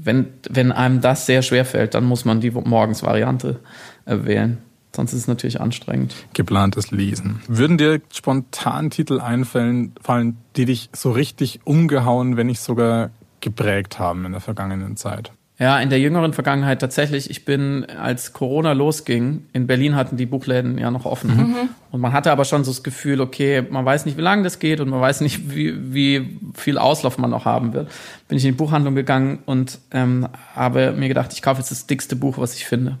wenn, 0.00 0.26
wenn 0.48 0.72
einem 0.72 1.00
das 1.00 1.26
sehr 1.26 1.42
schwer 1.42 1.64
fällt, 1.64 1.94
dann 1.94 2.04
muss 2.04 2.24
man 2.24 2.40
die 2.40 2.50
Morgensvariante 2.50 3.60
äh, 4.04 4.18
wählen. 4.22 4.58
Sonst 4.94 5.12
ist 5.12 5.20
es 5.20 5.28
natürlich 5.28 5.60
anstrengend. 5.60 6.14
Geplantes 6.32 6.90
Lesen. 6.90 7.40
Würden 7.46 7.78
dir 7.78 8.00
spontan 8.12 8.90
Titel 8.90 9.20
einfallen, 9.20 9.92
fallen, 10.00 10.38
die 10.56 10.64
dich 10.64 10.88
so 10.94 11.10
richtig 11.10 11.60
umgehauen, 11.64 12.36
wenn 12.36 12.46
nicht 12.46 12.60
sogar 12.60 13.10
geprägt 13.48 13.98
haben 13.98 14.24
in 14.26 14.32
der 14.32 14.40
vergangenen 14.40 14.96
Zeit? 14.96 15.32
Ja, 15.60 15.80
in 15.80 15.90
der 15.90 15.98
jüngeren 15.98 16.34
Vergangenheit 16.34 16.80
tatsächlich. 16.80 17.30
Ich 17.30 17.44
bin, 17.44 17.84
als 17.84 18.32
Corona 18.32 18.74
losging, 18.74 19.46
in 19.52 19.66
Berlin 19.66 19.96
hatten 19.96 20.16
die 20.16 20.26
Buchläden 20.26 20.78
ja 20.78 20.92
noch 20.92 21.04
offen. 21.04 21.36
Mhm. 21.36 21.56
Und 21.90 22.00
man 22.00 22.12
hatte 22.12 22.30
aber 22.30 22.44
schon 22.44 22.62
so 22.62 22.70
das 22.70 22.84
Gefühl, 22.84 23.20
okay, 23.20 23.64
man 23.68 23.84
weiß 23.84 24.06
nicht, 24.06 24.16
wie 24.16 24.22
lange 24.22 24.44
das 24.44 24.60
geht 24.60 24.80
und 24.80 24.88
man 24.88 25.00
weiß 25.00 25.20
nicht, 25.20 25.52
wie, 25.52 25.92
wie 25.92 26.38
viel 26.54 26.78
Auslauf 26.78 27.18
man 27.18 27.30
noch 27.30 27.44
haben 27.44 27.72
wird. 27.72 27.90
Bin 28.28 28.38
ich 28.38 28.44
in 28.44 28.52
die 28.52 28.56
Buchhandlung 28.56 28.94
gegangen 28.94 29.40
und 29.46 29.80
ähm, 29.90 30.28
habe 30.54 30.92
mir 30.92 31.08
gedacht, 31.08 31.32
ich 31.32 31.42
kaufe 31.42 31.58
jetzt 31.60 31.72
das 31.72 31.88
dickste 31.88 32.14
Buch, 32.14 32.38
was 32.38 32.54
ich 32.54 32.64
finde. 32.64 32.98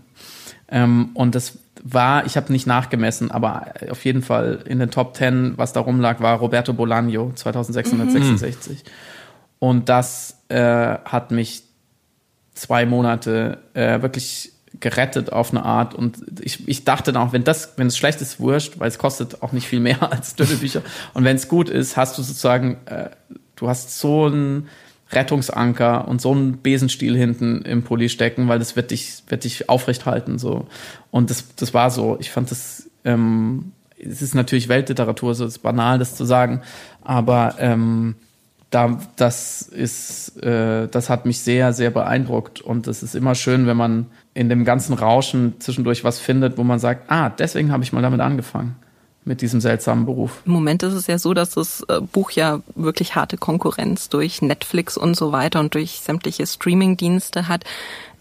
Ähm, 0.68 1.10
und 1.14 1.36
das 1.36 1.58
war, 1.84 2.26
ich 2.26 2.36
habe 2.36 2.52
nicht 2.52 2.66
nachgemessen, 2.66 3.30
aber 3.30 3.66
auf 3.88 4.04
jeden 4.04 4.22
Fall 4.22 4.64
in 4.66 4.80
den 4.80 4.90
Top 4.90 5.14
Ten, 5.14 5.52
was 5.56 5.72
da 5.72 5.80
rumlag, 5.80 6.20
war 6.20 6.38
Roberto 6.38 6.72
Bolaño, 6.72 7.32
2666. 7.36 8.82
Mhm. 8.82 8.90
Und 9.58 9.88
das 9.88 10.38
äh, 10.48 10.98
hat 11.04 11.30
mich 11.30 11.62
zwei 12.54 12.86
Monate 12.86 13.58
äh, 13.74 14.02
wirklich 14.02 14.52
gerettet 14.80 15.32
auf 15.32 15.50
eine 15.50 15.64
Art. 15.64 15.94
Und 15.94 16.18
ich, 16.40 16.68
ich 16.68 16.84
dachte 16.84 17.12
dann 17.12 17.22
auch, 17.22 17.32
wenn 17.32 17.44
das, 17.44 17.74
wenn 17.76 17.86
es 17.86 17.96
schlecht 17.96 18.20
ist, 18.20 18.40
wurscht, 18.40 18.78
weil 18.78 18.88
es 18.88 18.98
kostet 18.98 19.42
auch 19.42 19.52
nicht 19.52 19.66
viel 19.66 19.80
mehr 19.80 20.02
als 20.12 20.34
dünne 20.34 20.56
Bücher. 20.56 20.82
Und 21.14 21.24
wenn 21.24 21.36
es 21.36 21.48
gut 21.48 21.68
ist, 21.68 21.96
hast 21.96 22.18
du 22.18 22.22
sozusagen, 22.22 22.78
äh, 22.86 23.10
du 23.56 23.68
hast 23.68 23.98
so 23.98 24.26
einen 24.26 24.68
Rettungsanker 25.10 26.06
und 26.06 26.20
so 26.20 26.32
einen 26.32 26.60
Besenstiel 26.60 27.16
hinten 27.16 27.62
im 27.62 27.82
Pulli 27.82 28.08
stecken, 28.08 28.48
weil 28.48 28.58
das 28.58 28.76
wird 28.76 28.90
dich, 28.90 29.22
wird 29.28 29.44
dich 29.44 29.68
aufrecht 29.68 30.06
halten. 30.06 30.38
So. 30.38 30.66
Und 31.10 31.30
das, 31.30 31.54
das 31.56 31.72
war 31.72 31.90
so. 31.90 32.18
Ich 32.20 32.30
fand 32.30 32.50
das, 32.50 32.90
ähm, 33.04 33.72
es 33.98 34.22
ist 34.22 34.34
natürlich 34.34 34.68
Weltliteratur, 34.68 35.34
so 35.34 35.46
ist 35.46 35.58
banal, 35.58 35.98
das 35.98 36.14
zu 36.14 36.24
sagen, 36.24 36.60
aber 37.02 37.56
ähm, 37.58 38.16
da, 38.70 38.98
das 39.16 39.62
ist, 39.62 40.42
äh, 40.42 40.88
das 40.88 41.08
hat 41.08 41.24
mich 41.24 41.40
sehr, 41.40 41.72
sehr 41.72 41.90
beeindruckt. 41.90 42.60
Und 42.60 42.86
es 42.86 43.02
ist 43.02 43.14
immer 43.14 43.34
schön, 43.34 43.66
wenn 43.66 43.76
man 43.76 44.06
in 44.34 44.48
dem 44.48 44.64
ganzen 44.64 44.94
Rauschen 44.94 45.54
zwischendurch 45.58 46.04
was 46.04 46.18
findet, 46.18 46.58
wo 46.58 46.64
man 46.64 46.78
sagt, 46.78 47.10
ah, 47.10 47.30
deswegen 47.30 47.72
habe 47.72 47.82
ich 47.82 47.92
mal 47.92 48.02
damit 48.02 48.20
angefangen 48.20 48.76
mit 49.24 49.42
diesem 49.42 49.60
seltsamen 49.60 50.06
Beruf. 50.06 50.42
Im 50.46 50.52
Moment 50.52 50.82
ist 50.82 50.94
es 50.94 51.06
ja 51.06 51.18
so, 51.18 51.34
dass 51.34 51.50
das 51.50 51.84
äh, 51.88 52.00
Buch 52.00 52.30
ja 52.30 52.60
wirklich 52.74 53.14
harte 53.14 53.36
Konkurrenz 53.36 54.08
durch 54.08 54.42
Netflix 54.42 54.96
und 54.96 55.14
so 55.14 55.32
weiter 55.32 55.60
und 55.60 55.74
durch 55.74 56.00
sämtliche 56.00 56.46
Streaming-Dienste 56.46 57.46
hat. 57.46 57.64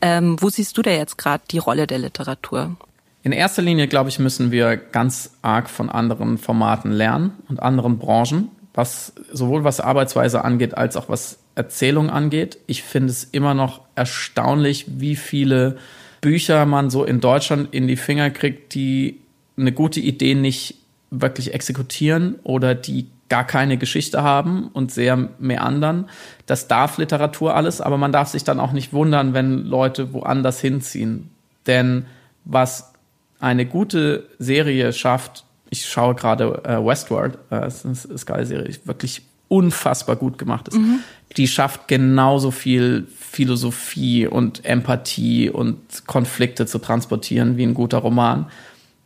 Ähm, 0.02 0.36
wo 0.39 0.50
siehst 0.50 0.78
du 0.78 0.82
da 0.82 0.91
jetzt 0.91 1.18
gerade 1.18 1.43
die 1.50 1.58
Rolle 1.58 1.88
der 1.88 2.00
Literatur? 2.00 2.76
In 3.24 3.32
erster 3.32 3.62
Linie, 3.62 3.88
glaube 3.88 4.10
ich, 4.10 4.20
müssen 4.20 4.52
wir 4.52 4.78
ganz 4.78 5.32
arg 5.41 5.70
von 5.70 5.89
anderen 5.89 6.38
Formaten 6.38 6.91
lernen 6.91 7.32
und 7.50 7.62
anderen 7.62 7.98
Branchen 7.98 8.50
was 8.78 9.11
sowohl 9.34 9.63
was 9.63 9.80
Arbeitsweise 9.80 10.45
angeht, 10.45 10.78
als 10.78 10.95
auch 10.97 11.09
was 11.09 11.39
Erzählung 11.55 12.11
angeht. 12.11 12.59
Ich 12.67 12.84
finde 12.84 13.09
es 13.09 13.23
immer 13.23 13.55
noch 13.55 13.82
erstaunlich, 13.95 14.86
wie 14.88 15.15
viele 15.15 15.78
Bücher 16.21 16.67
man 16.67 16.91
so 16.91 17.03
in 17.03 17.19
Deutschland 17.19 17.73
in 17.73 17.88
die 17.88 17.95
Finger 17.95 18.30
kriegt, 18.30 18.75
die 18.75 19.19
eine 19.57 19.71
gute 19.71 19.99
Idee 19.99 20.36
nicht 20.36 20.75
wirklich 21.09 21.55
exekutieren 21.55 22.36
oder 22.43 22.75
die 22.75 23.07
gar 23.30 23.47
keine 23.47 23.78
Geschichte 23.78 24.21
haben 24.21 24.67
und 24.67 24.91
sehr 24.91 25.28
meandern. 25.39 26.07
Das 26.45 26.67
darf 26.67 26.99
Literatur 26.99 27.55
alles, 27.55 27.82
aber 27.82 27.97
man 27.97 28.11
darf 28.11 28.28
sich 28.28 28.43
dann 28.43 28.59
auch 28.59 28.73
nicht 28.73 28.93
wundern, 28.93 29.34
wenn 29.34 29.65
Leute 29.65 30.13
woanders 30.13 30.61
hinziehen. 30.61 31.32
Denn 31.65 32.05
was 32.45 32.93
eine 33.39 33.65
gute 33.65 34.30
Serie 34.38 34.93
schafft, 34.93 35.45
ich 35.70 35.86
schaue 35.86 36.15
gerade 36.15 36.61
äh, 36.63 36.84
Westworld, 36.84 37.36
äh, 37.49 37.61
das 37.61 37.86
ist 37.86 38.09
eine 38.09 38.18
Sky-Serie, 38.18 38.76
wirklich 38.86 39.24
unfassbar 39.49 40.15
gut 40.15 40.38
gemacht 40.38 40.68
ist. 40.68 40.78
Mhm. 40.78 40.99
Die 41.38 41.47
schafft 41.47 41.88
genauso 41.88 42.51
viel 42.51 43.07
Philosophie 43.18 44.28
und 44.28 44.65
Empathie 44.65 45.49
und 45.49 46.05
Konflikte 46.05 46.65
zu 46.65 46.80
transportieren 46.80 47.57
wie 47.57 47.63
ein 47.63 47.74
guter 47.74 47.99
Roman. 47.99 48.47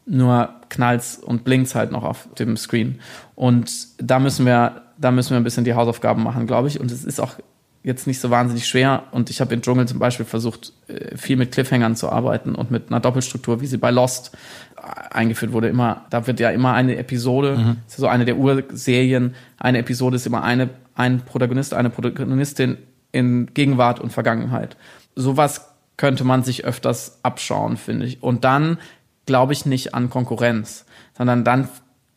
Nur 0.06 0.50
knallt's 0.70 1.18
und 1.18 1.44
blinkt's 1.44 1.76
halt 1.76 1.92
noch 1.92 2.04
auf 2.04 2.28
dem 2.40 2.58
Screen. 2.58 3.00
Und 3.36 3.72
da 4.00 4.20
müssen 4.20 4.46
wir, 4.46 4.84
da 4.98 5.12
müssen 5.12 5.32
wir 5.32 5.38
ein 5.38 5.44
bisschen 5.44 5.64
die 5.64 5.76
Hausaufgaben 5.76 6.24
machen, 6.24 6.48
glaube 6.48 6.68
ich. 6.68 6.80
Und 6.80 6.92
es 6.92 7.06
ist 7.06 7.20
auch 7.20 7.36
jetzt 7.84 8.08
nicht 8.08 8.20
so 8.20 8.30
wahnsinnig 8.30 8.68
schwer. 8.68 9.04
Und 9.12 9.30
ich 9.30 9.42
habe 9.42 9.54
in 9.54 9.62
Dschungel 9.62 9.88
zum 9.88 10.00
Beispiel 10.00 10.26
versucht, 10.26 10.74
äh, 10.88 11.18
viel 11.18 11.38
mit 11.38 11.52
Cliffhangern 11.52 11.96
zu 11.96 12.10
arbeiten 12.10 12.56
und 12.56 12.72
mit 12.72 12.90
einer 12.90 13.00
Doppelstruktur, 13.00 13.62
wie 13.62 13.68
sie 13.68 13.78
bei 13.78 13.92
Lost 13.92 14.32
eingeführt 15.12 15.52
wurde. 15.52 15.68
Immer, 15.68 16.06
da 16.10 16.28
wird 16.28 16.40
ja 16.40 16.50
immer 16.50 16.74
eine 16.74 16.98
Episode, 16.98 17.58
mhm. 17.58 17.78
ist 17.88 17.98
ja 17.98 18.02
so 18.02 18.08
eine 18.08 18.26
der 18.26 18.38
Urserien, 18.38 19.36
eine 19.58 19.80
Episode 19.80 20.16
ist 20.16 20.26
immer 20.26 20.44
eine, 20.44 20.70
ein 20.96 21.22
Protagonist, 21.22 21.74
eine 21.74 21.90
Protagonistin 21.90 22.78
in 23.12 23.48
Gegenwart 23.54 24.00
und 24.00 24.12
Vergangenheit. 24.12 24.78
Sowas 25.16 25.70
könnte 25.98 26.24
man 26.24 26.44
sich 26.44 26.66
öfters 26.66 27.20
abschauen, 27.24 27.78
finde 27.78 28.06
ich. 28.06 28.24
Und 28.24 28.44
dann 28.44 28.78
glaube 29.26 29.54
ich 29.54 29.66
nicht 29.66 29.94
an 29.94 30.10
Konkurrenz, 30.10 30.86
sondern 31.16 31.44
dann 31.44 31.70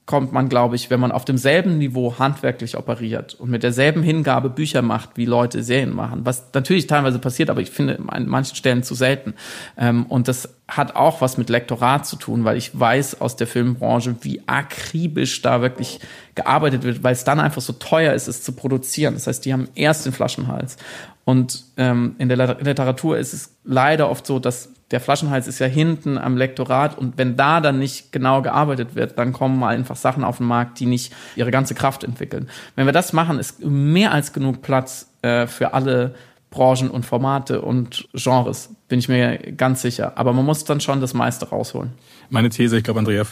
kommt 0.07 0.33
man, 0.33 0.51
glaube 0.51 0.77
ich, 0.77 0.91
wenn 0.91 1.01
man 1.01 1.13
auf 1.13 1.25
demselben 1.25 1.79
Niveau 1.79 2.19
handwerklich 2.19 2.77
operiert 2.77 3.35
und 3.35 3.51
mit 3.51 3.63
derselben 3.63 4.03
Hingabe 4.03 4.51
Bücher 4.51 4.83
macht, 4.83 5.11
wie 5.15 5.25
Leute 5.25 5.63
Serien 5.63 5.95
machen, 5.95 6.21
was 6.25 6.45
natürlich 6.53 6.87
teilweise 6.87 7.19
passiert, 7.19 7.49
aber 7.49 7.63
ich 7.63 7.71
finde 7.71 7.99
an 8.09 8.27
manchen 8.27 8.55
Stellen 8.55 8.83
zu 8.83 8.95
selten. 8.95 9.33
Ähm, 9.79 10.05
und 10.07 10.29
das 10.29 10.57
hat 10.69 10.95
auch 10.95 11.23
was 11.23 11.39
mit 11.39 11.49
Lektorat 11.49 12.07
zu 12.07 12.17
tun, 12.17 12.45
weil 12.45 12.59
ich 12.59 12.79
weiß 12.79 13.23
aus 13.23 13.37
der 13.37 13.47
Filmbranche, 13.47 14.17
wie 14.21 14.43
akribisch 14.47 15.41
da 15.41 15.63
wirklich 15.63 16.01
gearbeitet 16.35 16.83
wird, 16.83 17.03
weil 17.03 17.13
es 17.13 17.25
dann 17.25 17.41
einfach 17.41 17.63
so 17.63 17.73
teuer 17.73 18.13
ist, 18.13 18.29
es 18.29 18.43
zu 18.43 18.53
produzieren. 18.53 19.15
Das 19.15 19.27
heißt, 19.27 19.45
die 19.45 19.55
haben 19.55 19.69
erst 19.75 20.05
den 20.05 20.13
Flaschenhals. 20.13 20.77
Und 21.25 21.65
ähm, 21.79 22.17
in 22.19 22.29
der 22.29 22.59
Literatur 22.61 23.17
ist 23.17 23.33
es 23.33 23.57
leider 23.65 24.11
oft 24.11 24.27
so, 24.27 24.39
dass 24.39 24.69
der 24.95 25.01
Flaschenhals 25.01 25.49
ist 25.49 25.59
ja 25.59 25.67
hinten 25.67 26.19
am 26.19 26.37
Lektorat 26.37 26.97
und 26.97 27.19
wenn 27.19 27.37
da 27.37 27.61
dann 27.61 27.81
nicht 27.81 28.13
genau 28.13 28.43
gearbeitet 28.43 28.95
wird, 28.95 29.19
dann 29.19 29.33
kommen 29.33 29.59
mal 29.59 29.75
einfach 29.75 29.97
Sachen 29.97 30.23
auf 30.23 30.37
den 30.37 30.47
Markt, 30.47 30.79
die 30.79 30.87
nicht 30.87 31.13
ihre 31.35 31.51
ganze 31.51 31.75
Kraft 31.75 32.05
entwickeln. 32.05 32.49
Wenn 32.77 32.87
wir 32.87 32.93
das 32.93 33.13
machen, 33.13 33.41
ist 33.41 33.65
mehr 33.65 34.13
als 34.13 34.33
genug 34.33 34.63
Platz 34.63 35.09
äh, 35.23 35.49
für 35.49 35.75
alle 35.75 36.15
Branchen 36.51 36.91
und 36.91 37.05
Formate 37.05 37.61
und 37.61 38.09
Genres. 38.15 38.71
Bin 38.87 39.01
ich 39.01 39.09
mir 39.09 39.37
ganz 39.57 39.83
sicher. 39.83 40.13
Aber 40.15 40.33
man 40.33 40.45
muss 40.45 40.63
dann 40.63 40.81
schon 40.81 41.01
das 41.01 41.13
meiste 41.13 41.49
rausholen. 41.49 41.91
Meine 42.31 42.51
These, 42.51 42.77
ich 42.79 42.85
glaube, 42.85 43.01
Andrea 43.01 43.25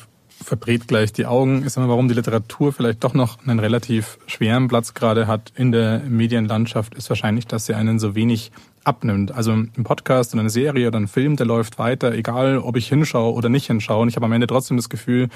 verbrät 0.42 0.88
gleich 0.88 1.12
die 1.12 1.26
Augen, 1.26 1.62
ist 1.62 1.76
immer, 1.76 1.88
warum 1.88 2.08
die 2.08 2.14
Literatur 2.14 2.72
vielleicht 2.72 3.04
doch 3.04 3.14
noch 3.14 3.38
einen 3.46 3.60
relativ 3.60 4.18
schweren 4.26 4.66
Platz 4.66 4.94
gerade 4.94 5.28
hat 5.28 5.52
in 5.54 5.70
der 5.70 6.00
Medienlandschaft, 6.00 6.94
ist 6.94 7.08
wahrscheinlich, 7.08 7.46
dass 7.46 7.66
sie 7.66 7.74
einen 7.74 8.00
so 8.00 8.16
wenig 8.16 8.50
abnimmt. 8.84 9.32
Also 9.32 9.52
ein 9.52 9.70
Podcast 9.84 10.34
oder 10.34 10.40
eine 10.40 10.50
Serie 10.50 10.88
oder 10.88 10.98
ein 10.98 11.08
Film, 11.08 11.36
der 11.36 11.46
läuft 11.46 11.78
weiter, 11.78 12.12
egal 12.12 12.58
ob 12.58 12.76
ich 12.76 12.88
hinschaue 12.88 13.32
oder 13.32 13.48
nicht 13.48 13.66
hinschaue. 13.66 14.02
Und 14.02 14.08
ich 14.08 14.16
habe 14.16 14.26
am 14.26 14.32
Ende 14.32 14.46
trotzdem 14.46 14.76
das 14.76 14.88
Gefühl, 14.88 15.28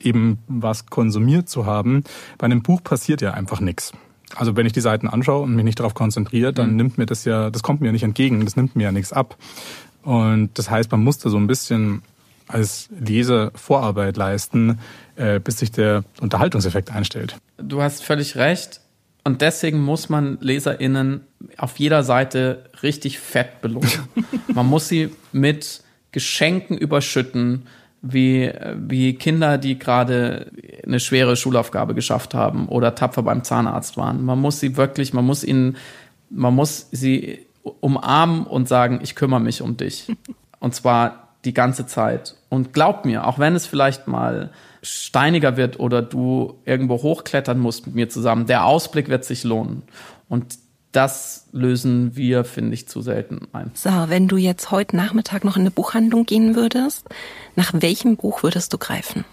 eben 0.00 0.38
was 0.48 0.86
konsumiert 0.86 1.48
zu 1.48 1.66
haben. 1.66 2.04
Bei 2.38 2.44
einem 2.44 2.62
Buch 2.62 2.82
passiert 2.82 3.20
ja 3.20 3.32
einfach 3.32 3.60
nichts. 3.60 3.92
Also 4.34 4.56
wenn 4.56 4.66
ich 4.66 4.72
die 4.72 4.80
Seiten 4.80 5.08
anschaue 5.08 5.42
und 5.42 5.54
mich 5.54 5.64
nicht 5.64 5.78
darauf 5.78 5.94
konzentriere, 5.94 6.52
dann 6.52 6.70
mhm. 6.70 6.76
nimmt 6.76 6.98
mir 6.98 7.06
das 7.06 7.24
ja, 7.24 7.50
das 7.50 7.62
kommt 7.62 7.80
mir 7.80 7.88
ja 7.88 7.92
nicht 7.92 8.02
entgegen, 8.02 8.44
das 8.44 8.56
nimmt 8.56 8.76
mir 8.76 8.84
ja 8.84 8.92
nichts 8.92 9.12
ab. 9.12 9.36
Und 10.02 10.50
das 10.54 10.70
heißt, 10.70 10.90
man 10.90 11.02
muss 11.02 11.18
da 11.18 11.30
so 11.30 11.36
ein 11.36 11.46
bisschen 11.46 12.02
als 12.48 12.88
Leser 12.98 13.50
Vorarbeit 13.54 14.16
leisten, 14.16 14.78
äh, 15.16 15.40
bis 15.40 15.58
sich 15.58 15.72
der 15.72 16.04
Unterhaltungseffekt 16.20 16.92
einstellt. 16.92 17.36
Du 17.58 17.82
hast 17.82 18.04
völlig 18.04 18.36
recht. 18.36 18.80
Und 19.26 19.42
deswegen 19.42 19.82
muss 19.82 20.08
man 20.08 20.38
LeserInnen 20.40 21.22
auf 21.58 21.80
jeder 21.80 22.04
Seite 22.04 22.62
richtig 22.84 23.18
fett 23.18 23.60
belohnen. 23.60 23.90
man 24.54 24.66
muss 24.66 24.86
sie 24.86 25.10
mit 25.32 25.82
Geschenken 26.12 26.78
überschütten, 26.78 27.66
wie, 28.02 28.52
wie 28.76 29.14
Kinder, 29.14 29.58
die 29.58 29.80
gerade 29.80 30.52
eine 30.86 31.00
schwere 31.00 31.34
Schulaufgabe 31.34 31.92
geschafft 31.92 32.34
haben 32.34 32.68
oder 32.68 32.94
tapfer 32.94 33.24
beim 33.24 33.42
Zahnarzt 33.42 33.96
waren. 33.96 34.24
Man 34.24 34.38
muss 34.38 34.60
sie 34.60 34.76
wirklich, 34.76 35.12
man 35.12 35.26
muss 35.26 35.42
ihnen, 35.42 35.76
man 36.30 36.54
muss 36.54 36.86
sie 36.92 37.40
umarmen 37.80 38.46
und 38.46 38.68
sagen, 38.68 39.00
ich 39.02 39.16
kümmere 39.16 39.40
mich 39.40 39.60
um 39.60 39.76
dich. 39.76 40.06
Und 40.60 40.76
zwar 40.76 41.30
die 41.44 41.52
ganze 41.52 41.86
Zeit. 41.86 42.36
Und 42.48 42.72
glaub 42.72 43.04
mir, 43.04 43.26
auch 43.26 43.40
wenn 43.40 43.56
es 43.56 43.66
vielleicht 43.66 44.06
mal 44.06 44.50
steiniger 44.86 45.56
wird 45.56 45.78
oder 45.80 46.02
du 46.02 46.60
irgendwo 46.64 47.02
hochklettern 47.02 47.58
musst 47.58 47.86
mit 47.86 47.94
mir 47.94 48.08
zusammen, 48.08 48.46
der 48.46 48.64
Ausblick 48.64 49.08
wird 49.08 49.24
sich 49.24 49.44
lohnen. 49.44 49.82
Und 50.28 50.58
das 50.92 51.48
lösen 51.52 52.16
wir, 52.16 52.44
finde 52.44 52.74
ich, 52.74 52.88
zu 52.88 53.02
selten 53.02 53.48
ein. 53.52 53.70
So, 53.74 53.90
wenn 54.08 54.28
du 54.28 54.36
jetzt 54.36 54.70
heute 54.70 54.96
Nachmittag 54.96 55.44
noch 55.44 55.56
in 55.56 55.62
eine 55.62 55.70
Buchhandlung 55.70 56.24
gehen 56.24 56.56
würdest, 56.56 57.06
nach 57.54 57.72
welchem 57.74 58.16
Buch 58.16 58.42
würdest 58.42 58.72
du 58.72 58.78
greifen? 58.78 59.24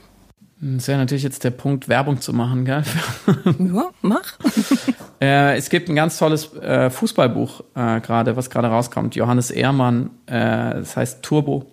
Das 0.60 0.88
wäre 0.88 0.98
natürlich 0.98 1.24
jetzt 1.24 1.44
der 1.44 1.52
Punkt, 1.52 1.90
Werbung 1.90 2.22
zu 2.22 2.32
machen, 2.32 2.64
gell? 2.64 2.84
Ja, 3.60 3.90
mach. 4.02 4.40
äh, 5.22 5.58
es 5.58 5.70
gibt 5.70 5.90
ein 5.90 5.96
ganz 5.96 6.18
tolles 6.18 6.54
äh, 6.56 6.90
Fußballbuch 6.90 7.64
äh, 7.76 8.00
gerade, 8.00 8.38
was 8.38 8.50
gerade 8.50 8.70
rauskommt. 8.70 9.16
Johannes 9.16 9.52
Ehrmann, 9.52 10.12
äh, 10.26 10.76
das 10.76 10.96
heißt 10.96 11.22
Turbo 11.22 11.73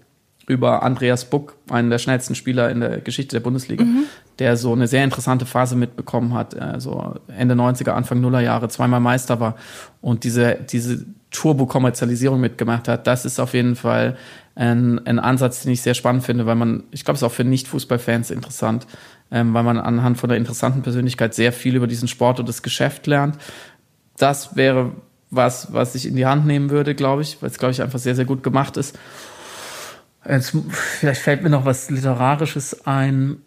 über 0.51 0.83
Andreas 0.83 1.25
Buck, 1.25 1.55
einen 1.71 1.91
der 1.91 1.99
schnellsten 1.99 2.35
Spieler 2.35 2.71
in 2.71 2.81
der 2.81 3.01
Geschichte 3.01 3.37
der 3.37 3.41
Bundesliga, 3.41 3.85
mhm. 3.85 4.05
der 4.41 4.57
so 4.57 4.73
eine 4.73 4.89
sehr 4.89 5.05
interessante 5.05 5.47
Phase 5.47 5.77
mitbekommen 5.77 6.35
hat, 6.35 6.55
äh, 6.55 6.81
so 6.81 7.15
Ende 7.29 7.55
90er, 7.55 7.91
Anfang 7.91 8.21
Nuller 8.21 8.41
Jahre, 8.41 8.69
zweimal 8.69 8.99
Meister 8.99 9.39
war 9.39 9.55
und 10.01 10.25
diese, 10.25 10.59
diese 10.69 11.07
Turbo-Kommerzialisierung 11.31 12.41
mitgemacht 12.41 12.89
hat. 12.89 13.07
Das 13.07 13.25
ist 13.25 13.39
auf 13.39 13.55
jeden 13.55 13.77
Fall 13.77 14.17
ein, 14.57 15.07
ein 15.07 15.21
Ansatz, 15.21 15.63
den 15.63 15.71
ich 15.73 15.83
sehr 15.83 15.95
spannend 15.95 16.25
finde, 16.25 16.47
weil 16.47 16.57
man, 16.57 16.83
ich 16.91 17.05
glaube, 17.05 17.15
es 17.15 17.23
ist 17.23 17.27
auch 17.29 17.33
für 17.33 17.45
Nicht-Fußballfans 17.45 18.33
interessant, 18.33 18.89
ähm, 19.31 19.55
weil 19.55 19.63
man 19.63 19.79
anhand 19.79 20.19
von 20.19 20.29
der 20.29 20.37
interessanten 20.37 20.83
Persönlichkeit 20.83 21.33
sehr 21.33 21.53
viel 21.53 21.77
über 21.77 21.87
diesen 21.87 22.09
Sport 22.09 22.41
und 22.41 22.49
das 22.49 22.63
Geschäft 22.63 23.07
lernt. 23.07 23.39
Das 24.17 24.57
wäre 24.57 24.91
was, 25.31 25.73
was 25.73 25.95
ich 25.95 26.07
in 26.07 26.17
die 26.17 26.27
Hand 26.27 26.45
nehmen 26.45 26.71
würde, 26.71 26.97
glaube 26.97 27.23
ich, 27.23 27.41
weil 27.41 27.51
es, 27.51 27.59
glaube 27.59 27.71
ich, 27.71 27.83
einfach 27.83 28.01
sehr, 28.01 28.17
sehr 28.17 28.25
gut 28.25 28.43
gemacht 28.43 28.77
ist. 28.77 28.99
Jetzt, 30.29 30.55
vielleicht 30.71 31.23
fällt 31.23 31.43
mir 31.43 31.51
noch 31.51 31.65
was 31.65 31.91
Literarisches 31.91 32.87
ein. 32.87 33.39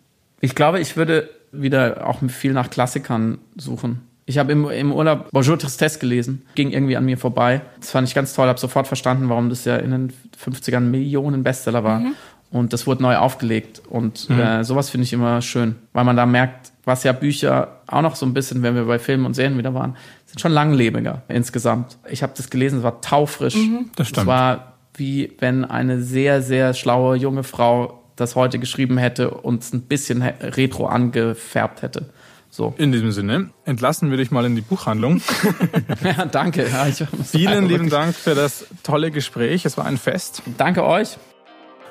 Ich 0.41 0.55
glaube, 0.55 0.79
ich 0.79 0.97
würde 0.97 1.29
wieder 1.51 2.07
auch 2.07 2.19
viel 2.27 2.53
nach 2.53 2.69
Klassikern 2.69 3.37
suchen. 3.55 4.01
Ich 4.25 4.37
habe 4.37 4.51
im, 4.53 4.69
im 4.69 4.93
Urlaub 4.93 5.29
Bonjour 5.31 5.59
Tristesse 5.59 5.99
gelesen, 5.99 6.43
ging 6.55 6.71
irgendwie 6.71 6.95
an 6.95 7.05
mir 7.05 7.17
vorbei. 7.17 7.61
Das 7.79 7.91
fand 7.91 8.07
ich 8.07 8.15
ganz 8.15 8.33
toll, 8.33 8.47
habe 8.47 8.59
sofort 8.59 8.87
verstanden, 8.87 9.29
warum 9.29 9.49
das 9.49 9.65
ja 9.65 9.75
in 9.75 9.91
den 9.91 10.13
50ern 10.41 10.79
Millionen 10.79 11.43
Bestseller 11.43 11.83
war. 11.83 11.99
Mhm. 11.99 12.13
Und 12.49 12.71
das 12.71 12.87
wurde 12.87 13.01
neu 13.01 13.17
aufgelegt. 13.17 13.81
Und 13.89 14.29
mhm. 14.29 14.39
äh, 14.39 14.63
sowas 14.63 14.89
finde 14.89 15.03
ich 15.05 15.13
immer 15.13 15.41
schön, 15.41 15.75
weil 15.91 16.05
man 16.05 16.15
da 16.15 16.25
merkt, 16.25 16.71
was 16.85 17.03
ja 17.03 17.11
Bücher 17.11 17.81
auch 17.87 18.01
noch 18.01 18.15
so 18.15 18.25
ein 18.25 18.33
bisschen, 18.33 18.61
wenn 18.63 18.75
wir 18.75 18.85
bei 18.85 18.99
Filmen 18.99 19.25
und 19.25 19.33
Serien 19.33 19.57
wieder 19.57 19.73
waren, 19.73 19.97
sind 20.25 20.39
schon 20.39 20.51
langlebiger 20.51 21.23
insgesamt. 21.27 21.97
Ich 22.09 22.23
habe 22.23 22.33
das 22.35 22.49
gelesen, 22.49 22.79
es 22.79 22.83
war 22.83 23.01
taufrisch. 23.01 23.55
Mhm. 23.55 23.89
Das 23.95 24.07
stimmt. 24.07 24.23
Es 24.23 24.27
war 24.27 24.72
wie 24.95 25.33
wenn 25.39 25.65
eine 25.65 26.01
sehr, 26.01 26.41
sehr 26.41 26.73
schlaue 26.73 27.15
junge 27.15 27.43
Frau 27.43 27.99
das 28.15 28.35
heute 28.35 28.59
geschrieben 28.59 28.97
hätte 28.97 29.31
und 29.31 29.63
es 29.63 29.73
ein 29.73 29.83
bisschen 29.83 30.21
retro 30.21 30.85
angefärbt 30.85 31.81
hätte. 31.81 32.09
So. 32.49 32.75
In 32.77 32.91
diesem 32.91 33.11
Sinne 33.11 33.49
entlassen 33.65 34.11
wir 34.11 34.17
dich 34.17 34.29
mal 34.29 34.45
in 34.45 34.55
die 34.55 34.61
Buchhandlung. 34.61 35.21
ja, 36.03 36.25
danke. 36.25 36.69
Ja, 36.69 36.85
Vielen 37.23 37.67
lieben 37.67 37.89
Dank 37.89 38.13
für 38.13 38.35
das 38.35 38.67
tolle 38.83 39.09
Gespräch. 39.09 39.65
Es 39.65 39.75
war 39.75 39.85
ein 39.85 39.97
Fest. 39.97 40.43
Danke 40.57 40.83
euch. 40.83 41.17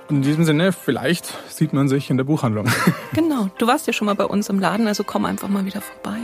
In 0.09 0.23
diesem 0.23 0.45
Sinne, 0.45 0.73
vielleicht 0.73 1.27
sieht 1.49 1.73
man 1.73 1.89
sich 1.89 2.11
in 2.11 2.17
der 2.17 2.25
Buchhandlung. 2.25 2.67
Genau. 3.13 3.51
Du 3.59 3.67
warst 3.67 3.87
ja 3.87 3.93
schon 3.93 4.07
mal 4.07 4.15
bei 4.15 4.25
uns 4.25 4.49
im 4.49 4.59
Laden, 4.59 4.87
also 4.87 5.05
komm 5.05 5.25
einfach 5.25 5.49
mal 5.49 5.65
wieder 5.65 5.81
vorbei. 5.81 6.19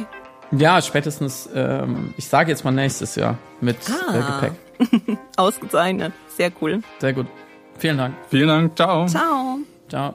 Ja, 0.53 0.81
spätestens, 0.81 1.49
ähm, 1.55 2.15
ich 2.17 2.29
sage 2.29 2.51
jetzt 2.51 2.65
mal 2.65 2.71
nächstes 2.71 3.17
Jahr 3.17 3.37
mit 3.61 3.77
ah. 3.91 4.15
äh, 4.15 4.23
Gepäck. 4.23 4.68
Ausgezeichnet. 5.37 6.13
Sehr 6.29 6.53
cool. 6.61 6.83
Sehr 6.99 7.13
gut. 7.13 7.27
Vielen 7.79 7.99
Dank. 7.99 8.15
Vielen 8.31 8.49
Dank. 8.49 8.77
Ciao. 8.77 9.07
Ciao. 9.07 9.59
Ciao. 9.89 10.15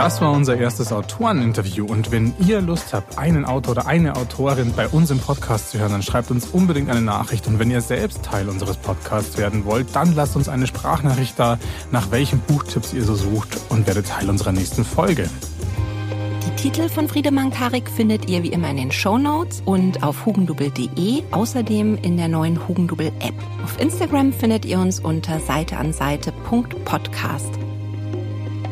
Das 0.00 0.22
war 0.22 0.32
unser 0.32 0.56
erstes 0.56 0.94
Autoreninterview 0.94 1.84
und 1.84 2.10
wenn 2.10 2.32
ihr 2.38 2.62
Lust 2.62 2.94
habt, 2.94 3.18
einen 3.18 3.44
Autor 3.44 3.72
oder 3.72 3.86
eine 3.86 4.16
Autorin 4.16 4.72
bei 4.74 4.88
uns 4.88 5.10
im 5.10 5.18
Podcast 5.18 5.72
zu 5.72 5.78
hören, 5.78 5.92
dann 5.92 6.02
schreibt 6.02 6.30
uns 6.30 6.46
unbedingt 6.46 6.88
eine 6.88 7.02
Nachricht 7.02 7.46
und 7.46 7.58
wenn 7.58 7.70
ihr 7.70 7.82
selbst 7.82 8.22
Teil 8.22 8.48
unseres 8.48 8.78
Podcasts 8.78 9.36
werden 9.36 9.66
wollt, 9.66 9.94
dann 9.94 10.14
lasst 10.14 10.36
uns 10.36 10.48
eine 10.48 10.66
Sprachnachricht 10.66 11.38
da, 11.38 11.58
nach 11.90 12.10
welchen 12.10 12.40
Buchtipps 12.40 12.94
ihr 12.94 13.04
so 13.04 13.14
sucht 13.14 13.60
und 13.68 13.86
werdet 13.86 14.06
Teil 14.06 14.30
unserer 14.30 14.52
nächsten 14.52 14.86
Folge. 14.86 15.28
Die 16.46 16.56
Titel 16.56 16.88
von 16.88 17.06
Friedemann 17.06 17.50
Karik 17.50 17.90
findet 17.90 18.30
ihr 18.30 18.42
wie 18.42 18.52
immer 18.52 18.70
in 18.70 18.78
den 18.78 18.92
Show 18.92 19.18
Notes 19.18 19.62
und 19.66 20.02
auf 20.02 20.24
hugendubel.de, 20.24 21.24
außerdem 21.30 21.98
in 21.98 22.16
der 22.16 22.28
neuen 22.28 22.66
Hugendubel 22.66 23.08
App. 23.20 23.34
Auf 23.62 23.78
Instagram 23.78 24.32
findet 24.32 24.64
ihr 24.64 24.78
uns 24.78 24.98
unter 24.98 25.40
seiteanseite.podcast. 25.40 27.69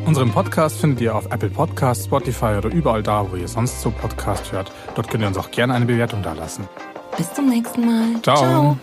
Unseren 0.09 0.31
Podcast 0.31 0.79
findet 0.81 1.01
ihr 1.01 1.15
auf 1.15 1.27
Apple 1.27 1.51
Podcasts, 1.51 2.05
Spotify 2.05 2.55
oder 2.57 2.69
überall 2.69 3.03
da, 3.03 3.29
wo 3.29 3.35
ihr 3.35 3.47
sonst 3.47 3.79
so 3.79 3.91
Podcast 3.91 4.51
hört. 4.51 4.71
Dort 4.95 5.07
könnt 5.07 5.23
ihr 5.23 5.27
uns 5.27 5.37
auch 5.37 5.51
gerne 5.51 5.75
eine 5.75 5.85
Bewertung 5.85 6.23
dalassen. 6.23 6.67
Bis 7.15 7.31
zum 7.31 7.47
nächsten 7.47 7.85
Mal. 7.85 8.19
Ciao. 8.23 8.37
Ciao. 8.37 8.77